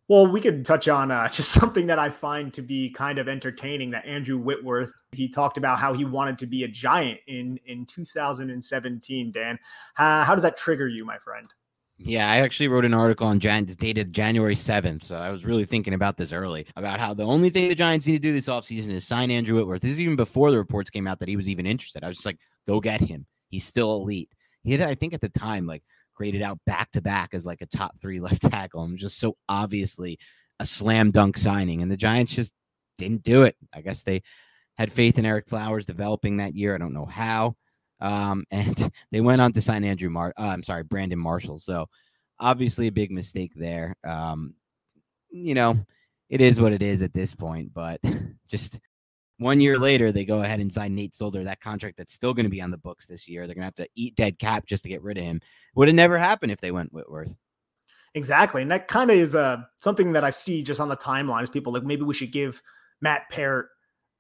Well, 0.09 0.26
we 0.26 0.40
could 0.40 0.64
touch 0.64 0.88
on 0.88 1.12
uh, 1.12 1.28
just 1.33 1.52
something 1.52 1.87
that 1.87 1.98
I 1.98 2.11
find 2.11 2.52
to 2.54 2.62
be 2.62 2.90
kind 2.90 3.18
of 3.18 3.28
entertaining. 3.28 3.90
That 3.90 4.04
Andrew 4.06 4.38
Whitworth 4.38 4.92
he 5.12 5.28
talked 5.28 5.56
about 5.56 5.78
how 5.78 5.92
he 5.92 6.04
wanted 6.04 6.38
to 6.38 6.46
be 6.46 6.64
a 6.64 6.68
giant 6.68 7.20
in 7.28 7.61
in 7.66 7.87
2017. 7.87 9.30
Dan, 9.30 9.59
uh, 9.98 10.24
how 10.24 10.35
does 10.35 10.42
that 10.42 10.56
trigger 10.56 10.88
you, 10.88 11.04
my 11.04 11.18
friend? 11.18 11.52
Yeah, 12.02 12.30
I 12.30 12.38
actually 12.38 12.68
wrote 12.68 12.86
an 12.86 12.94
article 12.94 13.26
on 13.26 13.40
Giants 13.40 13.76
dated 13.76 14.10
January 14.10 14.54
7th. 14.54 15.04
So 15.04 15.16
I 15.16 15.28
was 15.28 15.44
really 15.44 15.66
thinking 15.66 15.92
about 15.92 16.16
this 16.16 16.32
early 16.32 16.66
about 16.74 16.98
how 16.98 17.12
the 17.12 17.24
only 17.24 17.50
thing 17.50 17.68
the 17.68 17.74
Giants 17.74 18.06
need 18.06 18.14
to 18.14 18.18
do 18.18 18.32
this 18.32 18.48
offseason 18.48 18.88
is 18.88 19.06
sign 19.06 19.30
Andrew 19.30 19.56
Whitworth. 19.56 19.82
This 19.82 19.90
is 19.90 20.00
even 20.00 20.16
before 20.16 20.50
the 20.50 20.56
reports 20.56 20.88
came 20.88 21.06
out 21.06 21.18
that 21.18 21.28
he 21.28 21.36
was 21.36 21.46
even 21.46 21.66
interested. 21.66 22.02
I 22.02 22.08
was 22.08 22.16
just 22.16 22.24
like, 22.24 22.38
go 22.66 22.80
get 22.80 23.02
him. 23.02 23.26
He's 23.50 23.66
still 23.66 23.96
elite. 23.96 24.30
He 24.62 24.72
had, 24.72 24.80
I 24.80 24.94
think 24.94 25.12
at 25.12 25.20
the 25.20 25.28
time, 25.28 25.66
like 25.66 25.82
graded 26.14 26.40
out 26.40 26.58
back 26.64 26.90
to 26.92 27.02
back 27.02 27.34
as 27.34 27.44
like 27.44 27.60
a 27.60 27.66
top 27.66 28.00
three 28.00 28.18
left 28.20 28.42
tackle. 28.50 28.80
I'm 28.82 28.96
just 28.96 29.18
so 29.18 29.36
obviously 29.46 30.18
a 30.58 30.64
slam 30.64 31.10
dunk 31.10 31.36
signing. 31.36 31.82
And 31.82 31.90
the 31.90 31.98
Giants 31.98 32.32
just 32.32 32.54
didn't 32.96 33.24
do 33.24 33.42
it. 33.42 33.56
I 33.74 33.82
guess 33.82 34.04
they 34.04 34.22
had 34.78 34.90
faith 34.90 35.18
in 35.18 35.26
Ereck 35.26 35.48
Flowers 35.48 35.84
developing 35.84 36.38
that 36.38 36.56
year. 36.56 36.74
I 36.74 36.78
don't 36.78 36.94
know 36.94 37.04
how. 37.04 37.56
Um, 38.00 38.44
and 38.50 38.90
they 39.10 39.20
went 39.20 39.40
on 39.40 39.52
to 39.52 39.60
sign 39.60 39.84
Andrew 39.84 40.10
Mar. 40.10 40.32
Uh, 40.38 40.48
I'm 40.48 40.62
sorry, 40.62 40.82
Brandon 40.82 41.18
Marshall. 41.18 41.58
So 41.58 41.86
obviously 42.38 42.86
a 42.86 42.92
big 42.92 43.10
mistake 43.10 43.52
there. 43.54 43.94
Um, 44.04 44.54
you 45.30 45.54
know, 45.54 45.78
it 46.28 46.40
is 46.40 46.60
what 46.60 46.72
it 46.72 46.82
is 46.82 47.02
at 47.02 47.12
this 47.12 47.34
point. 47.34 47.72
But 47.74 48.00
just 48.48 48.80
one 49.38 49.60
year 49.60 49.78
later, 49.78 50.12
they 50.12 50.24
go 50.24 50.42
ahead 50.42 50.60
and 50.60 50.72
sign 50.72 50.94
Nate 50.94 51.14
Solder, 51.14 51.44
that 51.44 51.60
contract 51.60 51.96
that's 51.96 52.12
still 52.12 52.34
going 52.34 52.44
to 52.44 52.50
be 52.50 52.60
on 52.60 52.70
the 52.70 52.78
books 52.78 53.06
this 53.06 53.28
year. 53.28 53.46
They're 53.46 53.54
going 53.54 53.62
to 53.62 53.66
have 53.66 53.74
to 53.76 53.88
eat 53.94 54.16
dead 54.16 54.38
cap 54.38 54.66
just 54.66 54.82
to 54.82 54.88
get 54.88 55.02
rid 55.02 55.18
of 55.18 55.24
him. 55.24 55.40
Would 55.74 55.88
have 55.88 55.94
never 55.94 56.18
happened 56.18 56.52
if 56.52 56.60
they 56.60 56.70
went 56.70 56.92
Whitworth. 56.92 57.36
Exactly, 58.14 58.62
and 58.62 58.70
that 58.72 58.88
kind 58.88 59.10
of 59.10 59.16
is 59.16 59.36
uh, 59.36 59.58
something 59.80 60.12
that 60.12 60.24
I 60.24 60.30
see 60.30 60.64
just 60.64 60.80
on 60.80 60.88
the 60.88 60.96
timeline. 60.96 61.44
Is 61.44 61.48
people 61.48 61.72
like 61.72 61.84
maybe 61.84 62.02
we 62.02 62.12
should 62.12 62.32
give 62.32 62.60
Matt 63.00 63.30
Peart 63.30 63.68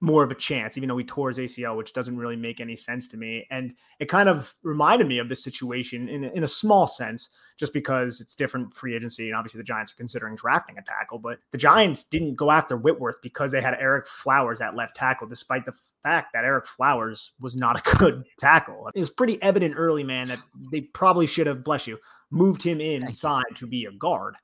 more 0.00 0.24
of 0.24 0.30
a 0.30 0.34
chance, 0.34 0.76
even 0.76 0.88
though 0.88 0.96
he 0.96 1.04
tore 1.04 1.28
his 1.28 1.38
ACL, 1.38 1.76
which 1.76 1.92
doesn't 1.92 2.16
really 2.16 2.36
make 2.36 2.60
any 2.60 2.74
sense 2.74 3.06
to 3.08 3.18
me. 3.18 3.46
And 3.50 3.74
it 3.98 4.06
kind 4.06 4.30
of 4.30 4.54
reminded 4.62 5.06
me 5.06 5.18
of 5.18 5.28
this 5.28 5.44
situation 5.44 6.08
in, 6.08 6.24
in 6.24 6.42
a 6.42 6.48
small 6.48 6.86
sense, 6.86 7.28
just 7.58 7.74
because 7.74 8.20
it's 8.20 8.34
different 8.34 8.72
free 8.72 8.96
agency. 8.96 9.28
And 9.28 9.36
obviously, 9.36 9.58
the 9.58 9.64
Giants 9.64 9.92
are 9.92 9.96
considering 9.96 10.36
drafting 10.36 10.78
a 10.78 10.82
tackle, 10.82 11.18
but 11.18 11.38
the 11.52 11.58
Giants 11.58 12.04
didn't 12.04 12.36
go 12.36 12.50
after 12.50 12.78
Whitworth 12.78 13.20
because 13.22 13.50
they 13.50 13.60
had 13.60 13.74
Ereck 13.74 14.06
Flowers 14.06 14.62
at 14.62 14.74
left 14.74 14.96
tackle, 14.96 15.28
despite 15.28 15.66
the 15.66 15.74
fact 16.02 16.32
that 16.32 16.44
Ereck 16.44 16.66
Flowers 16.66 17.32
was 17.38 17.54
not 17.54 17.78
a 17.78 17.96
good 17.98 18.24
tackle. 18.38 18.88
It 18.94 19.00
was 19.00 19.10
pretty 19.10 19.40
evident 19.42 19.74
early, 19.76 20.02
man, 20.02 20.28
that 20.28 20.42
they 20.72 20.80
probably 20.80 21.26
should 21.26 21.46
have, 21.46 21.62
bless 21.62 21.86
you, 21.86 21.98
moved 22.30 22.62
him 22.62 22.80
inside 22.80 23.44
to 23.56 23.66
be 23.66 23.84
a 23.84 23.92
guard, 23.92 24.36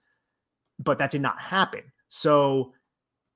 but 0.78 0.98
that 0.98 1.10
did 1.10 1.22
not 1.22 1.40
happen. 1.40 1.80
So 2.10 2.72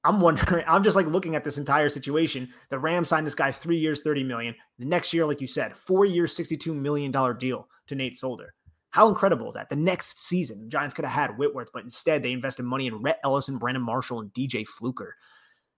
I'm 0.04 0.20
wondering, 0.20 0.64
I'm 0.68 0.82
just 0.82 0.96
like 0.96 1.06
looking 1.06 1.36
at 1.36 1.44
this 1.44 1.58
entire 1.58 1.88
situation. 1.88 2.48
The 2.70 2.78
Rams 2.78 3.08
signed 3.08 3.26
this 3.26 3.34
guy 3.34 3.52
three 3.52 3.78
years, 3.78 4.00
30 4.00 4.24
million. 4.24 4.54
The 4.78 4.84
next 4.84 5.12
year, 5.12 5.26
like 5.26 5.40
you 5.40 5.46
said, 5.46 5.76
four 5.76 6.04
years, 6.04 6.36
$62 6.36 6.74
million 6.74 7.12
deal 7.38 7.68
to 7.88 7.94
Nate 7.94 8.16
Solder. 8.16 8.54
How 8.90 9.08
incredible 9.08 9.48
is 9.48 9.54
that? 9.54 9.68
The 9.68 9.76
next 9.76 10.20
season, 10.20 10.62
the 10.62 10.68
Giants 10.68 10.94
could 10.94 11.04
have 11.04 11.14
had 11.14 11.38
Whitworth, 11.38 11.70
but 11.72 11.84
instead 11.84 12.22
they 12.22 12.32
invested 12.32 12.64
money 12.64 12.88
in 12.88 12.96
Rhett 12.96 13.20
Ellison, 13.22 13.56
Brandon 13.56 13.82
Marshall, 13.82 14.20
and 14.20 14.32
DJ 14.32 14.66
Fluker. 14.66 15.14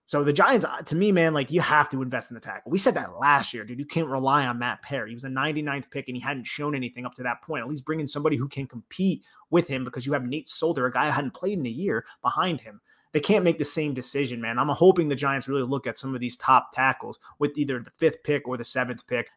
So 0.05 0.23
the 0.23 0.33
Giants, 0.33 0.65
uh, 0.65 0.81
to 0.81 0.95
me, 0.95 1.11
man, 1.11 1.33
like 1.33 1.51
you 1.51 1.61
have 1.61 1.89
to 1.91 2.01
invest 2.01 2.31
in 2.31 2.35
the 2.35 2.41
tackle. 2.41 2.71
We 2.71 2.79
said 2.79 2.95
that 2.95 3.17
last 3.17 3.53
year, 3.53 3.63
dude. 3.63 3.79
You 3.79 3.85
can't 3.85 4.07
rely 4.07 4.45
on 4.45 4.59
Matt 4.59 4.81
Peart. 4.81 5.09
He 5.09 5.13
was 5.13 5.23
a 5.23 5.29
99th 5.29 5.91
pick 5.91 6.09
and 6.09 6.17
he 6.17 6.21
hadn't 6.21 6.45
shown 6.45 6.75
anything 6.75 7.05
up 7.05 7.13
to 7.15 7.23
that 7.23 7.41
point. 7.41 7.61
At 7.61 7.69
least 7.69 7.85
bring 7.85 8.01
in 8.01 8.07
somebody 8.07 8.35
who 8.35 8.49
can 8.49 8.67
compete 8.67 9.23
with 9.49 9.67
him 9.67 9.85
because 9.85 10.05
you 10.05 10.11
have 10.11 10.25
Nate 10.25 10.49
Solder, 10.49 10.87
a 10.87 10.91
guy 10.91 11.05
who 11.05 11.11
hadn't 11.11 11.35
played 11.35 11.57
in 11.59 11.65
a 11.65 11.69
year, 11.69 12.03
behind 12.21 12.59
him 12.59 12.81
they 13.13 13.19
can't 13.19 13.43
make 13.43 13.59
the 13.59 13.65
same 13.65 13.93
decision, 13.93 14.41
man. 14.41 14.59
I'm 14.59 14.69
hoping 14.69 15.07
the 15.07 15.15
Giants 15.15 15.47
really 15.47 15.63
look 15.63 15.87
at 15.87 15.97
some 15.97 16.13
of 16.15 16.19
these 16.19 16.35
top 16.35 16.71
tackles 16.73 17.19
with 17.39 17.57
either 17.57 17.79
the 17.79 17.91
fifth 17.91 18.23
pick 18.23 18.47
or 18.47 18.57
the 18.57 18.65
seventh 18.65 19.05
pick. 19.07 19.29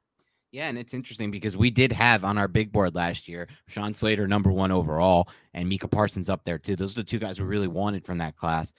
Yeah, 0.50 0.68
and 0.68 0.78
it's 0.78 0.94
interesting 0.94 1.30
because 1.30 1.56
we 1.56 1.70
did 1.70 1.92
have 1.92 2.24
on 2.24 2.38
our 2.38 2.48
big 2.48 2.72
board 2.72 2.94
last 2.94 3.28
year 3.28 3.48
Sean 3.68 3.92
Slater, 3.92 4.26
number 4.26 4.50
one 4.50 4.72
overall, 4.72 5.28
and 5.52 5.68
Micah 5.68 5.88
Parsons 5.88 6.30
up 6.30 6.42
there 6.44 6.58
too. 6.58 6.76
Those 6.76 6.92
are 6.92 7.00
the 7.00 7.04
two 7.04 7.18
guys 7.18 7.38
we 7.38 7.46
really 7.46 7.68
wanted 7.68 8.06
from 8.06 8.18
that 8.18 8.36
class, 8.36 8.72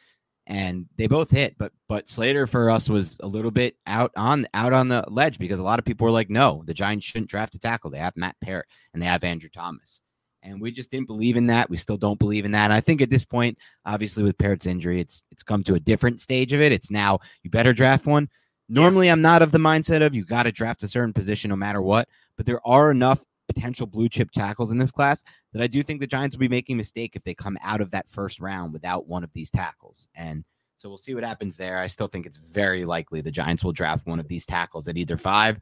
and 0.47 0.87
they 0.97 1.05
both 1.05 1.29
hit. 1.29 1.55
But 1.59 1.73
but 1.87 2.09
Slater 2.09 2.47
for 2.47 2.71
us 2.71 2.89
was 2.89 3.19
a 3.21 3.27
little 3.27 3.51
bit 3.51 3.75
out 3.85 4.11
on 4.15 4.47
out 4.55 4.73
on 4.73 4.87
the 4.87 5.03
ledge 5.09 5.37
because 5.37 5.59
a 5.59 5.63
lot 5.63 5.77
of 5.77 5.85
people 5.85 6.05
were 6.05 6.11
like, 6.11 6.31
no, 6.31 6.63
the 6.65 6.73
Giants 6.73 7.05
shouldn't 7.05 7.29
draft 7.29 7.53
a 7.53 7.59
tackle. 7.59 7.91
They 7.91 7.99
have 7.99 8.17
Matt 8.17 8.37
Peart 8.41 8.67
and 8.93 9.01
they 9.01 9.07
have 9.07 9.23
Andrew 9.23 9.49
Thomas. 9.53 10.01
And 10.47 10.61
we 10.61 10.71
just 10.71 10.91
didn't 10.91 11.07
believe 11.07 11.35
in 11.35 11.47
that. 11.47 11.69
We 11.69 11.77
still 11.77 11.97
don't 11.97 12.19
believe 12.19 12.45
in 12.45 12.51
that. 12.51 12.65
And 12.65 12.73
I 12.73 12.81
think 12.81 13.01
at 13.01 13.09
this 13.09 13.25
point, 13.25 13.57
obviously 13.85 14.23
with 14.23 14.37
Peart's 14.37 14.65
injury, 14.65 15.01
it's 15.01 15.23
it's 15.31 15.43
come 15.43 15.63
to 15.63 15.75
a 15.75 15.79
different 15.79 16.21
stage 16.21 16.53
of 16.53 16.61
it. 16.61 16.71
It's 16.71 16.89
now 16.89 17.19
you 17.43 17.49
better 17.49 17.73
draft 17.73 18.05
one. 18.05 18.29
Normally, 18.69 19.09
I'm 19.09 19.21
not 19.21 19.41
of 19.41 19.51
the 19.51 19.57
mindset 19.59 20.05
of 20.05 20.15
you 20.15 20.25
got 20.25 20.43
to 20.43 20.51
draft 20.51 20.83
a 20.83 20.87
certain 20.87 21.13
position 21.13 21.49
no 21.49 21.55
matter 21.55 21.81
what, 21.81 22.09
but 22.35 22.45
there 22.45 22.65
are 22.67 22.91
enough 22.91 23.23
potential 23.47 23.87
blue 23.87 24.09
chip 24.09 24.29
tackles 24.31 24.71
in 24.71 24.77
this 24.77 24.91
class 24.91 25.23
that 25.53 25.61
I 25.61 25.67
do 25.67 25.81
think 25.81 26.01
the 26.01 26.07
Giants 26.07 26.35
will 26.35 26.41
be 26.41 26.49
making 26.49 26.75
a 26.75 26.77
mistake 26.77 27.15
if 27.15 27.23
they 27.23 27.33
come 27.33 27.57
out 27.63 27.79
of 27.79 27.91
that 27.91 28.09
first 28.09 28.39
round 28.39 28.73
without 28.73 29.07
one 29.07 29.23
of 29.23 29.31
these 29.33 29.49
tackles. 29.49 30.07
And 30.15 30.43
so 30.77 30.89
we'll 30.89 30.99
see 30.99 31.15
what 31.15 31.23
happens 31.23 31.57
there. 31.57 31.79
I 31.79 31.87
still 31.87 32.07
think 32.07 32.27
it's 32.27 32.37
very 32.37 32.85
likely 32.85 33.19
the 33.19 33.31
Giants 33.31 33.63
will 33.63 33.71
draft 33.71 34.05
one 34.05 34.19
of 34.19 34.27
these 34.27 34.45
tackles 34.45 34.87
at 34.87 34.95
either 34.95 35.17
five 35.17 35.59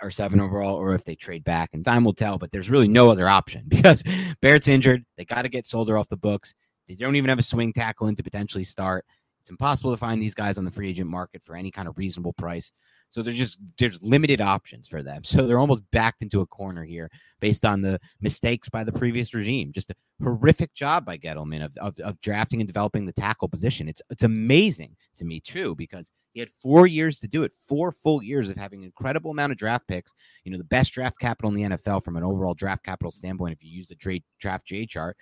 or 0.00 0.10
seven 0.10 0.40
overall, 0.40 0.74
or 0.76 0.94
if 0.94 1.04
they 1.04 1.14
trade 1.14 1.44
back. 1.44 1.70
And 1.74 1.84
time 1.84 2.02
will 2.02 2.14
tell. 2.14 2.38
But 2.38 2.50
there's 2.50 2.70
really 2.70 2.88
no 2.88 3.10
other 3.10 3.28
option 3.28 3.64
because 3.68 4.02
Barrett's 4.40 4.68
injured. 4.68 5.04
They 5.18 5.26
got 5.26 5.42
to 5.42 5.50
get 5.50 5.66
Solder 5.66 5.98
off 5.98 6.08
the 6.08 6.16
books. 6.16 6.54
They 6.88 6.94
don't 6.94 7.16
even 7.16 7.28
have 7.28 7.38
a 7.38 7.42
swing 7.42 7.74
tackle 7.74 8.08
in 8.08 8.16
to 8.16 8.22
potentially 8.22 8.64
start. 8.64 9.04
It's 9.42 9.50
impossible 9.50 9.90
to 9.90 9.98
find 9.98 10.20
these 10.20 10.34
guys 10.34 10.56
on 10.56 10.64
the 10.64 10.70
free 10.70 10.88
agent 10.88 11.10
market 11.10 11.42
for 11.42 11.54
any 11.54 11.70
kind 11.70 11.86
of 11.86 11.98
reasonable 11.98 12.32
price. 12.32 12.72
So 13.14 13.22
there's 13.22 13.36
just 13.36 13.60
there's 13.78 14.02
limited 14.02 14.40
options 14.40 14.88
for 14.88 15.00
them. 15.00 15.22
So 15.34 15.46
they're 15.46 15.60
almost 15.60 15.88
backed 15.92 16.22
into 16.22 16.40
a 16.40 16.46
corner 16.46 16.84
here 16.84 17.10
based 17.40 17.64
on 17.64 17.80
the 17.80 18.00
mistakes 18.20 18.68
by 18.68 18.82
the 18.82 18.90
previous 18.90 19.32
regime. 19.32 19.72
Just 19.72 19.90
a 19.90 19.94
horrific 20.22 20.74
job 20.74 21.04
by 21.04 21.18
Gettleman 21.18 21.64
of, 21.64 21.76
of, 21.78 21.98
of 22.00 22.20
drafting 22.20 22.60
and 22.60 22.66
developing 22.66 23.06
the 23.06 23.12
tackle 23.12 23.48
position. 23.48 23.88
It's 23.88 24.02
it's 24.10 24.24
amazing 24.24 24.96
to 25.16 25.24
me 25.24 25.38
too 25.38 25.76
because 25.76 26.10
he 26.32 26.40
had 26.40 26.50
four 26.50 26.88
years 26.88 27.20
to 27.20 27.28
do 27.28 27.44
it, 27.44 27.52
four 27.68 27.92
full 27.92 28.20
years 28.20 28.48
of 28.48 28.56
having 28.56 28.80
an 28.80 28.86
incredible 28.86 29.30
amount 29.30 29.52
of 29.52 29.58
draft 29.58 29.86
picks. 29.86 30.12
You 30.42 30.50
know, 30.50 30.58
the 30.58 30.64
best 30.64 30.92
draft 30.92 31.20
capital 31.20 31.50
in 31.50 31.54
the 31.54 31.76
NFL 31.76 32.02
from 32.02 32.16
an 32.16 32.24
overall 32.24 32.54
draft 32.54 32.84
capital 32.84 33.12
standpoint. 33.12 33.52
If 33.52 33.62
you 33.62 33.70
use 33.70 33.88
the 33.88 34.22
draft 34.40 34.66
J 34.66 34.86
chart, 34.86 35.16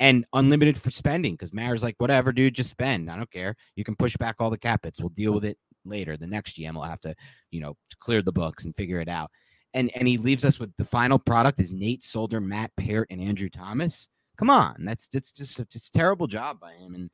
and 0.00 0.24
unlimited 0.32 0.78
for 0.78 0.90
spending 0.90 1.34
because 1.34 1.52
Mara's 1.52 1.82
like, 1.82 1.96
whatever, 1.98 2.32
dude, 2.32 2.54
just 2.54 2.70
spend. 2.70 3.10
I 3.10 3.16
don't 3.16 3.30
care. 3.30 3.54
You 3.76 3.84
can 3.84 3.96
push 3.96 4.16
back 4.16 4.36
all 4.38 4.50
the 4.50 4.58
cap 4.58 4.84
hits. 4.84 5.00
We'll 5.00 5.10
deal 5.10 5.32
with 5.32 5.44
it 5.44 5.58
later. 5.84 6.16
The 6.16 6.26
next 6.26 6.56
GM 6.56 6.74
will 6.74 6.82
have 6.82 7.00
to, 7.02 7.14
you 7.50 7.60
know, 7.60 7.76
clear 7.98 8.22
the 8.22 8.32
books 8.32 8.64
and 8.64 8.74
figure 8.76 9.00
it 9.00 9.08
out. 9.08 9.30
And 9.74 9.90
and 9.96 10.06
he 10.06 10.18
leaves 10.18 10.44
us 10.44 10.60
with 10.60 10.72
the 10.78 10.84
final 10.84 11.18
product 11.18 11.60
is 11.60 11.72
Nate 11.72 12.04
Solder, 12.04 12.40
Matt 12.40 12.70
Peart, 12.76 13.08
and 13.10 13.20
Andrew 13.20 13.48
Thomas. 13.48 14.08
Come 14.36 14.50
on, 14.50 14.84
that's 14.84 15.08
that's 15.08 15.32
just 15.32 15.58
a, 15.58 15.64
just 15.66 15.94
a 15.94 15.98
terrible 15.98 16.26
job 16.26 16.60
by 16.60 16.72
him. 16.74 16.94
And 16.94 17.10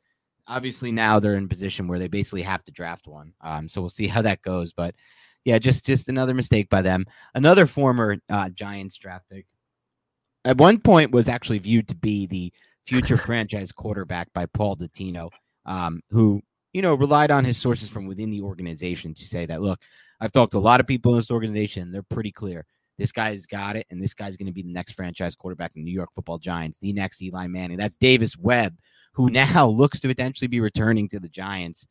obviously 0.46 0.92
now 0.92 1.18
they're 1.18 1.36
in 1.36 1.44
a 1.44 1.48
position 1.48 1.88
where 1.88 1.98
they 1.98 2.08
basically 2.08 2.42
have 2.42 2.64
to 2.64 2.72
draft 2.72 3.06
one. 3.06 3.32
Um, 3.40 3.68
so 3.68 3.80
we'll 3.80 3.90
see 3.90 4.08
how 4.08 4.22
that 4.22 4.42
goes. 4.42 4.72
But 4.72 4.94
yeah, 5.44 5.58
just 5.58 5.86
just 5.86 6.08
another 6.08 6.34
mistake 6.34 6.68
by 6.68 6.82
them. 6.82 7.06
Another 7.34 7.66
former 7.66 8.18
uh, 8.28 8.50
Giants 8.50 8.96
draft 8.96 9.24
pick 9.30 9.46
at 10.44 10.58
one 10.58 10.78
point 10.78 11.12
was 11.12 11.28
actually 11.28 11.58
viewed 11.58 11.88
to 11.88 11.94
be 11.94 12.26
the 12.26 12.52
future 12.86 13.16
franchise 13.16 13.72
quarterback 13.72 14.32
by 14.34 14.46
Paul 14.46 14.76
Dottino, 14.76 15.30
um, 15.66 16.02
who 16.10 16.42
you 16.72 16.82
know, 16.82 16.94
relied 16.94 17.30
on 17.30 17.44
his 17.44 17.58
sources 17.58 17.88
from 17.88 18.06
within 18.06 18.30
the 18.30 18.42
organization 18.42 19.14
to 19.14 19.26
say 19.26 19.46
that, 19.46 19.62
look, 19.62 19.80
I've 20.20 20.32
talked 20.32 20.52
to 20.52 20.58
a 20.58 20.60
lot 20.60 20.80
of 20.80 20.86
people 20.86 21.12
in 21.12 21.18
this 21.18 21.30
organization. 21.30 21.90
They're 21.90 22.02
pretty 22.02 22.32
clear. 22.32 22.64
This 22.98 23.12
guy's 23.12 23.46
got 23.46 23.76
it, 23.76 23.86
and 23.90 24.02
this 24.02 24.12
guy's 24.12 24.36
going 24.36 24.46
to 24.46 24.52
be 24.52 24.62
the 24.62 24.72
next 24.72 24.92
franchise 24.92 25.34
quarterback 25.34 25.72
in 25.74 25.82
the 25.82 25.90
New 25.90 25.94
York 25.94 26.10
football 26.14 26.38
Giants, 26.38 26.78
the 26.78 26.92
next 26.92 27.22
Eli 27.22 27.46
Manning. 27.46 27.78
That's 27.78 27.96
Davis 27.96 28.36
Webb, 28.36 28.76
who 29.14 29.30
now 29.30 29.66
looks 29.66 30.00
to 30.00 30.08
potentially 30.08 30.48
be 30.48 30.60
returning 30.60 31.08
to 31.08 31.18
the 31.18 31.28
Giants. 31.28 31.86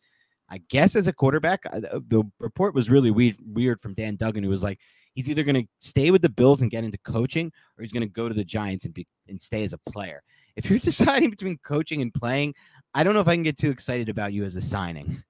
I 0.52 0.62
guess 0.70 0.96
as 0.96 1.08
a 1.08 1.14
quarterback, 1.14 1.64
the 1.64 2.24
report 2.40 2.74
was 2.74 2.90
really 2.90 3.12
weird, 3.12 3.38
weird 3.44 3.82
from 3.82 3.94
Dan 3.94 4.16
Duggan, 4.16 4.44
who 4.44 4.50
was 4.50 4.64
like, 4.64 4.80
he's 5.14 5.30
either 5.30 5.44
going 5.44 5.64
to 5.64 5.68
stay 5.80 6.12
with 6.12 6.22
the 6.22 6.30
Bills 6.30 6.62
and 6.62 6.72
get 6.72 6.84
into 6.84 6.98
coaching, 7.00 7.52
or 7.78 7.84
he's 7.84 7.92
going 7.92 8.02
to 8.02 8.08
go 8.08 8.28
to 8.28 8.34
the 8.34 8.44
Giants 8.44 8.86
and 8.86 8.94
be 8.94 9.08
and 9.28 9.42
stay 9.42 9.64
as 9.64 9.74
a 9.74 9.78
player. 9.90 10.22
If 10.56 10.70
you're 10.70 10.80
deciding 10.92 11.30
between 11.30 11.58
coaching 11.64 12.02
and 12.02 12.14
playing, 12.14 12.54
I 12.94 13.04
don't 13.04 13.14
know 13.14 13.20
if 13.20 13.28
I 13.28 13.36
can 13.36 13.44
get 13.44 13.58
too 13.58 13.70
excited 13.70 14.10
about 14.10 14.34
you 14.34 14.44
as 14.44 14.56
a 14.56 14.62
signing. 14.62 15.24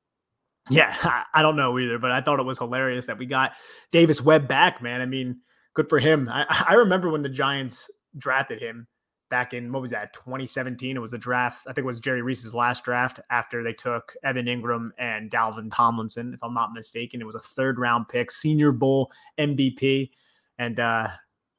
Yeah, 0.69 0.95
I 1.33 1.41
don't 1.41 1.55
know 1.55 1.79
either, 1.79 1.97
but 1.97 2.11
I 2.11 2.21
thought 2.21 2.39
it 2.39 2.45
was 2.45 2.59
hilarious 2.59 3.07
that 3.07 3.17
we 3.17 3.25
got 3.25 3.53
Davis 3.91 4.21
Webb 4.21 4.47
back, 4.47 4.81
man. 4.81 5.01
I 5.01 5.05
mean, 5.05 5.39
good 5.73 5.89
for 5.89 5.99
him. 5.99 6.29
I, 6.29 6.65
I 6.69 6.73
remember 6.75 7.09
when 7.09 7.23
the 7.23 7.29
Giants 7.29 7.89
drafted 8.17 8.61
him 8.61 8.87
back 9.29 9.53
in 9.53 9.71
what 9.71 9.81
was 9.81 9.91
that 9.91 10.13
2017 10.13 10.95
it 10.95 10.99
was 10.99 11.11
the 11.11 11.17
draft 11.17 11.61
i 11.67 11.69
think 11.69 11.83
it 11.83 11.85
was 11.85 11.99
jerry 11.99 12.21
reese's 12.21 12.55
last 12.55 12.83
draft 12.83 13.19
after 13.29 13.63
they 13.63 13.73
took 13.73 14.15
evan 14.23 14.47
engram 14.47 14.89
and 14.97 15.29
dalvin 15.29 15.71
tomlinson 15.71 16.33
if 16.33 16.43
i'm 16.43 16.53
not 16.53 16.73
mistaken 16.73 17.21
it 17.21 17.25
was 17.25 17.35
a 17.35 17.39
third 17.39 17.77
round 17.77 18.07
pick 18.07 18.31
senior 18.31 18.71
bowl 18.71 19.11
mvp 19.39 20.09
and 20.57 20.79
uh 20.79 21.07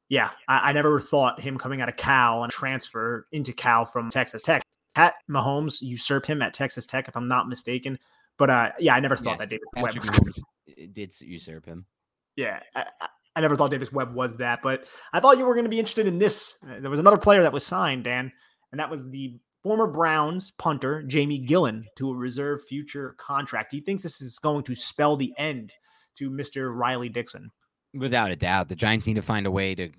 yeah 0.08 0.30
I, 0.48 0.70
I 0.70 0.72
never 0.72 0.98
thought 0.98 1.40
him 1.40 1.58
coming 1.58 1.80
out 1.80 1.88
of 1.88 1.96
cal 1.96 2.42
and 2.42 2.52
transfer 2.52 3.26
into 3.30 3.52
cal 3.52 3.86
from 3.86 4.10
texas 4.10 4.42
tech 4.42 4.62
pat 4.94 5.14
mahomes 5.30 5.80
usurp 5.80 6.26
him 6.26 6.42
at 6.42 6.54
texas 6.54 6.86
tech 6.86 7.08
if 7.08 7.16
i'm 7.16 7.28
not 7.28 7.48
mistaken 7.48 7.98
but 8.38 8.50
uh 8.50 8.70
yeah 8.78 8.94
i 8.94 9.00
never 9.00 9.16
thought 9.16 9.38
yes, 9.38 9.38
that 9.38 9.48
david 9.48 9.66
Webb 9.76 9.96
was 9.96 10.44
did 10.92 11.14
usurp 11.20 11.66
him 11.66 11.86
yeah 12.36 12.60
I, 12.74 12.84
I 13.36 13.40
never 13.40 13.56
thought 13.56 13.70
Davis 13.70 13.92
Webb 13.92 14.12
was 14.12 14.36
that, 14.38 14.60
but 14.62 14.84
I 15.12 15.20
thought 15.20 15.38
you 15.38 15.44
were 15.44 15.54
going 15.54 15.64
to 15.64 15.70
be 15.70 15.78
interested 15.78 16.06
in 16.06 16.18
this. 16.18 16.58
Uh, 16.64 16.80
there 16.80 16.90
was 16.90 16.98
another 16.98 17.16
player 17.16 17.42
that 17.42 17.52
was 17.52 17.64
signed, 17.64 18.04
Dan, 18.04 18.32
and 18.72 18.80
that 18.80 18.90
was 18.90 19.08
the 19.08 19.38
former 19.62 19.86
Browns 19.86 20.50
punter 20.50 21.02
Jamie 21.02 21.46
Gillan 21.46 21.84
to 21.96 22.10
a 22.10 22.16
reserve 22.16 22.64
future 22.66 23.14
contract. 23.18 23.70
Do 23.70 23.76
you 23.76 23.82
think 23.82 24.02
this 24.02 24.20
is 24.20 24.38
going 24.38 24.64
to 24.64 24.74
spell 24.74 25.16
the 25.16 25.32
end 25.38 25.72
to 26.16 26.30
Mr. 26.30 26.74
Riley 26.74 27.08
Dixon? 27.08 27.50
Without 27.94 28.30
a 28.30 28.36
doubt, 28.36 28.68
the 28.68 28.76
Giants 28.76 29.06
need 29.06 29.14
to 29.14 29.22
find 29.22 29.46
a 29.46 29.50
way 29.50 29.74
to 29.74 29.90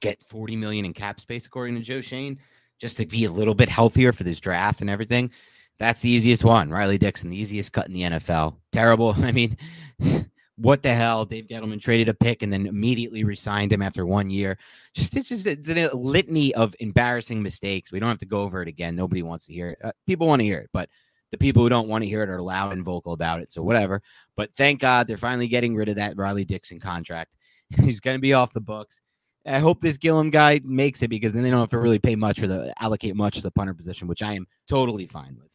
get 0.00 0.22
40 0.28 0.56
million 0.56 0.84
in 0.84 0.92
cap 0.92 1.20
space, 1.20 1.46
according 1.46 1.74
to 1.76 1.82
Joe 1.82 2.00
Schoen, 2.00 2.38
just 2.80 2.96
to 2.96 3.06
be 3.06 3.24
a 3.24 3.30
little 3.30 3.54
bit 3.54 3.68
healthier 3.68 4.12
for 4.12 4.24
this 4.24 4.40
draft 4.40 4.80
and 4.80 4.90
everything. 4.90 5.30
That's 5.78 6.00
the 6.00 6.10
easiest 6.10 6.44
one. 6.44 6.70
Riley 6.70 6.98
Dixon, 6.98 7.30
the 7.30 7.40
easiest 7.40 7.72
cut 7.72 7.86
in 7.86 7.92
the 7.92 8.02
NFL. 8.02 8.56
Terrible. 8.72 9.14
I 9.18 9.32
mean, 9.32 9.56
what 10.56 10.82
the 10.82 10.92
hell? 10.92 11.24
Dave 11.24 11.46
Gettleman 11.46 11.80
traded 11.80 12.08
a 12.08 12.14
pick 12.14 12.42
and 12.42 12.52
then 12.52 12.66
immediately 12.66 13.24
resigned 13.24 13.72
him 13.72 13.82
after 13.82 14.04
one 14.04 14.30
year. 14.30 14.58
Just 14.94 15.16
it's 15.16 15.28
just 15.28 15.46
it's 15.46 15.68
a 15.68 15.94
litany 15.94 16.54
of 16.54 16.74
embarrassing 16.80 17.42
mistakes. 17.42 17.92
We 17.92 18.00
don't 18.00 18.08
have 18.08 18.18
to 18.18 18.26
go 18.26 18.42
over 18.42 18.60
it 18.62 18.68
again. 18.68 18.96
Nobody 18.96 19.22
wants 19.22 19.46
to 19.46 19.52
hear 19.52 19.70
it. 19.70 19.78
Uh, 19.82 19.92
people 20.06 20.26
want 20.26 20.40
to 20.40 20.44
hear 20.44 20.58
it, 20.58 20.70
but 20.72 20.88
the 21.30 21.38
people 21.38 21.62
who 21.62 21.68
don't 21.68 21.88
want 21.88 22.02
to 22.02 22.08
hear 22.08 22.22
it 22.22 22.28
are 22.28 22.42
loud 22.42 22.72
and 22.72 22.84
vocal 22.84 23.12
about 23.12 23.40
it. 23.40 23.52
So 23.52 23.62
whatever. 23.62 24.02
But 24.36 24.54
thank 24.54 24.80
God 24.80 25.06
they're 25.06 25.16
finally 25.16 25.48
getting 25.48 25.74
rid 25.76 25.88
of 25.88 25.96
that 25.96 26.16
Riley 26.16 26.44
Dixon 26.44 26.80
contract. 26.80 27.36
He's 27.82 28.00
going 28.00 28.16
to 28.16 28.20
be 28.20 28.34
off 28.34 28.52
the 28.52 28.60
books. 28.60 29.00
I 29.46 29.58
hope 29.58 29.80
this 29.80 29.98
Gillan 29.98 30.30
guy 30.30 30.60
makes 30.64 31.02
it 31.02 31.08
because 31.08 31.32
then 31.32 31.42
they 31.42 31.50
don't 31.50 31.60
have 31.60 31.70
to 31.70 31.78
really 31.78 31.98
pay 31.98 32.14
much 32.14 32.40
for 32.40 32.46
the 32.46 32.74
allocate 32.82 33.16
much 33.16 33.36
to 33.36 33.42
the 33.42 33.50
punter 33.50 33.74
position, 33.74 34.06
which 34.06 34.22
I 34.22 34.34
am 34.34 34.46
totally 34.68 35.06
fine 35.06 35.36
with. 35.40 35.50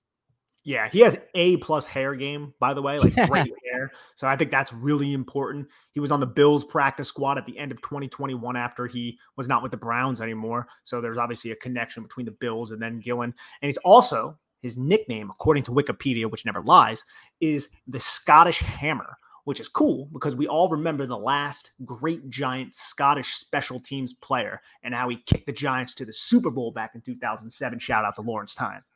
Yeah, 0.63 0.89
he 0.89 1.01
has 1.01 1.15
a 1.35 1.57
plus 1.57 1.85
hair 1.85 2.15
game, 2.15 2.51
by 2.59 2.73
the 2.73 2.81
way, 2.81 2.97
like 2.97 3.13
great 3.29 3.53
hair. 3.71 3.91
So 4.15 4.27
I 4.27 4.35
think 4.35 4.49
that's 4.49 4.73
really 4.73 5.13
important. 5.13 5.67
He 5.91 5.99
was 5.99 6.11
on 6.11 6.19
the 6.19 6.25
Bills 6.25 6.65
practice 6.65 7.07
squad 7.07 7.37
at 7.37 7.45
the 7.45 7.57
end 7.57 7.71
of 7.71 7.79
2021 7.83 8.57
after 8.57 8.87
he 8.87 9.19
was 9.37 9.47
not 9.47 9.61
with 9.61 9.71
the 9.71 9.77
Browns 9.77 10.21
anymore. 10.21 10.67
So 10.83 10.99
there's 10.99 11.19
obviously 11.19 11.51
a 11.51 11.55
connection 11.57 12.01
between 12.01 12.25
the 12.25 12.31
Bills 12.31 12.71
and 12.71 12.81
then 12.81 12.99
Gillan. 12.99 13.25
And 13.25 13.33
he's 13.61 13.77
also 13.77 14.39
his 14.63 14.75
nickname, 14.75 15.29
according 15.29 15.61
to 15.63 15.71
Wikipedia, 15.71 16.29
which 16.29 16.45
never 16.45 16.63
lies, 16.63 17.05
is 17.39 17.69
the 17.85 17.99
Scottish 17.99 18.57
Hammer, 18.57 19.15
which 19.45 19.59
is 19.59 19.67
cool 19.67 20.09
because 20.11 20.35
we 20.35 20.47
all 20.47 20.67
remember 20.69 21.05
the 21.05 21.17
last 21.17 21.71
great 21.85 22.29
Giant 22.29 22.75
Scottish 22.75 23.35
special 23.35 23.79
teams 23.79 24.13
player 24.13 24.61
and 24.83 24.93
how 24.93 25.07
he 25.07 25.17
kicked 25.25 25.45
the 25.45 25.53
Giants 25.53 25.95
to 25.95 26.05
the 26.05 26.13
Super 26.13 26.51
Bowl 26.51 26.71
back 26.71 26.95
in 26.95 27.01
2007. 27.01 27.79
Shout 27.79 28.05
out 28.05 28.15
to 28.15 28.21
Lawrence 28.21 28.55
Tynes. 28.55 28.91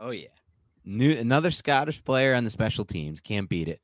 Oh 0.00 0.10
yeah. 0.10 0.28
New 0.84 1.18
another 1.18 1.50
Scottish 1.50 2.02
player 2.02 2.34
on 2.34 2.44
the 2.44 2.50
special 2.50 2.84
teams. 2.84 3.20
Can't 3.20 3.48
beat 3.48 3.68
it. 3.68 3.80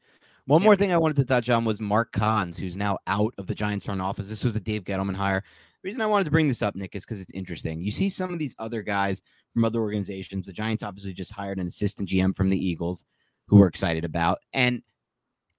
One 0.46 0.62
more 0.62 0.76
thing 0.76 0.92
I 0.92 0.98
wanted 0.98 1.16
to 1.16 1.24
touch 1.24 1.48
on 1.48 1.64
was 1.64 1.80
Mark 1.80 2.12
Koontz, 2.12 2.58
who's 2.58 2.76
now 2.76 2.98
out 3.06 3.34
of 3.38 3.46
the 3.46 3.54
Giants 3.54 3.86
front 3.86 4.02
office. 4.02 4.28
This 4.28 4.44
was 4.44 4.54
a 4.54 4.60
Dave 4.60 4.84
Gettleman 4.84 5.16
hire. 5.16 5.42
The 5.82 5.88
reason 5.88 6.02
I 6.02 6.06
wanted 6.06 6.24
to 6.24 6.30
bring 6.30 6.48
this 6.48 6.62
up, 6.62 6.76
Nick, 6.76 6.94
is 6.94 7.04
because 7.04 7.20
it's 7.20 7.32
interesting. 7.32 7.82
You 7.82 7.90
see 7.90 8.10
some 8.10 8.32
of 8.32 8.38
these 8.38 8.54
other 8.58 8.82
guys 8.82 9.22
from 9.52 9.64
other 9.64 9.80
organizations. 9.80 10.46
The 10.46 10.52
Giants 10.52 10.82
obviously 10.82 11.14
just 11.14 11.32
hired 11.32 11.58
an 11.58 11.66
assistant 11.66 12.08
GM 12.08 12.36
from 12.36 12.50
the 12.50 12.58
Eagles, 12.58 13.04
who 13.48 13.56
we're 13.56 13.68
excited 13.68 14.04
about. 14.04 14.38
And 14.52 14.82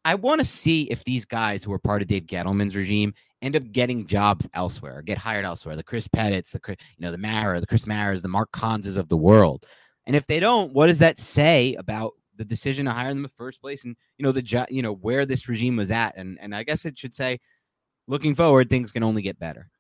I 0.06 0.14
want 0.14 0.40
to 0.40 0.46
see 0.46 0.84
if 0.84 1.04
these 1.04 1.26
guys 1.26 1.64
who 1.64 1.74
are 1.74 1.80
part 1.80 2.04
of 2.04 2.08
Dave 2.08 2.28
Gettleman's 2.28 2.76
regime 2.76 3.16
end 3.42 3.56
up 3.56 3.72
getting 3.72 4.06
jobs 4.06 4.48
elsewhere, 4.54 5.02
get 5.02 5.18
hired 5.18 5.46
elsewhere. 5.46 5.76
The 5.76 5.84
Chris 5.84 6.08
Pettits, 6.08 6.52
the 6.52 6.60
you 6.68 6.76
know 7.00 7.12
the 7.12 7.18
Mara, 7.18 7.60
the 7.60 7.66
Chris 7.66 7.88
Maras, 7.88 8.22
the 8.22 8.28
Mark 8.28 8.52
Koontzes 8.52 8.98
of 8.98 9.10
the 9.10 9.18
world. 9.18 9.66
And 10.06 10.16
if 10.16 10.28
they 10.28 10.40
don't, 10.40 10.72
what 10.74 10.88
does 10.88 11.00
that 11.00 11.18
say 11.18 11.74
about 11.76 12.14
the 12.36 12.46
decision 12.46 12.86
to 12.86 12.92
hire 12.92 13.10
them 13.10 13.18
in 13.18 13.24
the 13.24 13.30
first 13.30 13.60
place? 13.60 13.84
And 13.84 13.96
you 14.20 14.24
know 14.24 14.32
the 14.32 14.68
you 14.70 14.84
know 14.84 14.94
where 14.94 15.26
this 15.26 15.50
regime 15.50 15.76
was 15.76 15.90
at, 15.90 16.16
and 16.16 16.38
and 16.40 16.56
I 16.56 16.62
guess 16.62 16.86
it 16.86 17.00
should 17.00 17.16
say, 17.16 17.40
looking 18.08 18.36
forward, 18.36 18.70
things 18.70 18.92
can 18.92 19.04
only 19.04 19.24
get 19.24 19.40
better. 19.40 19.72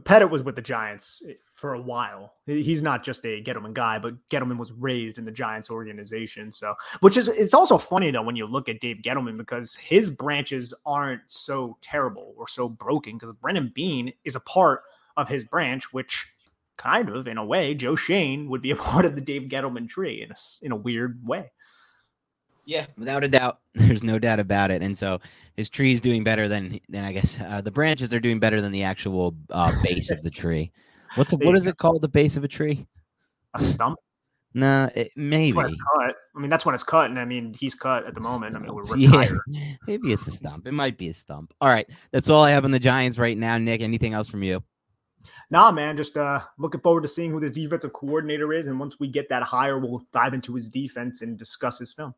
Pettit 0.00 0.30
was 0.30 0.42
with 0.42 0.56
the 0.56 0.62
Giants 0.62 1.22
eh, 1.28 1.34
for 1.54 1.74
a 1.74 1.80
while. 1.80 2.34
He's 2.46 2.82
not 2.82 3.04
just 3.04 3.24
a 3.24 3.42
Gettleman 3.42 3.74
guy, 3.74 3.98
but 3.98 4.14
Gettleman 4.28 4.58
was 4.58 4.72
raised 4.72 5.18
in 5.18 5.24
the 5.24 5.30
Giants 5.30 5.70
organization. 5.70 6.52
So, 6.52 6.74
which 7.00 7.16
is 7.16 7.28
it's 7.28 7.54
also 7.54 7.78
funny 7.78 8.10
though 8.10 8.22
when 8.22 8.36
you 8.36 8.46
look 8.46 8.68
at 8.68 8.80
Dave 8.80 8.98
Gettleman 9.04 9.36
because 9.36 9.74
his 9.74 10.10
branches 10.10 10.74
aren't 10.84 11.22
so 11.26 11.76
terrible 11.80 12.34
or 12.36 12.48
so 12.48 12.68
broken 12.68 13.18
because 13.18 13.34
Brandon 13.34 13.72
Beane 13.74 14.12
is 14.24 14.36
a 14.36 14.40
part 14.40 14.82
of 15.16 15.28
his 15.28 15.44
branch, 15.44 15.92
which 15.92 16.26
kind 16.76 17.08
of 17.08 17.28
in 17.28 17.38
a 17.38 17.44
way, 17.44 17.74
Joe 17.74 17.96
Schoen 17.96 18.48
would 18.48 18.62
be 18.62 18.70
a 18.70 18.76
part 18.90 19.04
of 19.04 19.14
the 19.14 19.20
Dave 19.20 19.48
Gettleman 19.48 19.88
tree 19.88 20.22
in 20.22 20.30
a, 20.30 20.34
in 20.62 20.72
a 20.72 20.76
weird 20.76 21.26
way. 21.26 21.52
Yeah, 22.64 22.86
without 22.96 23.24
a 23.24 23.28
doubt, 23.28 23.60
there's 23.74 24.02
no 24.02 24.18
doubt 24.18 24.40
about 24.40 24.70
it. 24.70 24.82
And 24.82 24.96
so 24.96 25.20
his 25.54 25.68
tree 25.68 25.92
is 25.92 26.00
doing 26.00 26.24
better 26.24 26.48
than 26.48 26.80
than 26.88 27.04
I 27.04 27.12
guess 27.12 27.40
uh, 27.40 27.60
the 27.60 27.70
branches 27.70 28.12
are 28.12 28.20
doing 28.20 28.38
better 28.38 28.60
than 28.60 28.72
the 28.72 28.82
actual 28.82 29.34
uh, 29.50 29.72
base 29.82 30.10
of 30.10 30.22
the 30.22 30.30
tree. 30.30 30.72
What's 31.16 31.32
a, 31.32 31.36
what 31.36 31.56
is 31.56 31.66
it 31.66 31.76
called? 31.76 32.02
The 32.02 32.08
base 32.08 32.36
of 32.36 32.44
a 32.44 32.48
tree? 32.48 32.86
A 33.54 33.62
stump. 33.62 33.98
Nah, 34.52 34.88
it, 34.94 35.10
maybe. 35.16 35.58
I 35.58 36.12
mean, 36.36 36.48
that's 36.48 36.64
when 36.64 36.74
it's 36.74 36.84
cut, 36.84 37.10
and 37.10 37.18
I 37.18 37.24
mean, 37.24 37.54
he's 37.58 37.74
cut 37.74 38.06
at 38.06 38.14
the 38.14 38.20
moment. 38.20 38.56
I 38.56 38.60
mean, 38.60 38.72
we're 38.72 38.84
retired. 38.84 39.36
Yeah, 39.48 39.74
maybe 39.86 40.12
it's 40.12 40.26
a 40.28 40.30
stump. 40.30 40.66
It 40.66 40.72
might 40.72 40.96
be 40.96 41.08
a 41.08 41.14
stump. 41.14 41.52
All 41.60 41.68
right, 41.68 41.88
that's 42.12 42.30
all 42.30 42.42
I 42.42 42.50
have 42.50 42.64
on 42.64 42.70
the 42.70 42.78
Giants 42.78 43.18
right 43.18 43.36
now. 43.36 43.58
Nick, 43.58 43.80
anything 43.80 44.14
else 44.14 44.28
from 44.28 44.42
you? 44.42 44.62
nah, 45.50 45.70
man, 45.70 45.96
just 45.96 46.16
uh, 46.16 46.40
looking 46.58 46.80
forward 46.80 47.02
to 47.02 47.08
seeing 47.08 47.30
who 47.30 47.40
this 47.40 47.52
defensive 47.52 47.92
coordinator 47.92 48.52
is. 48.52 48.68
And 48.68 48.78
once 48.78 48.98
we 48.98 49.08
get 49.08 49.28
that 49.28 49.42
hire, 49.42 49.78
we'll 49.78 50.02
dive 50.12 50.34
into 50.34 50.54
his 50.54 50.68
defense 50.68 51.22
and 51.22 51.38
discuss 51.38 51.78
his 51.78 51.92
film. 51.92 52.14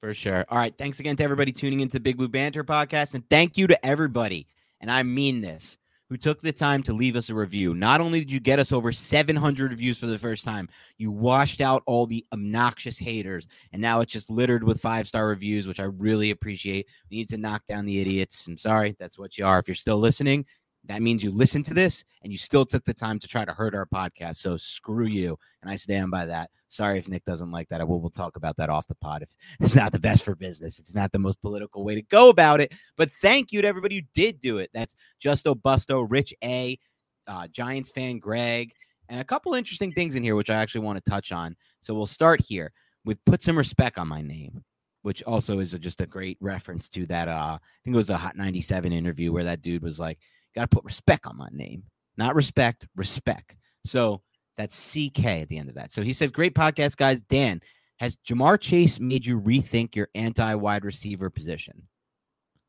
For 0.00 0.12
sure. 0.14 0.44
All 0.48 0.58
right. 0.58 0.74
Thanks 0.76 1.00
again 1.00 1.16
to 1.16 1.24
everybody 1.24 1.52
tuning 1.52 1.80
into 1.80 1.94
the 1.94 2.00
Big 2.00 2.16
Blue 2.16 2.28
Banter 2.28 2.62
podcast. 2.62 3.14
And 3.14 3.28
thank 3.30 3.56
you 3.56 3.66
to 3.66 3.86
everybody, 3.86 4.46
and 4.80 4.90
I 4.90 5.02
mean 5.02 5.40
this, 5.40 5.78
who 6.08 6.16
took 6.16 6.40
the 6.40 6.52
time 6.52 6.82
to 6.84 6.92
leave 6.92 7.16
us 7.16 7.30
a 7.30 7.34
review. 7.34 7.74
Not 7.74 8.00
only 8.00 8.20
did 8.20 8.30
you 8.30 8.38
get 8.38 8.58
us 8.58 8.72
over 8.72 8.92
700 8.92 9.70
reviews 9.70 9.98
for 9.98 10.06
the 10.06 10.18
first 10.18 10.44
time, 10.44 10.68
you 10.98 11.10
washed 11.10 11.60
out 11.60 11.82
all 11.86 12.06
the 12.06 12.24
obnoxious 12.32 12.98
haters. 12.98 13.48
And 13.72 13.80
now 13.82 14.00
it's 14.00 14.12
just 14.12 14.30
littered 14.30 14.62
with 14.62 14.80
five 14.80 15.08
star 15.08 15.26
reviews, 15.28 15.66
which 15.66 15.80
I 15.80 15.84
really 15.84 16.30
appreciate. 16.30 16.86
We 17.10 17.16
need 17.16 17.28
to 17.30 17.38
knock 17.38 17.62
down 17.66 17.86
the 17.86 17.98
idiots. 17.98 18.46
I'm 18.46 18.58
sorry. 18.58 18.96
That's 19.00 19.18
what 19.18 19.38
you 19.38 19.46
are. 19.46 19.58
If 19.58 19.66
you're 19.66 19.74
still 19.74 19.98
listening, 19.98 20.44
that 20.88 21.02
means 21.02 21.22
you 21.22 21.30
listened 21.30 21.64
to 21.66 21.74
this 21.74 22.04
and 22.22 22.32
you 22.32 22.38
still 22.38 22.64
took 22.64 22.84
the 22.84 22.94
time 22.94 23.18
to 23.18 23.26
try 23.26 23.44
to 23.44 23.52
hurt 23.52 23.74
our 23.74 23.86
podcast. 23.86 24.36
So 24.36 24.56
screw 24.56 25.06
you. 25.06 25.36
And 25.62 25.70
I 25.70 25.76
stand 25.76 26.10
by 26.10 26.26
that. 26.26 26.50
Sorry 26.68 26.98
if 26.98 27.08
Nick 27.08 27.24
doesn't 27.24 27.50
like 27.50 27.68
that. 27.68 27.80
I 27.80 27.84
will 27.84 28.00
we'll 28.00 28.10
talk 28.10 28.36
about 28.36 28.56
that 28.56 28.70
off 28.70 28.86
the 28.86 28.94
pod. 28.96 29.22
If 29.22 29.30
it's 29.60 29.74
not 29.74 29.92
the 29.92 29.98
best 29.98 30.24
for 30.24 30.34
business, 30.34 30.78
it's 30.78 30.94
not 30.94 31.12
the 31.12 31.18
most 31.18 31.40
political 31.42 31.84
way 31.84 31.94
to 31.94 32.02
go 32.02 32.28
about 32.28 32.60
it. 32.60 32.74
But 32.96 33.10
thank 33.10 33.52
you 33.52 33.62
to 33.62 33.68
everybody 33.68 33.96
who 33.96 34.02
did 34.14 34.40
do 34.40 34.58
it. 34.58 34.70
That's 34.72 34.94
Justo 35.18 35.54
Busto, 35.54 36.06
Rich 36.08 36.34
A, 36.44 36.78
uh, 37.26 37.48
Giants 37.48 37.90
fan 37.90 38.18
Greg, 38.18 38.72
and 39.08 39.20
a 39.20 39.24
couple 39.24 39.54
interesting 39.54 39.92
things 39.92 40.14
in 40.16 40.22
here, 40.22 40.36
which 40.36 40.50
I 40.50 40.56
actually 40.56 40.82
want 40.82 41.02
to 41.02 41.10
touch 41.10 41.32
on. 41.32 41.56
So 41.80 41.94
we'll 41.94 42.06
start 42.06 42.40
here 42.40 42.72
with 43.04 43.24
put 43.24 43.42
some 43.42 43.58
respect 43.58 43.98
on 43.98 44.08
my 44.08 44.22
name 44.22 44.64
which 45.06 45.22
also 45.22 45.60
is 45.60 45.70
just 45.70 46.00
a 46.00 46.06
great 46.06 46.36
reference 46.40 46.88
to 46.88 47.06
that. 47.06 47.28
Uh, 47.28 47.56
I 47.56 47.58
think 47.84 47.94
it 47.94 47.96
was 47.96 48.10
a 48.10 48.16
Hot 48.16 48.36
97 48.36 48.92
interview 48.92 49.30
where 49.30 49.44
that 49.44 49.62
dude 49.62 49.84
was 49.84 50.00
like, 50.00 50.18
Got 50.56 50.70
to 50.70 50.74
put 50.74 50.84
respect 50.84 51.26
on 51.26 51.36
my 51.36 51.48
name. 51.52 51.84
Not 52.16 52.34
respect, 52.34 52.86
respect. 52.96 53.56
So 53.84 54.22
that's 54.56 54.92
CK 54.92 55.24
at 55.26 55.48
the 55.48 55.58
end 55.58 55.68
of 55.68 55.74
that. 55.74 55.92
So 55.92 56.02
he 56.02 56.12
said, 56.12 56.32
Great 56.32 56.54
podcast, 56.54 56.96
guys. 56.96 57.22
Dan, 57.22 57.60
Has 57.98 58.16
Ja'Marr 58.28 58.58
Chase 58.58 58.98
made 58.98 59.24
you 59.24 59.40
rethink 59.40 59.94
your 59.94 60.08
anti 60.14 60.54
wide 60.54 60.84
receiver 60.84 61.30
position? 61.30 61.82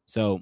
So 0.05 0.41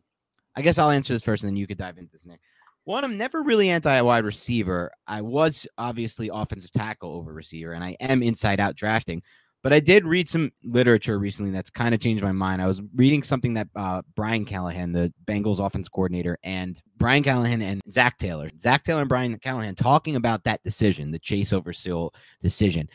I 0.56 0.62
guess 0.62 0.78
I'll 0.78 0.90
answer 0.92 1.14
this 1.14 1.24
first 1.24 1.44
and 1.44 1.52
then 1.52 1.58
you 1.58 1.68
could 1.68 1.78
dive 1.78 1.98
into 1.98 2.12
this, 2.12 2.26
Nick. 2.26 2.40
One, 2.86 3.04
I'm 3.04 3.18
never 3.18 3.42
really 3.42 3.70
anti 3.70 4.02
wide 4.02 4.26
receiver. 4.26 4.92
I 5.08 5.22
was 5.22 5.68
obviously 5.78 6.30
offensive 6.32 6.72
tackle 6.72 7.14
over 7.14 7.34
receiver, 7.34 7.74
and 7.74 7.84
I 7.84 7.98
am 8.00 8.22
inside 8.22 8.60
out 8.60 8.76
drafting. 8.76 9.24
But 9.66 9.74
I 9.74 9.80
did 9.80 10.06
read 10.06 10.30
some 10.30 10.52
literature 10.64 11.18
recently 11.18 11.52
that's 11.52 11.72
kind 11.72 11.96
of 11.96 12.00
changed 12.00 12.24
my 12.24 12.32
mind. 12.32 12.62
I 12.62 12.68
was 12.68 12.84
reading 12.94 13.24
something 13.24 13.56
that 13.56 13.68
uh, 13.76 14.04
Brian 14.16 14.46
Callahan, 14.46 14.92
the 14.92 15.12
Bengals 15.26 15.60
offense 15.60 15.90
coordinator, 15.90 16.38
and 16.44 16.80
Brian 16.98 17.24
Callahan 17.24 17.64
and 17.64 17.82
Zac 17.92 18.20
Taylor, 18.20 18.52
Zac 18.62 18.84
Taylor 18.84 19.00
and 19.00 19.10
Brian 19.10 19.40
Callahan 19.40 19.74
talking 19.74 20.18
about 20.18 20.44
that 20.44 20.62
decision, 20.62 21.10
the 21.10 21.18
Chase 21.18 21.52
over 21.52 21.74
Sewell 21.74 22.14
decision. 22.42 22.88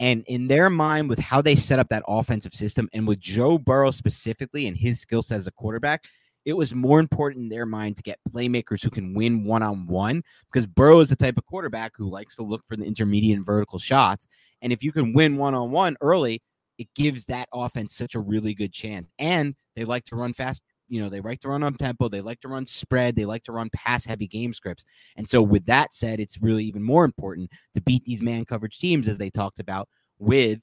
And 0.00 0.24
in 0.26 0.48
their 0.48 0.70
mind, 0.70 1.10
with 1.10 1.18
how 1.18 1.42
they 1.42 1.56
set 1.56 1.78
up 1.78 1.90
that 1.90 2.04
offensive 2.08 2.54
system 2.54 2.88
and 2.94 3.06
with 3.06 3.20
Joe 3.20 3.58
Burrow 3.58 3.90
specifically 3.90 4.66
and 4.66 4.78
his 4.78 5.00
skill 5.00 5.20
set 5.20 5.36
as 5.36 5.46
a 5.46 5.52
quarterback, 5.52 6.04
it 6.44 6.52
was 6.52 6.74
more 6.74 7.00
important 7.00 7.44
in 7.44 7.48
their 7.48 7.66
mind 7.66 7.96
to 7.96 8.02
get 8.02 8.18
playmakers 8.30 8.82
who 8.82 8.90
can 8.90 9.14
win 9.14 9.44
one 9.44 9.62
on 9.62 9.86
one 9.86 10.22
because 10.52 10.66
Burrow 10.66 11.00
is 11.00 11.08
the 11.08 11.16
type 11.16 11.38
of 11.38 11.46
quarterback 11.46 11.92
who 11.96 12.10
likes 12.10 12.36
to 12.36 12.42
look 12.42 12.62
for 12.68 12.76
the 12.76 12.84
intermediate 12.84 13.36
and 13.36 13.46
vertical 13.46 13.78
shots. 13.78 14.28
And 14.62 14.72
if 14.72 14.82
you 14.82 14.92
can 14.92 15.12
win 15.12 15.36
one 15.36 15.54
on 15.54 15.70
one 15.70 15.96
early, 16.00 16.42
it 16.78 16.88
gives 16.94 17.24
that 17.26 17.48
offense 17.52 17.94
such 17.94 18.14
a 18.14 18.20
really 18.20 18.54
good 18.54 18.72
chance. 18.72 19.08
And 19.18 19.54
they 19.76 19.84
like 19.84 20.04
to 20.06 20.16
run 20.16 20.34
fast. 20.34 20.62
You 20.88 21.00
know, 21.00 21.08
they 21.08 21.20
like 21.20 21.40
to 21.40 21.48
run 21.48 21.62
on 21.62 21.74
tempo. 21.74 22.08
They 22.08 22.20
like 22.20 22.40
to 22.40 22.48
run 22.48 22.66
spread. 22.66 23.16
They 23.16 23.24
like 23.24 23.42
to 23.44 23.52
run 23.52 23.70
pass 23.70 24.04
heavy 24.04 24.26
game 24.26 24.52
scripts. 24.52 24.84
And 25.16 25.26
so, 25.26 25.40
with 25.40 25.64
that 25.66 25.94
said, 25.94 26.20
it's 26.20 26.42
really 26.42 26.64
even 26.64 26.82
more 26.82 27.06
important 27.06 27.50
to 27.74 27.80
beat 27.80 28.04
these 28.04 28.20
man 28.20 28.44
coverage 28.44 28.78
teams, 28.78 29.08
as 29.08 29.16
they 29.16 29.30
talked 29.30 29.60
about, 29.60 29.88
with 30.18 30.60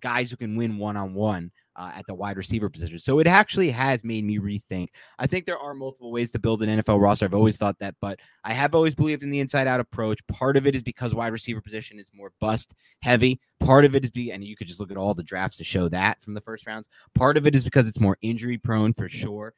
guys 0.00 0.30
who 0.30 0.36
can 0.36 0.56
win 0.56 0.78
one 0.78 0.96
on 0.96 1.14
one 1.14 1.50
at 1.76 2.04
the 2.06 2.14
wide 2.14 2.36
receiver 2.36 2.68
position. 2.68 2.98
So 2.98 3.18
it 3.18 3.26
actually 3.26 3.70
has 3.70 4.04
made 4.04 4.24
me 4.24 4.38
rethink. 4.38 4.88
I 5.18 5.26
think 5.26 5.46
there 5.46 5.58
are 5.58 5.74
multiple 5.74 6.12
ways 6.12 6.30
to 6.32 6.38
build 6.38 6.62
an 6.62 6.80
NFL 6.80 7.00
roster. 7.00 7.24
I've 7.24 7.34
always 7.34 7.56
thought 7.56 7.78
that, 7.78 7.94
but 8.00 8.20
I 8.44 8.52
have 8.52 8.74
always 8.74 8.94
believed 8.94 9.22
in 9.22 9.30
the 9.30 9.40
inside 9.40 9.66
out 9.66 9.80
approach. 9.80 10.24
Part 10.26 10.56
of 10.56 10.66
it 10.66 10.74
is 10.74 10.82
because 10.82 11.14
wide 11.14 11.32
receiver 11.32 11.60
position 11.60 11.98
is 11.98 12.10
more 12.14 12.32
bust 12.40 12.74
heavy. 13.00 13.40
Part 13.60 13.84
of 13.84 13.96
it 13.96 14.04
is 14.04 14.10
be, 14.10 14.32
and 14.32 14.44
you 14.44 14.56
could 14.56 14.66
just 14.66 14.80
look 14.80 14.90
at 14.90 14.96
all 14.96 15.14
the 15.14 15.22
drafts 15.22 15.56
to 15.58 15.64
show 15.64 15.88
that 15.88 16.22
from 16.22 16.34
the 16.34 16.40
first 16.42 16.66
rounds. 16.66 16.88
Part 17.14 17.36
of 17.36 17.46
it 17.46 17.54
is 17.54 17.64
because 17.64 17.88
it's 17.88 18.00
more 18.00 18.18
injury 18.22 18.58
prone 18.58 18.92
for 18.92 19.08
sure. 19.08 19.54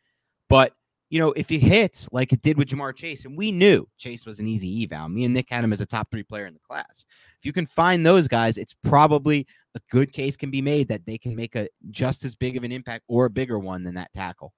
But 0.48 0.72
you 1.10 1.18
know, 1.20 1.32
if 1.32 1.52
it 1.52 1.60
hits 1.60 2.08
like 2.10 2.32
it 2.32 2.42
did 2.42 2.56
with 2.56 2.68
Ja'Marr 2.68 2.96
Chase, 2.96 3.24
and 3.24 3.36
we 3.36 3.52
knew 3.52 3.86
Chase 3.98 4.26
was 4.26 4.40
an 4.40 4.48
easy 4.48 4.82
eval. 4.82 5.08
Me 5.08 5.24
and 5.24 5.34
Nick 5.34 5.48
had 5.48 5.62
him 5.62 5.72
as 5.72 5.80
a 5.80 5.86
top 5.86 6.10
three 6.10 6.24
player 6.24 6.46
in 6.46 6.54
the 6.54 6.60
class. 6.60 7.04
If 7.38 7.44
you 7.44 7.52
can 7.52 7.66
find 7.66 8.04
those 8.04 8.26
guys, 8.26 8.58
it's 8.58 8.74
probably 8.82 9.46
a 9.74 9.80
good 9.90 10.12
case 10.12 10.36
can 10.36 10.50
be 10.50 10.62
made 10.62 10.88
that 10.88 11.06
they 11.06 11.18
can 11.18 11.34
make 11.34 11.54
a 11.56 11.68
just 11.90 12.24
as 12.24 12.34
big 12.34 12.56
of 12.56 12.64
an 12.64 12.72
impact 12.72 13.04
or 13.08 13.26
a 13.26 13.30
bigger 13.30 13.58
one 13.58 13.82
than 13.82 13.94
that 13.94 14.12
tackle. 14.12 14.52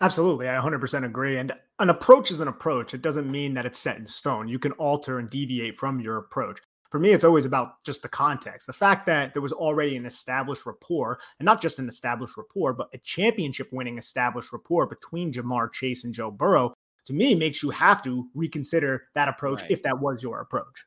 Absolutely. 0.00 0.48
I 0.48 0.54
100% 0.54 1.04
agree. 1.04 1.38
And 1.38 1.52
an 1.80 1.90
approach 1.90 2.30
is 2.30 2.38
an 2.38 2.48
approach. 2.48 2.94
It 2.94 3.02
doesn't 3.02 3.30
mean 3.30 3.54
that 3.54 3.66
it's 3.66 3.80
set 3.80 3.96
in 3.96 4.06
stone. 4.06 4.46
You 4.46 4.58
can 4.58 4.72
alter 4.72 5.18
and 5.18 5.28
deviate 5.28 5.76
from 5.76 6.00
your 6.00 6.18
approach 6.18 6.60
for 6.90 6.98
me, 6.98 7.10
it's 7.10 7.24
always 7.24 7.44
about 7.44 7.84
just 7.84 8.02
the 8.02 8.08
context. 8.08 8.66
The 8.66 8.72
fact 8.72 9.06
that 9.06 9.34
there 9.34 9.42
was 9.42 9.52
already 9.52 9.96
an 9.96 10.06
established 10.06 10.64
rapport, 10.64 11.20
and 11.38 11.44
not 11.44 11.60
just 11.60 11.78
an 11.78 11.88
established 11.88 12.36
rapport, 12.36 12.72
but 12.72 12.88
a 12.94 12.98
championship 12.98 13.68
winning 13.72 13.98
established 13.98 14.52
rapport 14.52 14.86
between 14.86 15.32
Ja'Marr 15.32 15.72
Chase 15.72 16.04
and 16.04 16.14
Joe 16.14 16.30
Burrow, 16.30 16.72
to 17.04 17.12
me, 17.12 17.34
makes 17.34 17.62
you 17.62 17.70
have 17.70 18.02
to 18.04 18.28
reconsider 18.34 19.04
that 19.14 19.28
approach 19.28 19.60
right. 19.62 19.70
if 19.70 19.82
that 19.82 19.98
was 19.98 20.22
your 20.22 20.40
approach. 20.40 20.84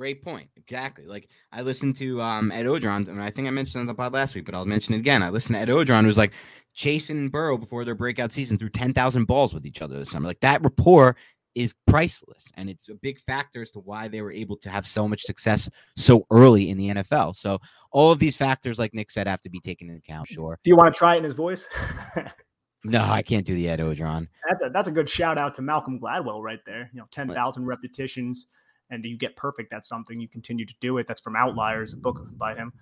Great 0.00 0.24
point. 0.24 0.48
Exactly. 0.56 1.04
Like 1.04 1.28
I 1.52 1.60
listened 1.60 1.94
to 1.96 2.22
um, 2.22 2.50
Ed 2.52 2.64
Orgeron, 2.64 3.06
and 3.06 3.22
I 3.22 3.30
think 3.30 3.46
I 3.46 3.50
mentioned 3.50 3.82
on 3.82 3.86
the 3.86 3.92
pod 3.92 4.14
last 4.14 4.34
week, 4.34 4.46
but 4.46 4.54
I'll 4.54 4.64
mention 4.64 4.94
it 4.94 4.96
again. 4.96 5.22
I 5.22 5.28
listened 5.28 5.56
to 5.56 5.60
Ed 5.60 5.68
Orgeron, 5.68 6.04
who's 6.04 6.16
like 6.16 6.32
Chase 6.72 7.10
and 7.10 7.30
Burrow 7.30 7.58
before 7.58 7.84
their 7.84 7.94
breakout 7.94 8.32
season 8.32 8.56
threw 8.56 8.70
10,000 8.70 9.26
balls 9.26 9.52
with 9.52 9.66
each 9.66 9.82
other 9.82 9.98
this 9.98 10.08
summer. 10.10 10.26
Like 10.26 10.40
that 10.40 10.62
rapport 10.62 11.16
is 11.54 11.74
priceless. 11.86 12.48
And 12.56 12.70
it's 12.70 12.88
a 12.88 12.94
big 12.94 13.20
factor 13.20 13.60
as 13.60 13.72
to 13.72 13.80
why 13.80 14.08
they 14.08 14.22
were 14.22 14.32
able 14.32 14.56
to 14.60 14.70
have 14.70 14.86
so 14.86 15.06
much 15.06 15.20
success 15.20 15.68
so 15.98 16.24
early 16.30 16.70
in 16.70 16.78
the 16.78 16.88
NFL. 16.88 17.36
So 17.36 17.58
all 17.92 18.10
of 18.10 18.18
these 18.18 18.38
factors, 18.38 18.78
like 18.78 18.94
Nick 18.94 19.10
said, 19.10 19.26
have 19.26 19.42
to 19.42 19.50
be 19.50 19.60
taken 19.60 19.88
into 19.88 19.98
account. 19.98 20.28
Sure. 20.28 20.58
Do 20.64 20.70
you 20.70 20.76
want 20.76 20.94
to 20.94 20.98
try 20.98 21.16
it 21.16 21.18
in 21.18 21.24
his 21.24 21.34
voice? 21.34 21.68
no, 22.84 23.02
I 23.02 23.20
can't 23.20 23.44
do 23.44 23.54
the 23.54 23.68
Ed 23.68 23.80
Orgeron. 23.80 24.28
That's 24.48 24.62
a 24.62 24.70
that's 24.70 24.88
a 24.88 24.92
good 24.92 25.10
shout 25.10 25.36
out 25.36 25.54
to 25.56 25.62
Malcolm 25.62 26.00
Gladwell 26.00 26.40
right 26.40 26.60
there. 26.64 26.88
You 26.94 27.00
know, 27.00 27.06
ten 27.10 27.28
thousand 27.28 27.66
repetitions, 27.66 28.46
and 28.90 29.04
you 29.04 29.16
get 29.16 29.36
perfect 29.36 29.72
at 29.72 29.86
something. 29.86 30.20
You 30.20 30.28
continue 30.28 30.66
to 30.66 30.74
do 30.80 30.98
it. 30.98 31.06
That's 31.08 31.20
from 31.20 31.36
Outliers, 31.36 31.92
a 31.92 31.96
book 31.96 32.26
by 32.36 32.54
him. 32.54 32.72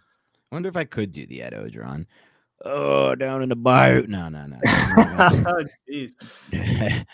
I 0.50 0.54
wonder 0.54 0.68
if 0.68 0.76
I 0.76 0.84
could 0.84 1.12
do 1.12 1.26
the 1.26 1.42
Ed 1.42 1.52
Orgeron 1.52 2.06
oh, 2.64 3.14
down 3.14 3.42
in 3.42 3.48
the 3.48 3.56
bar. 3.56 4.02
No, 4.02 4.28
no, 4.28 4.46
no. 4.46 4.58
oh, 4.66 5.64
jeez. 5.88 6.12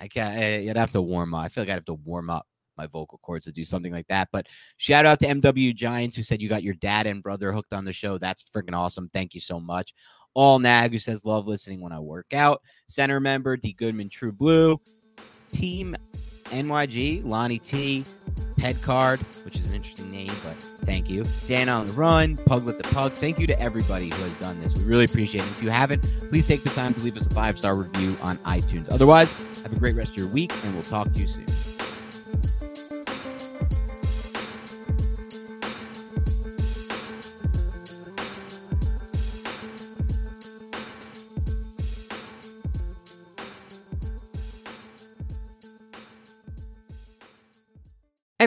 I 0.00 0.08
can't. 0.08 0.38
I, 0.38 0.56
you'd 0.58 0.76
have 0.76 0.92
to 0.92 1.02
warm 1.02 1.34
up. 1.34 1.44
I 1.44 1.48
feel 1.48 1.62
like 1.62 1.70
I'd 1.70 1.74
have 1.74 1.84
to 1.86 1.94
warm 1.94 2.30
up 2.30 2.46
my 2.76 2.86
vocal 2.86 3.18
cords 3.18 3.44
to 3.44 3.52
do 3.52 3.64
something 3.64 3.92
like 3.92 4.08
that. 4.08 4.28
But 4.32 4.46
shout 4.76 5.06
out 5.06 5.20
to 5.20 5.26
MW 5.26 5.74
Giants 5.74 6.16
who 6.16 6.22
said 6.22 6.40
you 6.40 6.48
got 6.48 6.62
your 6.62 6.74
dad 6.74 7.06
and 7.06 7.22
brother 7.22 7.52
hooked 7.52 7.72
on 7.72 7.84
the 7.84 7.92
show. 7.92 8.18
That's 8.18 8.44
freaking 8.54 8.76
awesome. 8.76 9.10
Thank 9.12 9.34
you 9.34 9.40
so 9.40 9.60
much. 9.60 9.94
All 10.34 10.58
Nag 10.58 10.92
who 10.92 10.98
says 10.98 11.24
love 11.24 11.46
listening 11.46 11.80
when 11.80 11.92
I 11.92 12.00
work 12.00 12.32
out. 12.32 12.62
Center 12.88 13.20
member 13.20 13.56
D 13.56 13.72
Goodman 13.74 14.08
True 14.08 14.32
Blue. 14.32 14.80
Team 15.52 15.94
NYG, 16.52 17.24
Lonnie 17.24 17.58
T, 17.58 18.04
Head 18.58 18.80
Card, 18.82 19.20
which 19.44 19.56
is 19.56 19.66
an 19.66 19.74
interesting 19.74 20.10
name, 20.10 20.32
but 20.44 20.54
thank 20.84 21.10
you. 21.10 21.24
Dan 21.48 21.68
on 21.68 21.88
the 21.88 21.92
Run, 21.94 22.36
Puglet 22.46 22.78
the 22.78 22.84
Pug. 22.84 23.12
Thank 23.14 23.38
you 23.38 23.46
to 23.48 23.60
everybody 23.60 24.08
who 24.08 24.22
has 24.22 24.32
done 24.38 24.60
this. 24.60 24.74
We 24.76 24.84
really 24.84 25.04
appreciate 25.04 25.42
it. 25.42 25.50
If 25.50 25.62
you 25.62 25.70
haven't, 25.70 26.02
please 26.28 26.46
take 26.46 26.62
the 26.62 26.70
time 26.70 26.94
to 26.94 27.00
leave 27.00 27.16
us 27.16 27.26
a 27.26 27.30
five 27.30 27.58
star 27.58 27.74
review 27.74 28.16
on 28.22 28.38
iTunes. 28.38 28.92
Otherwise, 28.92 29.34
have 29.62 29.72
a 29.72 29.76
great 29.76 29.96
rest 29.96 30.12
of 30.12 30.16
your 30.18 30.28
week, 30.28 30.52
and 30.64 30.74
we'll 30.74 30.84
talk 30.84 31.10
to 31.12 31.18
you 31.18 31.26
soon. 31.26 31.46